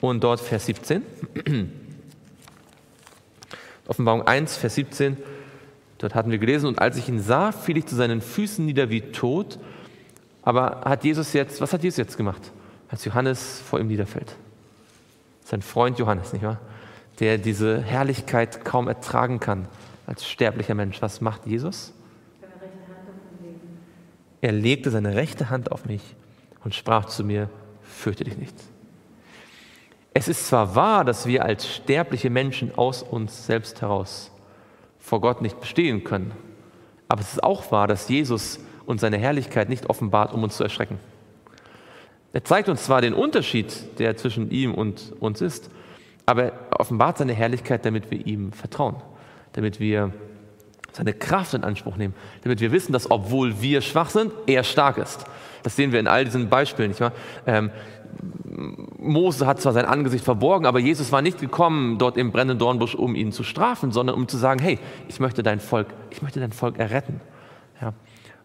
und 0.00 0.22
dort 0.22 0.40
Vers 0.40 0.66
17. 0.66 1.02
Offenbarung 3.88 4.22
1, 4.22 4.56
Vers 4.56 4.76
17, 4.76 5.16
dort 5.98 6.14
hatten 6.14 6.30
wir 6.30 6.38
gelesen, 6.38 6.66
und 6.66 6.80
als 6.80 6.96
ich 6.96 7.08
ihn 7.08 7.20
sah, 7.20 7.50
fiel 7.50 7.76
ich 7.76 7.86
zu 7.86 7.96
seinen 7.96 8.20
Füßen 8.20 8.64
nieder 8.64 8.90
wie 8.90 9.00
tot. 9.00 9.58
Aber 10.42 10.82
hat 10.84 11.02
Jesus 11.02 11.32
jetzt, 11.32 11.60
was 11.60 11.72
hat 11.72 11.82
Jesus 11.82 11.96
jetzt 11.96 12.16
gemacht, 12.16 12.52
als 12.88 13.04
Johannes 13.04 13.60
vor 13.60 13.80
ihm 13.80 13.88
niederfällt? 13.88 14.36
Sein 15.44 15.62
Freund 15.62 15.98
Johannes, 15.98 16.32
nicht 16.32 16.44
wahr? 16.44 16.60
Der 17.18 17.38
diese 17.38 17.82
Herrlichkeit 17.82 18.64
kaum 18.64 18.86
ertragen 18.86 19.40
kann 19.40 19.66
als 20.06 20.28
sterblicher 20.28 20.74
Mensch. 20.74 21.02
Was 21.02 21.20
macht 21.20 21.46
Jesus? 21.46 21.92
Er 24.40 24.52
legte 24.52 24.90
seine 24.92 25.16
rechte 25.16 25.50
Hand 25.50 25.72
auf 25.72 25.86
mich 25.86 26.02
und 26.62 26.74
sprach 26.74 27.06
zu 27.06 27.24
mir, 27.24 27.48
fürchte 27.96 28.24
dich 28.24 28.36
nicht. 28.36 28.54
Es 30.14 30.28
ist 30.28 30.48
zwar 30.48 30.74
wahr, 30.74 31.04
dass 31.04 31.26
wir 31.26 31.44
als 31.44 31.68
sterbliche 31.68 32.30
Menschen 32.30 32.76
aus 32.76 33.02
uns 33.02 33.46
selbst 33.46 33.82
heraus 33.82 34.30
vor 34.98 35.20
Gott 35.20 35.42
nicht 35.42 35.60
bestehen 35.60 36.04
können, 36.04 36.32
aber 37.08 37.20
es 37.20 37.32
ist 37.32 37.44
auch 37.44 37.70
wahr, 37.70 37.86
dass 37.86 38.08
Jesus 38.08 38.60
uns 38.86 39.00
seine 39.00 39.18
Herrlichkeit 39.18 39.68
nicht 39.68 39.90
offenbart, 39.90 40.32
um 40.32 40.42
uns 40.42 40.56
zu 40.56 40.62
erschrecken. 40.62 40.98
Er 42.32 42.44
zeigt 42.44 42.68
uns 42.68 42.84
zwar 42.84 43.00
den 43.00 43.14
Unterschied, 43.14 43.98
der 43.98 44.16
zwischen 44.16 44.50
ihm 44.50 44.74
und 44.74 45.14
uns 45.20 45.40
ist, 45.40 45.70
aber 46.26 46.44
er 46.44 46.80
offenbart 46.80 47.18
seine 47.18 47.32
Herrlichkeit, 47.32 47.84
damit 47.84 48.10
wir 48.10 48.26
ihm 48.26 48.52
vertrauen, 48.52 48.96
damit 49.52 49.80
wir 49.80 50.12
seine 50.96 51.12
Kraft 51.12 51.54
in 51.54 51.62
Anspruch 51.62 51.96
nehmen, 51.96 52.14
damit 52.42 52.60
wir 52.60 52.72
wissen, 52.72 52.92
dass 52.92 53.10
obwohl 53.10 53.60
wir 53.60 53.82
schwach 53.82 54.10
sind, 54.10 54.32
er 54.46 54.64
stark 54.64 54.96
ist. 54.96 55.24
Das 55.62 55.76
sehen 55.76 55.92
wir 55.92 56.00
in 56.00 56.08
all 56.08 56.24
diesen 56.24 56.48
Beispielen. 56.48 56.88
Nicht 56.88 57.00
wahr? 57.00 57.12
Ähm, 57.46 57.70
Mose 58.98 59.46
hat 59.46 59.60
zwar 59.60 59.74
sein 59.74 59.84
Angesicht 59.84 60.24
verborgen, 60.24 60.64
aber 60.64 60.78
Jesus 60.78 61.12
war 61.12 61.20
nicht 61.20 61.38
gekommen 61.38 61.98
dort 61.98 62.16
im 62.16 62.32
brennenden 62.32 62.58
Dornbusch, 62.58 62.94
um 62.94 63.14
ihn 63.14 63.30
zu 63.30 63.42
strafen, 63.42 63.92
sondern 63.92 64.16
um 64.16 64.26
zu 64.26 64.38
sagen, 64.38 64.60
hey, 64.60 64.78
ich 65.08 65.20
möchte 65.20 65.42
dein 65.42 65.60
Volk, 65.60 65.88
ich 66.10 66.22
möchte 66.22 66.40
dein 66.40 66.52
Volk 66.52 66.78
erretten. 66.78 67.20
Ja. 67.80 67.92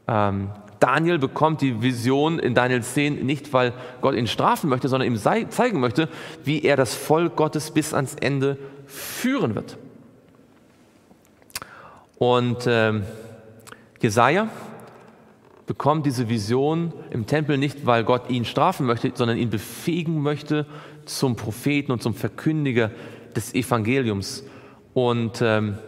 Ähm, 0.08 0.49
Daniel 0.80 1.20
bekommt 1.20 1.62
die 1.62 1.82
Vision 1.82 2.39
in 2.39 2.56
Daniel 2.56 2.82
10 2.82 3.26
nicht, 3.26 3.54
weil 3.54 3.72
Gott 4.02 4.16
ihn 4.16 4.28
strafen 4.28 4.70
möchte, 4.70 4.89
sondern 4.89 5.08
ihm 5.08 5.18
zeigen 5.18 5.80
möchte, 5.80 6.10
wie 6.43 6.64
er 6.64 6.76
das 6.76 6.95
Volk 6.95 7.36
Gottes 7.36 7.72
bis 7.72 7.93
ans 7.93 8.16
Ende 8.16 8.58
führen 8.88 9.56
wird. 9.56 9.78
Und 12.22 12.67
ähm, 12.67 13.01
Jesaja 13.99 14.47
bekommt 15.65 16.05
diese 16.05 16.30
Vision 16.30 16.93
im 17.09 17.26
Tempel 17.26 17.57
nicht, 17.57 17.88
weil 17.88 18.03
Gott 18.03 18.30
ihn 18.30 18.45
strafen 18.45 18.86
möchte, 18.86 19.11
sondern 19.15 19.39
ihn 19.39 19.49
befähigen 19.49 20.22
möchte 20.22 20.67
zum 21.05 21.36
Propheten 21.36 21.91
und 21.91 22.03
zum 22.03 22.13
Verkündiger 22.13 22.91
des 23.36 23.55
Evangeliums. 23.55 24.43
Und 24.93 25.41
ähm, 25.41 25.80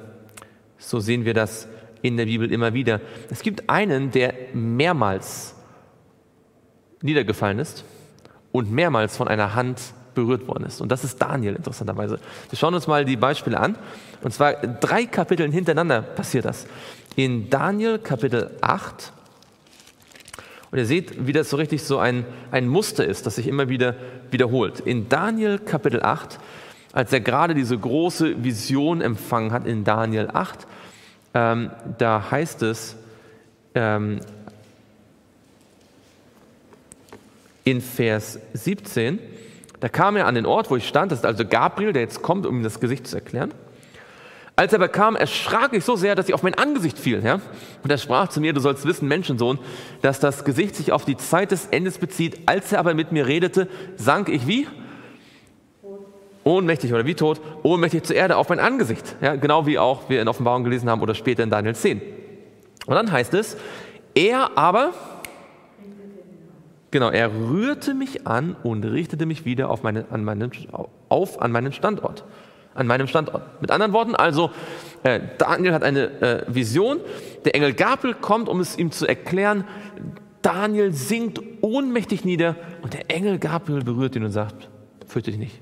so 0.80 1.00
sehen 1.00 1.24
wir 1.24 1.36
das 1.36 1.68
in 2.02 2.18
der 2.18 2.26
Bibel 2.26 2.52
immer 2.52 2.74
wieder. 2.74 3.00
Es 3.30 3.44
gibt 3.44 3.70
einen, 3.70 4.10
der 4.10 4.34
mehrmals 4.56 5.54
niedergefallen 7.04 7.60
ist 7.60 7.86
und 8.52 8.72
mehrmals 8.72 9.16
von 9.16 9.28
einer 9.28 9.54
Hand 9.54 9.80
berührt 10.16 10.48
worden 10.48 10.66
ist. 10.66 10.82
Und 10.82 10.92
das 10.92 11.04
ist 11.04 11.22
Daniel 11.22 11.56
interessanterweise. 11.56 12.20
Wir 12.50 12.58
schauen 12.58 12.74
uns 12.74 12.88
mal 12.88 13.06
die 13.06 13.18
Beispiele 13.18 13.60
an. 13.60 13.78
Und 14.22 14.34
zwar 14.34 14.54
drei 14.54 15.06
Kapiteln 15.06 15.52
hintereinander 15.52 16.02
passiert 16.02 16.46
das. 16.46 16.66
In 17.16 17.50
Daniel 17.50 18.00
Kapitel 18.00 18.52
8. 18.62 19.12
Und 20.72 20.80
ihr 20.80 20.86
seht, 20.86 21.28
wie 21.28 21.34
das 21.34 21.50
so 21.50 21.58
richtig 21.58 21.84
so 21.84 22.00
ein, 22.00 22.26
ein 22.52 22.68
Muster 22.68 23.06
ist, 23.06 23.26
das 23.28 23.36
sich 23.36 23.48
immer 23.48 23.70
wieder 23.70 23.96
wiederholt. 24.32 24.80
In 24.80 25.08
Daniel 25.08 25.60
Kapitel 25.60 26.02
8, 26.02 26.40
als 26.94 27.14
er 27.14 27.20
gerade 27.20 27.54
diese 27.54 27.78
große 27.78 28.44
Vision 28.44 29.02
empfangen 29.02 29.52
hat 29.52 29.68
in 29.68 29.84
Daniel 29.84 30.30
8, 30.34 30.66
ähm, 31.36 31.72
da 31.98 32.32
heißt 32.32 32.64
es, 32.64 32.96
ähm, 33.76 34.20
in 37.64 37.82
Vers 37.82 38.40
17, 38.54 39.20
da 39.84 39.90
kam 39.90 40.16
er 40.16 40.28
an 40.28 40.36
den 40.36 40.46
Ort, 40.46 40.72
wo 40.72 40.78
ich 40.78 40.88
stand, 40.88 41.12
das 41.12 41.20
ist 41.20 41.26
also 41.26 41.44
Gabriel, 41.44 41.92
der 41.92 42.04
jetzt 42.04 42.22
kommt, 42.22 42.46
um 42.46 42.56
ihm 42.56 42.64
das 42.64 42.80
Gesicht 42.80 43.06
zu 43.06 43.18
erklären. 43.18 43.54
Als 44.56 44.72
er 44.72 44.80
aber 44.80 44.88
kam, 44.88 45.18
erschrak 45.18 45.74
ich 45.74 45.84
so 45.84 45.98
sehr, 45.98 46.16
dass 46.16 46.30
ich 46.30 46.34
auf 46.34 46.42
mein 46.42 46.54
Angesicht 46.54 46.98
fiel. 46.98 47.22
Ja? 47.22 47.42
Und 47.84 47.92
er 47.92 47.98
sprach 47.98 48.30
zu 48.30 48.40
mir, 48.40 48.54
du 48.54 48.62
sollst 48.62 48.86
wissen, 48.86 49.10
Menschensohn, 49.10 49.60
dass 50.02 50.22
das 50.22 50.46
Gesicht 50.46 50.78
sich 50.78 50.94
auf 50.94 51.04
die 51.04 51.18
Zeit 51.18 51.52
des 51.52 51.66
Endes 51.66 51.98
bezieht. 51.98 52.44
Als 52.46 52.72
er 52.72 52.80
aber 52.80 52.94
mit 52.94 53.12
mir 53.12 53.28
redete, 53.28 53.68
sank 53.98 54.30
ich 54.30 54.48
wie? 54.48 54.70
Ohnmächtig 56.46 56.94
oder 56.94 57.06
wie 57.06 57.16
tot? 57.16 57.42
Ohnmächtig 57.64 58.04
zur 58.04 58.16
Erde 58.16 58.38
auf 58.38 58.48
mein 58.48 58.62
Angesicht. 58.62 59.18
Ja, 59.20 59.36
genau 59.36 59.66
wie 59.66 59.80
auch 59.80 60.08
wir 60.08 60.22
in 60.22 60.30
Offenbarung 60.30 60.64
gelesen 60.64 60.90
haben 60.90 61.02
oder 61.02 61.14
später 61.14 61.44
in 61.44 61.50
Daniel 61.50 61.76
10. 61.76 62.02
Und 62.86 62.96
dann 62.96 63.12
heißt 63.12 63.34
es, 63.34 63.58
er 64.16 64.58
aber, 64.58 64.94
genau, 66.94 67.10
er 67.10 67.30
rührte 67.34 67.94
mich 67.94 68.26
an 68.26 68.56
und 68.64 68.86
richtete 68.86 69.26
mich 69.26 69.44
wieder 69.44 69.70
auf, 69.70 69.84
meine, 69.84 70.06
an 70.10 70.24
meinen, 70.24 70.52
auf 71.10 71.42
an 71.42 71.52
meinen 71.52 71.74
Standort 71.74 72.24
an 72.76 72.88
meinem 72.88 73.08
Standort. 73.08 73.62
Mit 73.62 73.72
anderen 73.72 73.94
Worten, 73.94 74.16
also 74.16 74.52
äh, 75.04 75.20
Daniel 75.38 75.74
hat 75.74 75.84
eine 75.84 76.22
äh, 76.22 76.44
Vision, 76.48 77.00
der 77.46 77.56
Engel 77.56 77.74
Gabriel 77.74 78.16
kommt, 78.16 78.50
um 78.50 78.60
es 78.60 78.78
ihm 78.78 78.92
zu 78.92 79.08
erklären. 79.08 79.66
Daniel 80.42 80.92
sinkt 80.92 81.40
ohnmächtig 81.62 82.26
nieder 82.26 82.56
und 82.82 82.94
der 82.94 83.10
Engel 83.10 83.40
Gabriel 83.40 83.84
berührt 83.84 84.16
ihn 84.16 84.24
und 84.24 84.32
sagt, 84.32 84.70
fürchte 85.08 85.32
dich 85.32 85.40
nicht, 85.40 85.62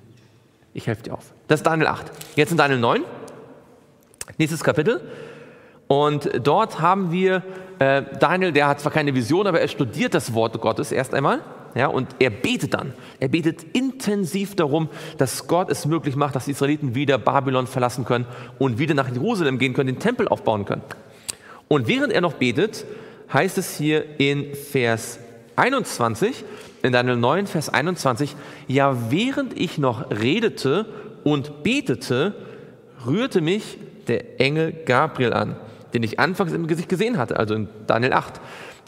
ich 0.73 0.87
helfe 0.87 1.03
dir 1.03 1.13
auf. 1.13 1.33
Das 1.47 1.59
ist 1.59 1.65
Daniel 1.65 1.87
8. 1.87 2.11
Jetzt 2.35 2.51
in 2.51 2.57
Daniel 2.57 2.79
9, 2.79 3.03
nächstes 4.37 4.63
Kapitel. 4.63 5.01
Und 5.87 6.29
dort 6.41 6.79
haben 6.79 7.11
wir 7.11 7.43
äh, 7.81 8.03
Daniel, 8.19 8.51
der 8.51 8.67
hat 8.67 8.79
zwar 8.79 8.91
keine 8.91 9.15
Vision, 9.15 9.47
aber 9.47 9.59
er 9.59 9.67
studiert 9.67 10.13
das 10.13 10.35
Wort 10.35 10.61
Gottes 10.61 10.91
erst 10.91 11.15
einmal. 11.15 11.39
Ja, 11.73 11.87
und 11.87 12.09
er 12.19 12.29
betet 12.29 12.75
dann. 12.75 12.93
Er 13.19 13.27
betet 13.27 13.63
intensiv 13.73 14.55
darum, 14.55 14.87
dass 15.17 15.47
Gott 15.47 15.71
es 15.71 15.87
möglich 15.87 16.15
macht, 16.15 16.35
dass 16.35 16.45
die 16.45 16.51
Israeliten 16.51 16.93
wieder 16.93 17.17
Babylon 17.17 17.65
verlassen 17.65 18.05
können 18.05 18.25
und 18.59 18.77
wieder 18.77 18.93
nach 18.93 19.09
Jerusalem 19.09 19.57
gehen 19.57 19.73
können, 19.73 19.87
den 19.87 19.99
Tempel 19.99 20.27
aufbauen 20.27 20.65
können. 20.65 20.83
Und 21.69 21.87
während 21.87 22.13
er 22.13 22.21
noch 22.21 22.33
betet, 22.33 22.85
heißt 23.33 23.57
es 23.57 23.77
hier 23.77 24.19
in 24.19 24.53
Vers 24.53 25.17
21, 25.55 26.43
in 26.83 26.91
Daniel 26.91 27.15
9, 27.15 27.47
Vers 27.47 27.69
21, 27.69 28.35
ja, 28.67 28.95
während 29.09 29.59
ich 29.59 29.79
noch 29.79 30.11
redete 30.11 30.85
und 31.23 31.63
betete, 31.63 32.35
rührte 33.07 33.41
mich 33.41 33.79
der 34.07 34.39
Engel 34.39 34.71
Gabriel 34.85 35.33
an, 35.33 35.55
den 35.93 36.03
ich 36.03 36.19
anfangs 36.19 36.53
im 36.53 36.67
Gesicht 36.67 36.89
gesehen 36.89 37.17
hatte, 37.17 37.37
also 37.37 37.53
in 37.53 37.69
Daniel 37.87 38.13
8, 38.13 38.39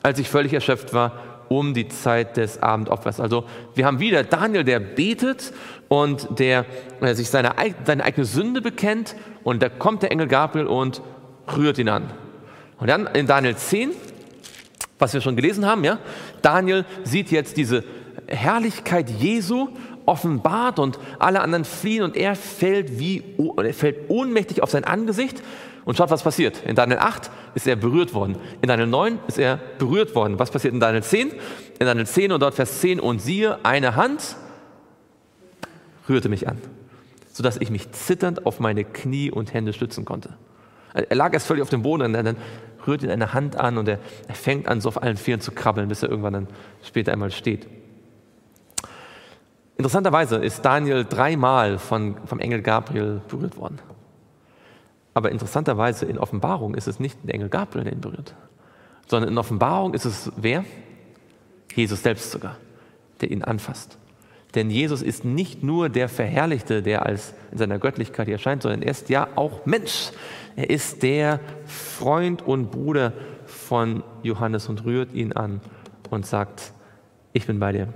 als 0.02 0.20
ich 0.20 0.30
völlig 0.30 0.54
erschöpft 0.54 0.94
war 0.94 1.14
um 1.50 1.74
die 1.74 1.88
Zeit 1.88 2.38
des 2.38 2.62
Abendopfers. 2.62 3.20
Also 3.20 3.46
wir 3.76 3.86
haben 3.86 4.00
wieder 4.00 4.24
Daniel, 4.24 4.64
der 4.64 4.80
betet 4.80 5.54
und 5.88 6.40
der 6.40 6.66
äh, 7.02 7.14
sich 7.14 7.30
seine, 7.30 7.52
seine 7.86 8.04
eigene 8.04 8.26
Sünde 8.26 8.62
bekennt 8.62 9.16
und 9.44 9.62
da 9.62 9.70
kommt 9.70 10.04
der 10.04 10.12
Engel 10.12 10.28
Gabriel 10.28 10.68
und 10.68 11.02
rührt 11.56 11.78
ihn 11.78 11.90
an. 11.90 12.12
Und 12.80 12.90
dann 12.90 13.08
in 13.08 13.28
Daniel 13.28 13.56
10, 13.56 13.92
was 15.00 15.14
wir 15.14 15.22
schon 15.22 15.36
gelesen 15.36 15.66
haben, 15.66 15.84
ja, 15.84 16.00
Daniel 16.42 16.86
sieht 17.04 17.32
jetzt 17.32 17.58
diese 17.58 17.84
Herrlichkeit 18.28 19.10
Jesu 19.10 19.70
offenbart 20.06 20.80
und 20.80 21.00
alle 21.20 21.42
anderen 21.42 21.66
fliehen 21.66 22.04
und 22.04 22.18
er 22.18 22.36
fällt 22.36 23.00
wie 23.00 23.24
er 23.58 23.74
fällt 23.74 24.10
ohnmächtig 24.10 24.62
auf 24.62 24.70
sein 24.70 24.84
Angesicht 24.84 25.42
und 25.86 25.98
schaut, 25.98 26.10
was 26.12 26.24
passiert. 26.24 26.64
In 26.66 26.76
Daniel 26.76 27.00
8 27.00 27.30
ist 27.56 27.68
er 27.68 27.76
berührt 27.76 28.14
worden. 28.14 28.38
In 28.62 28.68
Daniel 28.68 28.88
9 28.88 29.20
ist 29.28 29.38
er 29.38 29.60
berührt 29.78 30.16
worden. 30.16 30.40
Was 30.40 30.52
passiert 30.52 30.74
in 30.74 30.80
Daniel 30.80 31.04
10? 31.04 31.30
In 31.30 31.38
Daniel 31.80 32.08
10 32.08 32.32
und 32.32 32.42
dort 32.42 32.56
Vers 32.56 32.80
10 32.82 33.00
und 33.00 33.20
siehe, 33.20 33.64
eine 33.64 33.96
Hand 33.96 34.38
rührte 36.08 36.30
mich 36.30 36.48
an, 36.48 36.58
sodass 37.32 37.58
ich 37.58 37.70
mich 37.70 37.92
zitternd 37.92 38.46
auf 38.46 38.60
meine 38.60 38.84
Knie 38.84 39.32
und 39.32 39.54
Hände 39.54 39.74
stützen 39.74 40.06
konnte. 40.06 40.38
Er 40.94 41.16
lag 41.16 41.34
erst 41.34 41.48
völlig 41.48 41.64
auf 41.64 41.70
dem 41.70 41.82
Boden 41.82 42.04
und 42.04 42.14
dann 42.14 42.38
rührt 42.86 43.04
ihn 43.04 43.10
eine 43.10 43.34
Hand 43.34 43.56
an 43.56 43.78
und 43.78 43.88
er, 43.88 44.00
er 44.28 44.36
fängt 44.36 44.68
an, 44.68 44.80
so 44.80 44.90
auf 44.90 45.02
allen 45.02 45.18
Vieren 45.18 45.42
zu 45.42 45.52
krabbeln, 45.52 45.88
bis 45.88 46.04
er 46.04 46.10
irgendwann 46.10 46.34
dann 46.34 46.48
später 46.84 47.12
einmal 47.12 47.32
steht. 47.32 47.68
Interessanterweise 49.78 50.38
ist 50.38 50.64
Daniel 50.64 51.04
dreimal 51.04 51.80
von, 51.80 52.16
vom 52.26 52.40
Engel 52.40 52.62
Gabriel 52.62 53.22
berührt 53.28 53.58
worden. 53.58 53.80
Aber 55.14 55.32
interessanterweise 55.32 56.06
in 56.06 56.18
Offenbarung 56.18 56.76
ist 56.76 56.88
es 56.88 57.00
nicht 57.00 57.18
der 57.24 57.36
Engel 57.36 57.50
Gabriel, 57.50 57.84
der 57.84 57.94
ihn 57.94 58.02
berührt, 58.02 58.36
sondern 59.08 59.32
in 59.32 59.38
Offenbarung 59.38 59.94
ist 59.94 60.06
es 60.06 60.32
wer? 60.36 60.66
Jesus 61.76 62.04
selbst 62.04 62.32
sogar, 62.32 62.58
der 63.22 63.32
ihn 63.32 63.44
anfasst. 63.44 63.98
Denn 64.56 64.70
Jesus 64.70 65.02
ist 65.02 65.26
nicht 65.26 65.64
nur 65.64 65.90
der 65.90 66.08
Verherrlichte, 66.08 66.84
der 66.84 67.06
als 67.06 67.34
in 67.52 67.58
seiner 67.58 67.80
Göttlichkeit 67.80 68.28
hier 68.28 68.36
erscheint, 68.36 68.62
sondern 68.62 68.84
er 68.84 68.92
ist 68.92 69.10
ja 69.10 69.28
auch 69.36 69.66
Mensch. 69.66 70.12
Er 70.56 70.70
ist 70.70 71.02
der 71.02 71.40
Freund 71.66 72.44
und 72.44 72.70
Bruder 72.70 73.14
von 73.48 74.04
Johannes 74.22 74.70
und 74.70 74.86
rührt 74.86 75.14
ihn 75.14 75.34
an 75.34 75.62
und 76.12 76.28
sagt, 76.28 76.72
ich 77.34 77.48
bin 77.48 77.60
bei 77.60 77.72
dir. 77.72 77.88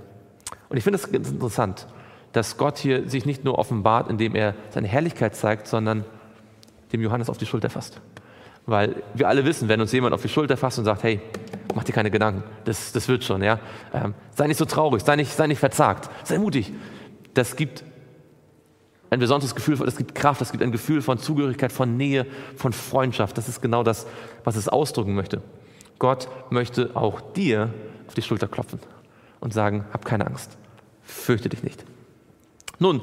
Und 0.70 0.78
ich 0.78 0.84
finde 0.84 0.97
es 0.97 1.11
ganz 1.11 1.30
interessant, 1.30 1.88
dass 2.34 2.57
Gott 2.57 2.80
hier 2.80 3.07
sich 3.07 3.26
nicht 3.26 3.43
nur 3.43 3.59
offenbart, 3.59 4.09
indem 4.09 4.36
er 4.36 4.55
seine 4.72 4.88
Herrlichkeit 4.88 5.36
zeigt, 5.36 5.68
sondern 5.68 6.05
dem 6.91 7.01
Johannes 7.01 7.29
auf 7.29 7.38
die 7.38 7.45
Schulter 7.45 7.69
fasst. 7.69 7.99
Weil 8.65 9.03
wir 9.13 9.27
alle 9.27 9.45
wissen, 9.45 9.69
wenn 9.69 9.79
uns 9.79 9.91
jemand 9.91 10.13
auf 10.13 10.21
die 10.21 10.29
Schulter 10.29 10.57
fasst 10.57 10.77
und 10.77 10.85
sagt, 10.85 11.03
hey, 11.03 11.21
mach 11.73 11.83
dir 11.83 11.93
keine 11.93 12.11
Gedanken, 12.11 12.43
das, 12.65 12.91
das 12.91 13.07
wird 13.07 13.23
schon, 13.23 13.41
ja. 13.43 13.59
Ähm, 13.93 14.13
sei 14.35 14.47
nicht 14.47 14.57
so 14.57 14.65
traurig, 14.65 15.03
sei 15.03 15.15
nicht, 15.15 15.31
sei 15.31 15.47
nicht 15.47 15.59
verzagt, 15.59 16.09
sei 16.23 16.38
mutig. 16.38 16.73
Das 17.33 17.55
gibt 17.55 17.83
ein 19.09 19.19
besonderes 19.19 19.55
Gefühl, 19.55 19.77
das 19.77 19.95
gibt 19.95 20.15
Kraft, 20.15 20.41
das 20.41 20.51
gibt 20.51 20.63
ein 20.63 20.71
Gefühl 20.71 21.01
von 21.01 21.17
Zugehörigkeit, 21.17 21.71
von 21.71 21.95
Nähe, 21.95 22.25
von 22.55 22.73
Freundschaft. 22.73 23.38
Das 23.38 23.47
ist 23.47 23.61
genau 23.61 23.83
das, 23.83 24.05
was 24.43 24.55
es 24.55 24.67
ausdrücken 24.67 25.15
möchte. 25.15 25.41
Gott 25.99 26.27
möchte 26.49 26.91
auch 26.95 27.21
dir 27.21 27.73
auf 28.07 28.15
die 28.15 28.21
Schulter 28.21 28.47
klopfen 28.47 28.79
und 29.39 29.53
sagen, 29.53 29.85
hab 29.93 30.05
keine 30.05 30.27
Angst, 30.27 30.57
fürchte 31.03 31.49
dich 31.49 31.63
nicht. 31.63 31.85
Nun, 32.79 33.01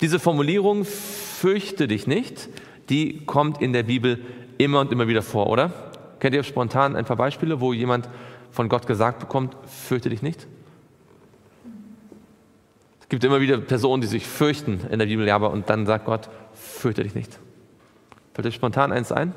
diese 0.00 0.18
Formulierung, 0.18 0.84
fürchte 0.84 1.86
dich 1.88 2.06
nicht, 2.06 2.48
die 2.88 3.24
kommt 3.24 3.60
in 3.60 3.72
der 3.72 3.82
Bibel 3.82 4.20
immer 4.58 4.80
und 4.80 4.92
immer 4.92 5.08
wieder 5.08 5.22
vor, 5.22 5.48
oder? 5.48 5.72
Kennt 6.20 6.34
ihr 6.34 6.42
spontan 6.42 6.96
ein 6.96 7.04
paar 7.04 7.16
Beispiele, 7.16 7.60
wo 7.60 7.72
jemand 7.72 8.08
von 8.50 8.68
Gott 8.68 8.86
gesagt 8.86 9.18
bekommt, 9.18 9.56
fürchte 9.66 10.08
dich 10.08 10.22
nicht? 10.22 10.46
Es 13.00 13.08
gibt 13.08 13.24
immer 13.24 13.40
wieder 13.40 13.58
Personen, 13.58 14.00
die 14.00 14.06
sich 14.06 14.26
fürchten 14.26 14.80
in 14.90 14.98
der 14.98 15.06
Bibel, 15.06 15.26
ja, 15.26 15.34
aber 15.34 15.50
und 15.50 15.68
dann 15.68 15.86
sagt 15.86 16.06
Gott, 16.06 16.28
fürchte 16.54 17.02
dich 17.02 17.14
nicht. 17.14 17.38
Fällt 18.32 18.46
euch 18.46 18.54
spontan 18.54 18.92
eins 18.92 19.12
ein, 19.12 19.34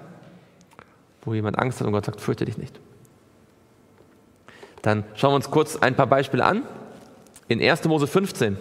wo 1.24 1.34
jemand 1.34 1.60
Angst 1.60 1.80
hat 1.80 1.88
und 1.88 1.94
Gott 1.94 2.06
sagt, 2.06 2.22
fürchte 2.22 2.46
dich 2.46 2.58
nicht? 2.58 2.80
Dann 4.82 5.04
schauen 5.16 5.32
wir 5.32 5.36
uns 5.36 5.52
kurz 5.52 5.76
ein 5.76 5.96
paar 5.96 6.08
Beispiele 6.08 6.46
an. 6.46 6.64
In 7.48 7.62
1. 7.62 7.84
Mose 7.86 8.08
15. 8.08 8.58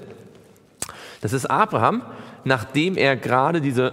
Das 1.20 1.32
ist 1.32 1.46
Abraham, 1.46 2.02
nachdem 2.46 2.96
er 2.96 3.16
gerade 3.16 3.60
diese, 3.60 3.92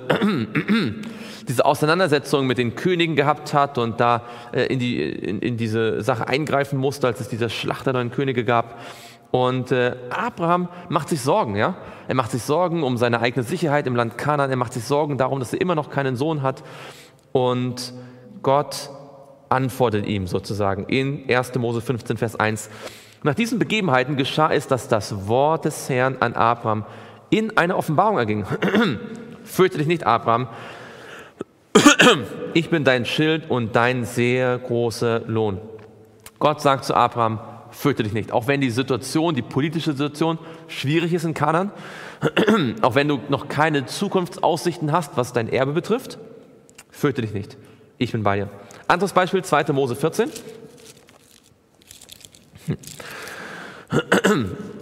diese 1.47 1.65
Auseinandersetzung 1.65 2.45
mit 2.45 2.59
den 2.59 2.75
Königen 2.75 3.15
gehabt 3.15 3.53
hat 3.53 3.79
und 3.79 3.99
da 3.99 4.21
äh, 4.53 4.67
in, 4.67 4.77
die, 4.77 5.01
in, 5.01 5.39
in, 5.39 5.57
diese 5.57 6.03
Sache 6.03 6.27
eingreifen 6.27 6.77
musste, 6.77 7.07
als 7.07 7.19
es 7.19 7.27
diese 7.27 7.49
Schlacht 7.49 7.87
der 7.87 7.93
neuen 7.93 8.11
Könige 8.11 8.45
gab. 8.45 8.79
Und 9.31 9.71
äh, 9.71 9.95
Abraham 10.11 10.69
macht 10.89 11.09
sich 11.09 11.21
Sorgen, 11.21 11.55
ja. 11.55 11.75
Er 12.07 12.13
macht 12.13 12.29
sich 12.29 12.43
Sorgen 12.43 12.83
um 12.83 12.97
seine 12.97 13.21
eigene 13.21 13.43
Sicherheit 13.43 13.87
im 13.87 13.95
Land 13.95 14.19
Kanaan. 14.19 14.51
Er 14.51 14.55
macht 14.55 14.73
sich 14.73 14.83
Sorgen 14.83 15.17
darum, 15.17 15.39
dass 15.39 15.51
er 15.51 15.59
immer 15.59 15.73
noch 15.73 15.89
keinen 15.89 16.15
Sohn 16.15 16.43
hat. 16.43 16.63
Und 17.31 17.91
Gott 18.43 18.91
antwortet 19.49 20.05
ihm 20.05 20.27
sozusagen 20.27 20.85
in 20.85 21.27
1. 21.27 21.55
Mose 21.55 21.81
15, 21.81 22.17
Vers 22.17 22.35
1. 22.35 22.69
Nach 23.23 23.33
diesen 23.33 23.57
Begebenheiten 23.57 24.15
geschah 24.15 24.51
es, 24.51 24.67
dass 24.67 24.87
das 24.89 25.27
Wort 25.27 25.65
des 25.65 25.89
Herrn 25.89 26.17
an 26.19 26.33
Abraham 26.33 26.85
in 27.33 27.57
eine 27.57 27.75
Offenbarung 27.75 28.19
erging. 28.19 28.45
Fürchte 29.43 29.79
dich 29.79 29.87
nicht, 29.87 30.05
Abraham. 30.05 30.47
Ich 32.53 32.69
bin 32.69 32.83
dein 32.83 33.05
Schild 33.05 33.49
und 33.49 33.75
dein 33.75 34.05
sehr 34.05 34.59
großer 34.59 35.21
Lohn. 35.21 35.57
Gott 36.37 36.61
sagt 36.61 36.85
zu 36.85 36.93
Abraham, 36.93 37.39
fürchte 37.71 38.03
dich 38.03 38.13
nicht. 38.13 38.31
Auch 38.31 38.45
wenn 38.45 38.61
die 38.61 38.69
Situation, 38.69 39.33
die 39.33 39.41
politische 39.41 39.93
Situation 39.93 40.37
schwierig 40.67 41.11
ist 41.11 41.23
in 41.23 41.33
Kanan, 41.33 41.71
auch 42.83 42.93
wenn 42.93 43.07
du 43.07 43.19
noch 43.29 43.47
keine 43.47 43.87
Zukunftsaussichten 43.87 44.91
hast, 44.91 45.17
was 45.17 45.33
dein 45.33 45.49
Erbe 45.49 45.71
betrifft, 45.71 46.19
fürchte 46.91 47.23
dich 47.23 47.33
nicht. 47.33 47.57
Ich 47.97 48.11
bin 48.11 48.21
bei 48.21 48.35
dir. 48.35 48.49
Anderes 48.87 49.11
Beispiel, 49.11 49.43
2. 49.43 49.73
Mose 49.73 49.95
14. 49.95 50.29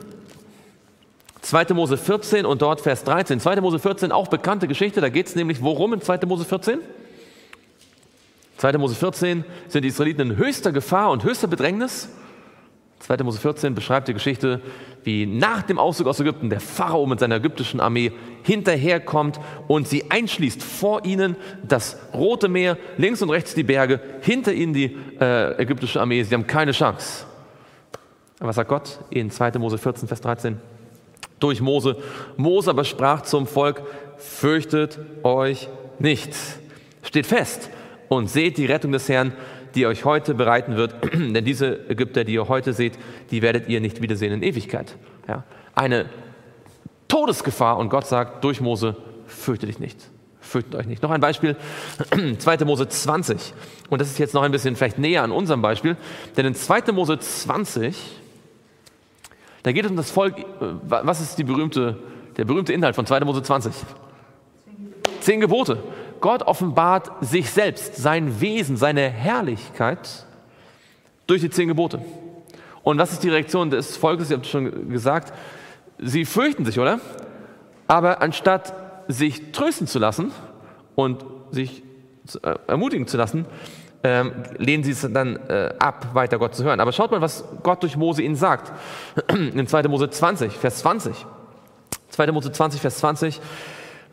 2. 1.41 1.73
Mose 1.73 1.97
14 1.97 2.45
und 2.45 2.61
dort 2.61 2.81
Vers 2.81 3.03
13. 3.03 3.39
2. 3.39 3.61
Mose 3.61 3.79
14, 3.79 4.11
auch 4.11 4.27
bekannte 4.27 4.67
Geschichte, 4.67 5.01
da 5.01 5.09
geht 5.09 5.27
es 5.27 5.35
nämlich 5.35 5.61
worum 5.61 5.93
in 5.93 6.01
2. 6.01 6.19
Mose 6.27 6.45
14? 6.45 6.79
2. 8.57 8.77
Mose 8.77 8.95
14 8.95 9.43
sind 9.67 9.81
die 9.81 9.87
Israeliten 9.87 10.31
in 10.31 10.37
höchster 10.37 10.71
Gefahr 10.71 11.11
und 11.11 11.23
höchster 11.23 11.47
Bedrängnis. 11.47 12.09
2. 12.99 13.17
Mose 13.23 13.39
14 13.39 13.73
beschreibt 13.73 14.07
die 14.07 14.13
Geschichte, 14.13 14.61
wie 15.03 15.25
nach 15.25 15.63
dem 15.63 15.79
Auszug 15.79 16.05
aus 16.05 16.19
Ägypten 16.19 16.51
der 16.51 16.59
Pharao 16.59 17.07
mit 17.07 17.19
seiner 17.19 17.37
ägyptischen 17.37 17.79
Armee 17.79 18.11
hinterherkommt 18.43 19.39
und 19.67 19.87
sie 19.87 20.11
einschließt 20.11 20.61
vor 20.61 21.03
ihnen 21.05 21.35
das 21.67 21.97
Rote 22.13 22.47
Meer, 22.47 22.77
links 22.97 23.23
und 23.23 23.31
rechts 23.31 23.55
die 23.55 23.63
Berge, 23.63 23.99
hinter 24.21 24.53
ihnen 24.53 24.73
die 24.73 24.95
äh, 25.19 25.59
ägyptische 25.59 25.99
Armee. 25.99 26.21
Sie 26.21 26.35
haben 26.35 26.45
keine 26.45 26.73
Chance. 26.73 27.25
Was 28.37 28.55
sagt 28.55 28.69
Gott 28.69 28.99
in 29.09 29.31
2. 29.31 29.57
Mose 29.57 29.79
14, 29.79 30.07
Vers 30.07 30.21
13? 30.21 30.59
Durch 31.41 31.59
Mose. 31.59 31.97
Mose 32.37 32.69
aber 32.69 32.85
sprach 32.85 33.23
zum 33.23 33.47
Volk, 33.47 33.81
fürchtet 34.17 34.97
euch 35.23 35.67
nicht. 35.99 36.33
Steht 37.03 37.25
fest 37.25 37.69
und 38.07 38.29
seht 38.29 38.57
die 38.57 38.65
Rettung 38.65 38.93
des 38.93 39.09
Herrn, 39.09 39.33
die 39.75 39.85
euch 39.87 40.05
heute 40.05 40.33
bereiten 40.33 40.77
wird. 40.77 40.95
Denn 41.13 41.43
diese 41.43 41.89
Ägypter, 41.89 42.23
die 42.23 42.33
ihr 42.33 42.47
heute 42.47 42.73
seht, 42.73 42.93
die 43.31 43.41
werdet 43.41 43.67
ihr 43.67 43.81
nicht 43.81 44.01
wiedersehen 44.01 44.31
in 44.31 44.43
Ewigkeit. 44.43 44.95
Ja. 45.27 45.43
Eine 45.75 46.05
Todesgefahr 47.07 47.77
und 47.77 47.89
Gott 47.89 48.05
sagt 48.05 48.43
durch 48.43 48.61
Mose, 48.61 48.95
fürchte 49.25 49.65
dich 49.65 49.79
nicht. 49.79 49.97
Fürchtet 50.39 50.75
euch 50.75 50.85
nicht. 50.85 51.01
Noch 51.01 51.11
ein 51.11 51.21
Beispiel, 51.21 51.55
2. 52.37 52.65
Mose 52.65 52.87
20. 52.87 53.53
Und 53.89 53.99
das 53.99 54.09
ist 54.09 54.19
jetzt 54.19 54.33
noch 54.33 54.43
ein 54.43 54.51
bisschen 54.51 54.75
vielleicht 54.75 54.99
näher 54.99 55.23
an 55.23 55.31
unserem 55.31 55.61
Beispiel. 55.61 55.97
Denn 56.37 56.45
in 56.45 56.55
2. 56.55 56.91
Mose 56.91 57.19
20, 57.19 57.95
da 59.63 59.71
geht 59.71 59.85
es 59.85 59.91
um 59.91 59.97
das 59.97 60.11
Volk, 60.11 60.39
äh, 60.39 60.43
was 60.81 61.21
ist 61.21 61.37
die 61.37 61.43
berühmte, 61.43 61.97
der 62.37 62.45
berühmte 62.45 62.73
Inhalt 62.73 62.95
von 62.95 63.05
2. 63.05 63.21
Mose 63.21 63.43
20? 63.43 63.73
Zehn 65.21 65.39
Gebote. 65.39 65.77
Gott 66.19 66.43
offenbart 66.43 67.11
sich 67.21 67.49
selbst, 67.49 67.95
sein 67.95 68.41
Wesen, 68.41 68.77
seine 68.77 69.09
Herrlichkeit 69.09 70.25
durch 71.27 71.41
die 71.41 71.49
zehn 71.49 71.67
Gebote. 71.67 72.01
Und 72.83 72.97
was 72.97 73.11
ist 73.11 73.23
die 73.23 73.29
Reaktion 73.29 73.69
des 73.69 73.97
Volkes? 73.97 74.29
Ihr 74.29 74.37
habt 74.37 74.47
schon 74.47 74.89
gesagt, 74.89 75.33
sie 75.97 76.25
fürchten 76.25 76.65
sich, 76.65 76.79
oder? 76.79 76.99
Aber 77.87 78.21
anstatt 78.21 78.73
sich 79.07 79.51
trösten 79.51 79.87
zu 79.87 79.99
lassen 79.99 80.31
und 80.95 81.25
sich 81.51 81.83
äh, 82.43 82.55
ermutigen 82.67 83.07
zu 83.07 83.17
lassen, 83.17 83.45
ähm, 84.03 84.31
lehnen 84.57 84.83
sie 84.83 84.91
es 84.91 85.07
dann 85.11 85.35
äh, 85.47 85.73
ab, 85.79 86.07
weiter 86.13 86.39
Gott 86.39 86.55
zu 86.55 86.63
hören. 86.63 86.79
Aber 86.79 86.91
schaut 86.91 87.11
mal, 87.11 87.21
was 87.21 87.43
Gott 87.63 87.83
durch 87.83 87.97
Mose 87.97 88.21
ihnen 88.21 88.35
sagt. 88.35 88.71
In 89.31 89.67
2. 89.67 89.83
Mose 89.83 90.09
20, 90.09 90.53
Vers 90.53 90.79
20. 90.79 91.25
2. 92.09 92.31
Mose 92.31 92.51
20, 92.51 92.81
Vers 92.81 92.97
20. 92.97 93.41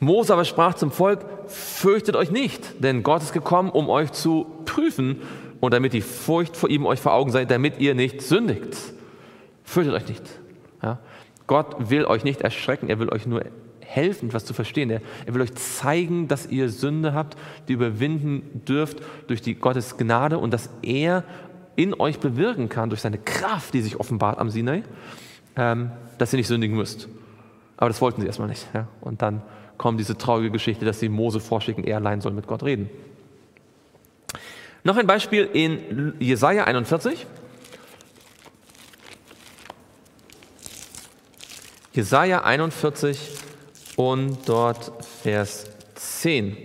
Mose 0.01 0.33
aber 0.33 0.45
sprach 0.45 0.75
zum 0.75 0.93
Volk, 0.93 1.21
fürchtet 1.47 2.15
euch 2.15 2.31
nicht, 2.31 2.85
denn 2.85 3.03
Gott 3.03 3.23
ist 3.23 3.33
gekommen, 3.33 3.71
um 3.71 3.89
euch 3.89 4.13
zu 4.13 4.47
prüfen 4.65 5.23
und 5.61 5.75
damit 5.75 5.93
die 5.93 6.03
Furcht 6.03 6.57
vor 6.57 6.69
ihm 6.69 6.87
euch 6.87 7.01
vor 7.01 7.15
Augen 7.15 7.33
sei, 7.33 7.45
damit 7.45 7.81
ihr 7.81 7.95
nicht 7.95 8.23
sündigt. 8.23 8.77
Fürchtet 9.65 9.95
euch 9.95 10.09
nicht. 10.09 10.23
Ja? 10.83 10.99
Gott 11.47 11.91
will 11.91 12.05
euch 12.05 12.23
nicht 12.23 12.43
erschrecken, 12.43 12.89
er 12.89 13.01
will 13.01 13.09
euch 13.09 13.27
nur 13.27 13.43
helfen, 13.89 14.29
etwas 14.29 14.45
zu 14.45 14.53
verstehen. 14.53 14.91
Er, 14.91 15.01
er, 15.27 15.35
will 15.35 15.41
euch 15.41 15.55
zeigen, 15.55 16.29
dass 16.29 16.47
ihr 16.47 16.69
Sünde 16.69 17.15
habt, 17.15 17.37
die 17.69 17.73
überwinden 17.73 18.63
dürft 18.67 18.99
durch 19.27 19.41
die 19.41 19.55
Gottes 19.55 19.97
Gnade 19.97 20.39
und 20.39 20.53
dass 20.53 20.69
er 20.83 21.25
in 21.75 21.95
euch 21.95 22.19
bewirken 22.19 22.69
kann, 22.69 22.91
durch 22.91 23.01
seine 23.01 23.19
Kraft, 23.19 23.73
die 23.73 23.81
sich 23.81 23.99
offenbart 23.99 24.39
am 24.39 24.51
Sinai, 24.51 24.83
ähm, 25.57 25.91
dass 26.19 26.33
ihr 26.33 26.37
nicht 26.37 26.49
sündigen 26.49 26.77
müsst. 26.77 27.09
Aber 27.77 27.89
das 27.89 28.01
wollten 28.01 28.21
sie 28.21 28.27
erstmal 28.27 28.49
nicht. 28.49 28.67
Ja? 28.75 28.89
Und 29.01 29.23
dann 29.23 29.43
kommt 29.79 30.01
diese 30.01 30.19
traurige 30.19 30.51
Geschichte, 30.51 30.85
dass 30.85 31.01
sie 31.01 31.09
Mose 31.09 31.41
vorschicken, 31.41 31.85
er 31.85 31.97
allein 31.97 32.21
soll 32.21 32.33
mit 32.33 32.47
Gott 32.47 32.65
reden. 32.65 32.91
Noch 34.85 34.97
ein 34.97 35.07
Beispiel 35.07 35.49
in 35.53 36.15
Jesaja 36.19 36.65
41. 36.65 37.27
Jesaja 41.93 42.43
41 42.45 43.48
und 43.99 44.49
dort 44.49 44.93
Vers 45.25 45.67
10. 45.97 46.57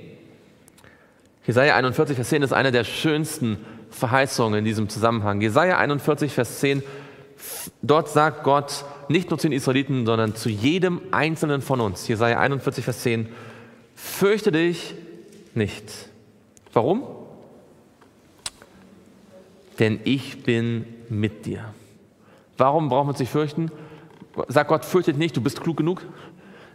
Jesaja 1.47 1.75
41, 1.75 2.15
Vers 2.15 2.29
10 2.29 2.43
ist 2.43 2.53
eine 2.53 2.71
der 2.71 2.84
schönsten 2.84 3.57
Verheißungen 3.89 4.59
in 4.59 4.65
diesem 4.65 4.88
Zusammenhang. 4.88 5.41
Jesaja 5.41 5.79
41, 5.79 6.31
Vers 6.31 6.59
10, 6.59 6.84
dort 7.81 8.09
sagt 8.09 8.43
Gott, 8.43 8.86
nicht 9.09 9.31
nur 9.31 9.39
zu 9.39 9.47
den 9.47 9.57
Israeliten, 9.57 10.05
sondern 10.05 10.36
zu 10.36 10.47
jedem 10.47 11.01
Einzelnen 11.09 11.63
von 11.63 11.81
uns. 11.81 12.07
Jesaja 12.07 12.38
41, 12.38 12.86
Vers 12.86 13.01
10. 13.01 13.27
Fürchte 13.95 14.51
dich 14.51 14.93
nicht. 15.55 15.91
Warum? 16.71 17.01
Denn 19.79 20.01
ich 20.03 20.43
bin 20.43 20.86
mit 21.09 21.47
dir. 21.47 21.73
Warum 22.59 22.89
braucht 22.89 23.07
man 23.07 23.15
sich 23.15 23.29
fürchten? 23.29 23.71
Sag 24.49 24.67
Gott, 24.67 24.86
fürchte 24.86 25.13
dich 25.13 25.19
nicht, 25.19 25.36
du 25.36 25.41
bist 25.41 25.61
klug 25.61 25.77
genug. 25.77 26.03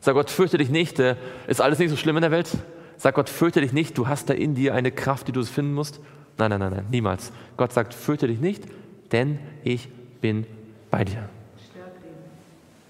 Sag 0.01 0.15
Gott, 0.15 0.31
fürchte 0.31 0.59
dich 0.59 0.71
nicht, 0.71 0.99
äh, 0.99 1.17
ist 1.47 1.61
alles 1.61 1.79
nicht 1.79 1.91
so 1.91 1.97
schlimm 1.97 2.17
in 2.17 2.23
der 2.23 2.31
Welt. 2.31 2.49
Sag 2.97 3.15
Gott, 3.15 3.29
fürchte 3.29 3.61
dich 3.61 3.73
nicht, 3.73 3.97
du 3.97 4.09
hast 4.09 4.29
da 4.29 4.35
in 4.35 4.55
dir 4.55 4.75
eine 4.75 4.91
Kraft, 4.91 5.29
die 5.29 5.33
du 5.33 5.45
finden 5.45 5.75
musst. 5.75 6.01
Nein, 6.37 6.51
nein, 6.51 6.61
nein, 6.61 6.73
nein, 6.73 6.87
niemals. 6.91 7.33
Gott 7.57 7.73
sagt, 7.73 7.95
fürchte 7.95 8.29
dich 8.29 8.41
nicht, 8.41 8.65
denn 9.13 9.39
ich 9.65 9.89
bin 10.21 10.47
bei 10.91 11.05
dir. 11.05 11.29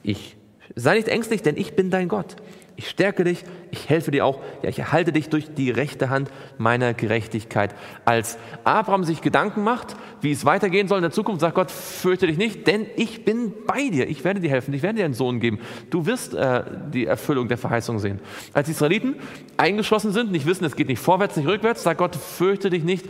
Ich 0.02 0.36
sei 0.74 0.96
nicht 0.96 1.08
ängstlich, 1.08 1.42
denn 1.42 1.56
ich 1.56 1.74
bin 1.74 1.90
dein 1.90 2.08
Gott. 2.08 2.36
Ich 2.78 2.88
stärke 2.88 3.24
dich, 3.24 3.42
ich 3.72 3.88
helfe 3.88 4.12
dir 4.12 4.24
auch, 4.24 4.40
ja, 4.62 4.68
ich 4.68 4.78
erhalte 4.78 5.10
dich 5.10 5.28
durch 5.30 5.52
die 5.52 5.72
rechte 5.72 6.10
Hand 6.10 6.30
meiner 6.58 6.94
Gerechtigkeit. 6.94 7.74
Als 8.04 8.38
Abraham 8.62 9.02
sich 9.02 9.20
Gedanken 9.20 9.64
macht, 9.64 9.96
wie 10.20 10.30
es 10.30 10.44
weitergehen 10.44 10.86
soll 10.86 10.98
in 10.98 11.02
der 11.02 11.10
Zukunft, 11.10 11.40
sagt 11.40 11.56
Gott, 11.56 11.72
fürchte 11.72 12.28
dich 12.28 12.38
nicht, 12.38 12.68
denn 12.68 12.86
ich 12.94 13.24
bin 13.24 13.52
bei 13.66 13.88
dir, 13.88 14.08
ich 14.08 14.22
werde 14.22 14.38
dir 14.38 14.50
helfen, 14.50 14.72
ich 14.74 14.82
werde 14.82 14.98
dir 14.98 15.06
einen 15.06 15.14
Sohn 15.14 15.40
geben. 15.40 15.58
Du 15.90 16.06
wirst 16.06 16.34
äh, 16.34 16.62
die 16.94 17.06
Erfüllung 17.06 17.48
der 17.48 17.58
Verheißung 17.58 17.98
sehen. 17.98 18.20
Als 18.52 18.66
die 18.66 18.72
Israeliten 18.72 19.16
eingeschlossen 19.56 20.12
sind, 20.12 20.30
nicht 20.30 20.46
wissen, 20.46 20.64
es 20.64 20.76
geht 20.76 20.86
nicht 20.86 21.02
vorwärts, 21.02 21.36
nicht 21.36 21.48
rückwärts, 21.48 21.82
sagt 21.82 21.98
Gott, 21.98 22.14
fürchte 22.14 22.70
dich 22.70 22.84
nicht, 22.84 23.06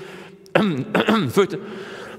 fürchte, 1.28 1.58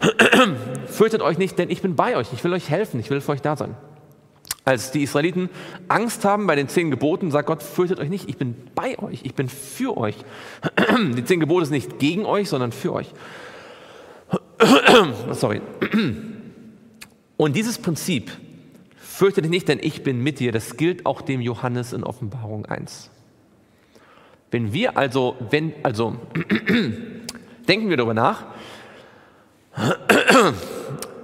fürchtet 0.85 1.23
euch 1.23 1.39
nicht, 1.39 1.57
denn 1.57 1.71
ich 1.71 1.81
bin 1.81 1.95
bei 1.95 2.15
euch, 2.15 2.31
ich 2.31 2.43
will 2.43 2.53
euch 2.53 2.69
helfen, 2.69 2.99
ich 2.99 3.09
will 3.09 3.21
für 3.21 3.31
euch 3.31 3.41
da 3.41 3.55
sein. 3.55 3.75
Als 4.65 4.91
die 4.91 5.03
Israeliten 5.03 5.49
Angst 5.87 6.25
haben 6.25 6.45
bei 6.45 6.55
den 6.55 6.67
zehn 6.67 6.91
Geboten, 6.91 7.31
sagt 7.31 7.47
Gott, 7.47 7.63
fürchtet 7.63 7.99
euch 7.99 8.09
nicht, 8.09 8.29
ich 8.29 8.37
bin 8.37 8.55
bei 8.75 8.99
euch, 8.99 9.21
ich 9.23 9.33
bin 9.33 9.49
für 9.49 9.97
euch. 9.97 10.15
Die 11.15 11.23
zehn 11.23 11.39
Gebote 11.39 11.65
sind 11.65 11.75
nicht 11.75 11.97
gegen 11.97 12.25
euch, 12.25 12.49
sondern 12.49 12.71
für 12.71 12.93
euch. 12.93 13.07
Sorry. 15.31 15.61
Und 17.37 17.55
dieses 17.55 17.77
Prinzip, 17.77 18.31
fürchte 18.99 19.41
dich 19.41 19.49
nicht, 19.49 19.67
denn 19.67 19.79
ich 19.81 20.03
bin 20.03 20.21
mit 20.21 20.39
dir, 20.39 20.51
das 20.51 20.77
gilt 20.77 21.05
auch 21.05 21.21
dem 21.21 21.41
Johannes 21.41 21.93
in 21.93 22.03
Offenbarung 22.03 22.65
1. 22.65 23.09
Wenn 24.51 24.73
wir 24.73 24.97
also, 24.97 25.35
wenn, 25.49 25.73
also, 25.83 26.17
denken 27.67 27.89
wir 27.89 27.97
darüber 27.97 28.13
nach, 28.13 28.45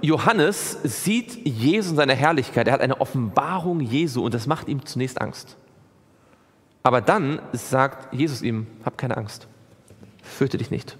Johannes 0.06 0.78
sieht 0.84 1.44
Jesus 1.44 1.90
in 1.90 1.96
seiner 1.96 2.14
Herrlichkeit. 2.14 2.68
Er 2.68 2.74
hat 2.74 2.80
eine 2.80 3.00
Offenbarung 3.00 3.80
Jesu 3.80 4.24
und 4.24 4.34
das 4.34 4.46
macht 4.46 4.68
ihm 4.68 4.86
zunächst 4.86 5.20
Angst. 5.20 5.56
Aber 6.84 7.00
dann 7.00 7.42
sagt 7.52 8.14
Jesus 8.14 8.40
ihm, 8.40 8.68
hab 8.84 8.96
keine 8.96 9.16
Angst, 9.16 9.48
fürchte 10.22 10.58
dich 10.58 10.70
nicht. 10.70 10.96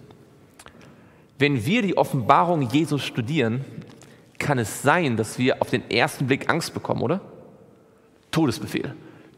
Wenn 1.38 1.64
wir 1.64 1.82
die 1.82 1.96
Offenbarung 1.96 2.62
Jesus 2.62 3.04
studieren, 3.04 3.64
kann 4.40 4.59
es 4.59 4.82
sein, 4.82 5.16
dass 5.16 5.38
wir 5.38 5.62
auf 5.62 5.70
den 5.70 5.88
ersten 5.88 6.26
Blick 6.26 6.50
Angst 6.50 6.74
bekommen, 6.74 7.02
oder? 7.02 7.20
Todesbefehl, 8.32 8.92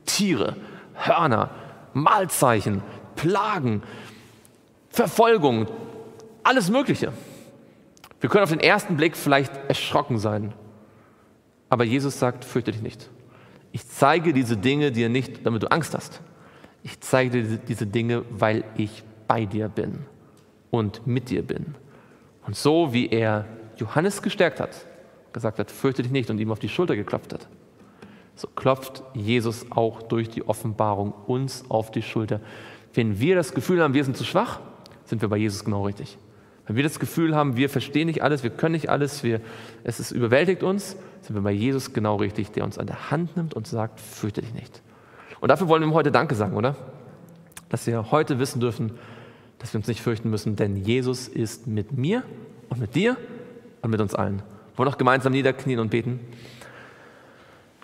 Tiere, 0.07 0.57
Hörner, 0.95 1.51
Mahlzeichen, 1.93 2.83
Plagen, 3.17 3.83
Verfolgung, 4.89 5.67
alles 6.43 6.71
Mögliche. 6.71 7.13
Wir 8.21 8.29
können 8.29 8.45
auf 8.45 8.51
den 8.51 8.61
ersten 8.61 8.97
Blick 8.97 9.17
vielleicht 9.17 9.55
erschrocken 9.69 10.19
sein, 10.19 10.53
aber 11.69 11.85
Jesus 11.85 12.19
sagt, 12.19 12.45
fürchte 12.45 12.73
dich 12.73 12.83
nicht. 12.83 13.11
Ich 13.73 13.87
zeige 13.89 14.33
diese 14.33 14.57
Dinge 14.57 14.91
dir 14.91 15.09
nicht, 15.09 15.47
damit 15.47 15.63
du 15.63 15.71
Angst 15.71 15.95
hast. 15.95 16.21
Ich 16.83 17.01
zeige 17.01 17.43
dir 17.43 17.59
diese 17.59 17.87
Dinge, 17.87 18.25
weil 18.31 18.65
ich 18.77 19.05
bei 19.27 19.45
dir 19.45 19.69
bin 19.69 20.07
und 20.71 21.07
mit 21.07 21.31
dir 21.31 21.43
bin. 21.43 21.75
Und 22.47 22.57
so 22.57 22.93
wie 22.93 23.09
er 23.09 23.45
Johannes 23.77 24.23
gestärkt 24.23 24.59
hat, 24.61 24.87
gesagt 25.33 25.59
hat, 25.59 25.71
fürchte 25.71 26.03
dich 26.03 26.11
nicht 26.11 26.31
und 26.31 26.39
ihm 26.39 26.51
auf 26.51 26.59
die 26.59 26.69
Schulter 26.69 26.97
geklopft 26.97 27.35
hat, 27.35 27.47
so 28.35 28.49
klopft 28.49 29.03
Jesus 29.15 29.67
auch 29.71 30.03
durch 30.03 30.29
die 30.29 30.47
Offenbarung 30.47 31.13
uns 31.27 31.65
auf 31.69 31.91
die 31.91 32.03
Schulter. 32.03 32.41
Wenn 32.95 33.21
wir 33.21 33.35
das 33.35 33.53
Gefühl 33.53 33.83
haben, 33.83 33.95
wir 33.95 34.05
sind 34.05 34.17
zu 34.17 34.25
schwach, 34.25 34.61
sind 35.05 35.21
wir 35.23 35.29
bei 35.29 35.37
Jesus 35.37 35.65
genau 35.65 35.85
richtig. 35.85 36.19
Wenn 36.69 36.77
wir 36.77 36.83
das 36.83 37.01
Gefühl 37.01 37.35
haben, 37.35 37.57
wir 37.57 37.71
verstehen 37.71 38.07
nicht 38.07 38.23
alles, 38.23 38.43
wir 38.43 38.51
können 38.51 38.73
nicht 38.73 38.91
alles, 38.91 39.25
wir, 39.25 39.41
es 39.85 40.01
ist 40.01 40.11
überwältigt 40.11 40.63
uns, 40.63 40.97
sind 41.23 41.35
wir 41.35 41.41
bei 41.41 41.51
Jesus 41.51 41.95
genau 41.95 42.17
richtig, 42.17 42.53
der 42.53 42.65
uns 42.65 42.79
an 42.79 42.87
der 42.87 43.11
Hand 43.11 43.39
nimmt 43.39 43.55
und 43.55 43.67
sagt, 43.67 44.01
fürchte 44.01 44.43
dich 44.43 44.53
nicht. 44.53 44.83
Und 45.41 45.49
dafür 45.49 45.69
wollen 45.69 45.83
wir 45.83 45.89
ihm 45.89 45.95
heute 45.95 46.13
Danke 46.13 46.35
sagen, 46.35 46.57
oder? 46.57 46.77
Dass 47.71 47.87
wir 47.87 48.11
heute 48.11 48.39
wissen 48.39 48.61
dürfen, 48.61 48.93
dass 49.59 49.73
wir 49.73 49.79
uns 49.79 49.89
nicht 49.89 50.03
fürchten 50.03 50.29
müssen, 50.29 50.57
denn 50.57 50.77
Jesus 50.77 51.27
ist 51.27 51.67
mit 51.67 51.97
mir 51.97 52.23
und 52.69 52.81
mit 52.81 52.95
dir 52.95 53.17
und 53.81 53.91
mit 53.91 54.03
uns 54.03 54.15
allen. 54.15 54.43
Wollen 54.77 54.87
wir 54.87 54.93
noch 54.93 54.99
gemeinsam 54.99 55.33
niederknien 55.33 55.81
und 55.81 55.91
beten? 55.91 56.21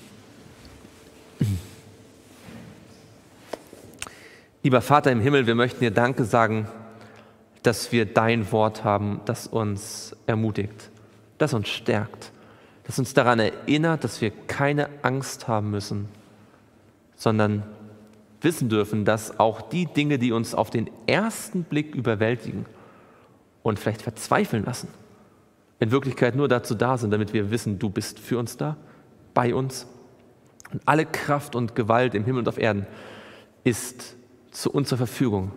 Lieber 4.68 4.82
Vater 4.82 5.10
im 5.10 5.22
Himmel, 5.22 5.46
wir 5.46 5.54
möchten 5.54 5.80
dir 5.80 5.90
Danke 5.90 6.24
sagen, 6.24 6.68
dass 7.62 7.90
wir 7.90 8.04
dein 8.04 8.52
Wort 8.52 8.84
haben, 8.84 9.22
das 9.24 9.46
uns 9.46 10.14
ermutigt, 10.26 10.90
das 11.38 11.54
uns 11.54 11.70
stärkt, 11.70 12.32
das 12.84 12.98
uns 12.98 13.14
daran 13.14 13.38
erinnert, 13.38 14.04
dass 14.04 14.20
wir 14.20 14.30
keine 14.46 14.90
Angst 15.00 15.48
haben 15.48 15.70
müssen, 15.70 16.10
sondern 17.16 17.62
wissen 18.42 18.68
dürfen, 18.68 19.06
dass 19.06 19.40
auch 19.40 19.62
die 19.62 19.86
Dinge, 19.86 20.18
die 20.18 20.32
uns 20.32 20.54
auf 20.54 20.68
den 20.68 20.90
ersten 21.06 21.64
Blick 21.64 21.94
überwältigen 21.94 22.66
und 23.62 23.78
vielleicht 23.78 24.02
verzweifeln 24.02 24.66
lassen, 24.66 24.88
in 25.80 25.92
Wirklichkeit 25.92 26.36
nur 26.36 26.46
dazu 26.46 26.74
da 26.74 26.98
sind, 26.98 27.10
damit 27.10 27.32
wir 27.32 27.50
wissen, 27.50 27.78
du 27.78 27.88
bist 27.88 28.18
für 28.18 28.38
uns 28.38 28.58
da, 28.58 28.76
bei 29.32 29.54
uns. 29.54 29.86
Und 30.70 30.82
alle 30.84 31.06
Kraft 31.06 31.56
und 31.56 31.74
Gewalt 31.74 32.14
im 32.14 32.26
Himmel 32.26 32.40
und 32.40 32.48
auf 32.50 32.58
Erden 32.58 32.86
ist 33.64 34.17
zu 34.50 34.70
unserer 34.70 34.98
Verfügung. 34.98 35.52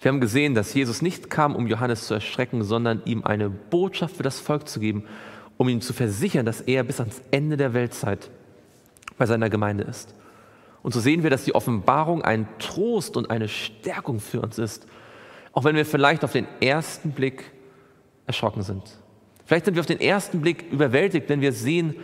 Wir 0.00 0.10
haben 0.10 0.20
gesehen, 0.20 0.54
dass 0.54 0.74
Jesus 0.74 1.00
nicht 1.00 1.30
kam, 1.30 1.54
um 1.54 1.68
Johannes 1.68 2.06
zu 2.06 2.14
erschrecken, 2.14 2.64
sondern 2.64 3.02
ihm 3.04 3.22
eine 3.24 3.48
Botschaft 3.48 4.16
für 4.16 4.24
das 4.24 4.40
Volk 4.40 4.66
zu 4.68 4.80
geben, 4.80 5.04
um 5.56 5.68
ihm 5.68 5.80
zu 5.80 5.92
versichern, 5.92 6.44
dass 6.44 6.60
er 6.60 6.82
bis 6.82 6.98
ans 6.98 7.22
Ende 7.30 7.56
der 7.56 7.72
Weltzeit 7.72 8.30
bei 9.16 9.26
seiner 9.26 9.48
Gemeinde 9.48 9.84
ist. 9.84 10.14
Und 10.82 10.92
so 10.92 10.98
sehen 10.98 11.22
wir, 11.22 11.30
dass 11.30 11.44
die 11.44 11.54
Offenbarung 11.54 12.22
ein 12.22 12.48
Trost 12.58 13.16
und 13.16 13.30
eine 13.30 13.46
Stärkung 13.46 14.18
für 14.18 14.40
uns 14.40 14.58
ist, 14.58 14.86
auch 15.52 15.62
wenn 15.62 15.76
wir 15.76 15.86
vielleicht 15.86 16.24
auf 16.24 16.32
den 16.32 16.48
ersten 16.60 17.12
Blick 17.12 17.52
erschrocken 18.26 18.62
sind. 18.62 18.82
Vielleicht 19.44 19.66
sind 19.66 19.74
wir 19.74 19.80
auf 19.80 19.86
den 19.86 20.00
ersten 20.00 20.40
Blick 20.40 20.72
überwältigt, 20.72 21.28
wenn 21.28 21.40
wir 21.40 21.52
sehen, 21.52 21.94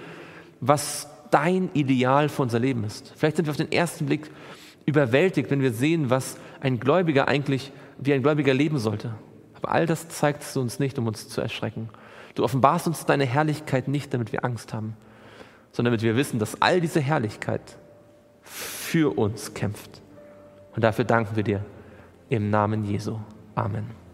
was 0.60 1.08
dein 1.30 1.70
Ideal 1.72 2.28
für 2.28 2.42
unser 2.42 2.58
Leben 2.58 2.84
ist. 2.84 3.12
Vielleicht 3.16 3.36
sind 3.36 3.46
wir 3.46 3.50
auf 3.50 3.56
den 3.56 3.72
ersten 3.72 4.06
Blick 4.06 4.30
überwältigt, 4.88 5.50
wenn 5.50 5.60
wir 5.60 5.72
sehen, 5.72 6.08
was 6.08 6.38
ein 6.60 6.80
Gläubiger 6.80 7.28
eigentlich, 7.28 7.72
wie 7.98 8.14
ein 8.14 8.22
Gläubiger 8.22 8.54
leben 8.54 8.78
sollte. 8.78 9.14
Aber 9.54 9.70
all 9.70 9.84
das 9.84 10.08
zeigst 10.08 10.56
du 10.56 10.60
uns 10.60 10.78
nicht, 10.78 10.98
um 10.98 11.06
uns 11.06 11.28
zu 11.28 11.42
erschrecken. 11.42 11.90
Du 12.34 12.42
offenbarst 12.42 12.86
uns 12.86 13.04
deine 13.04 13.26
Herrlichkeit 13.26 13.86
nicht, 13.86 14.14
damit 14.14 14.32
wir 14.32 14.44
Angst 14.44 14.72
haben, 14.72 14.96
sondern 15.72 15.92
damit 15.92 16.02
wir 16.02 16.16
wissen, 16.16 16.38
dass 16.38 16.62
all 16.62 16.80
diese 16.80 17.00
Herrlichkeit 17.00 17.76
für 18.42 19.18
uns 19.18 19.52
kämpft. 19.52 20.00
Und 20.74 20.82
dafür 20.84 21.04
danken 21.04 21.36
wir 21.36 21.42
dir 21.42 21.64
im 22.30 22.48
Namen 22.48 22.84
Jesu. 22.84 23.18
Amen. 23.54 24.07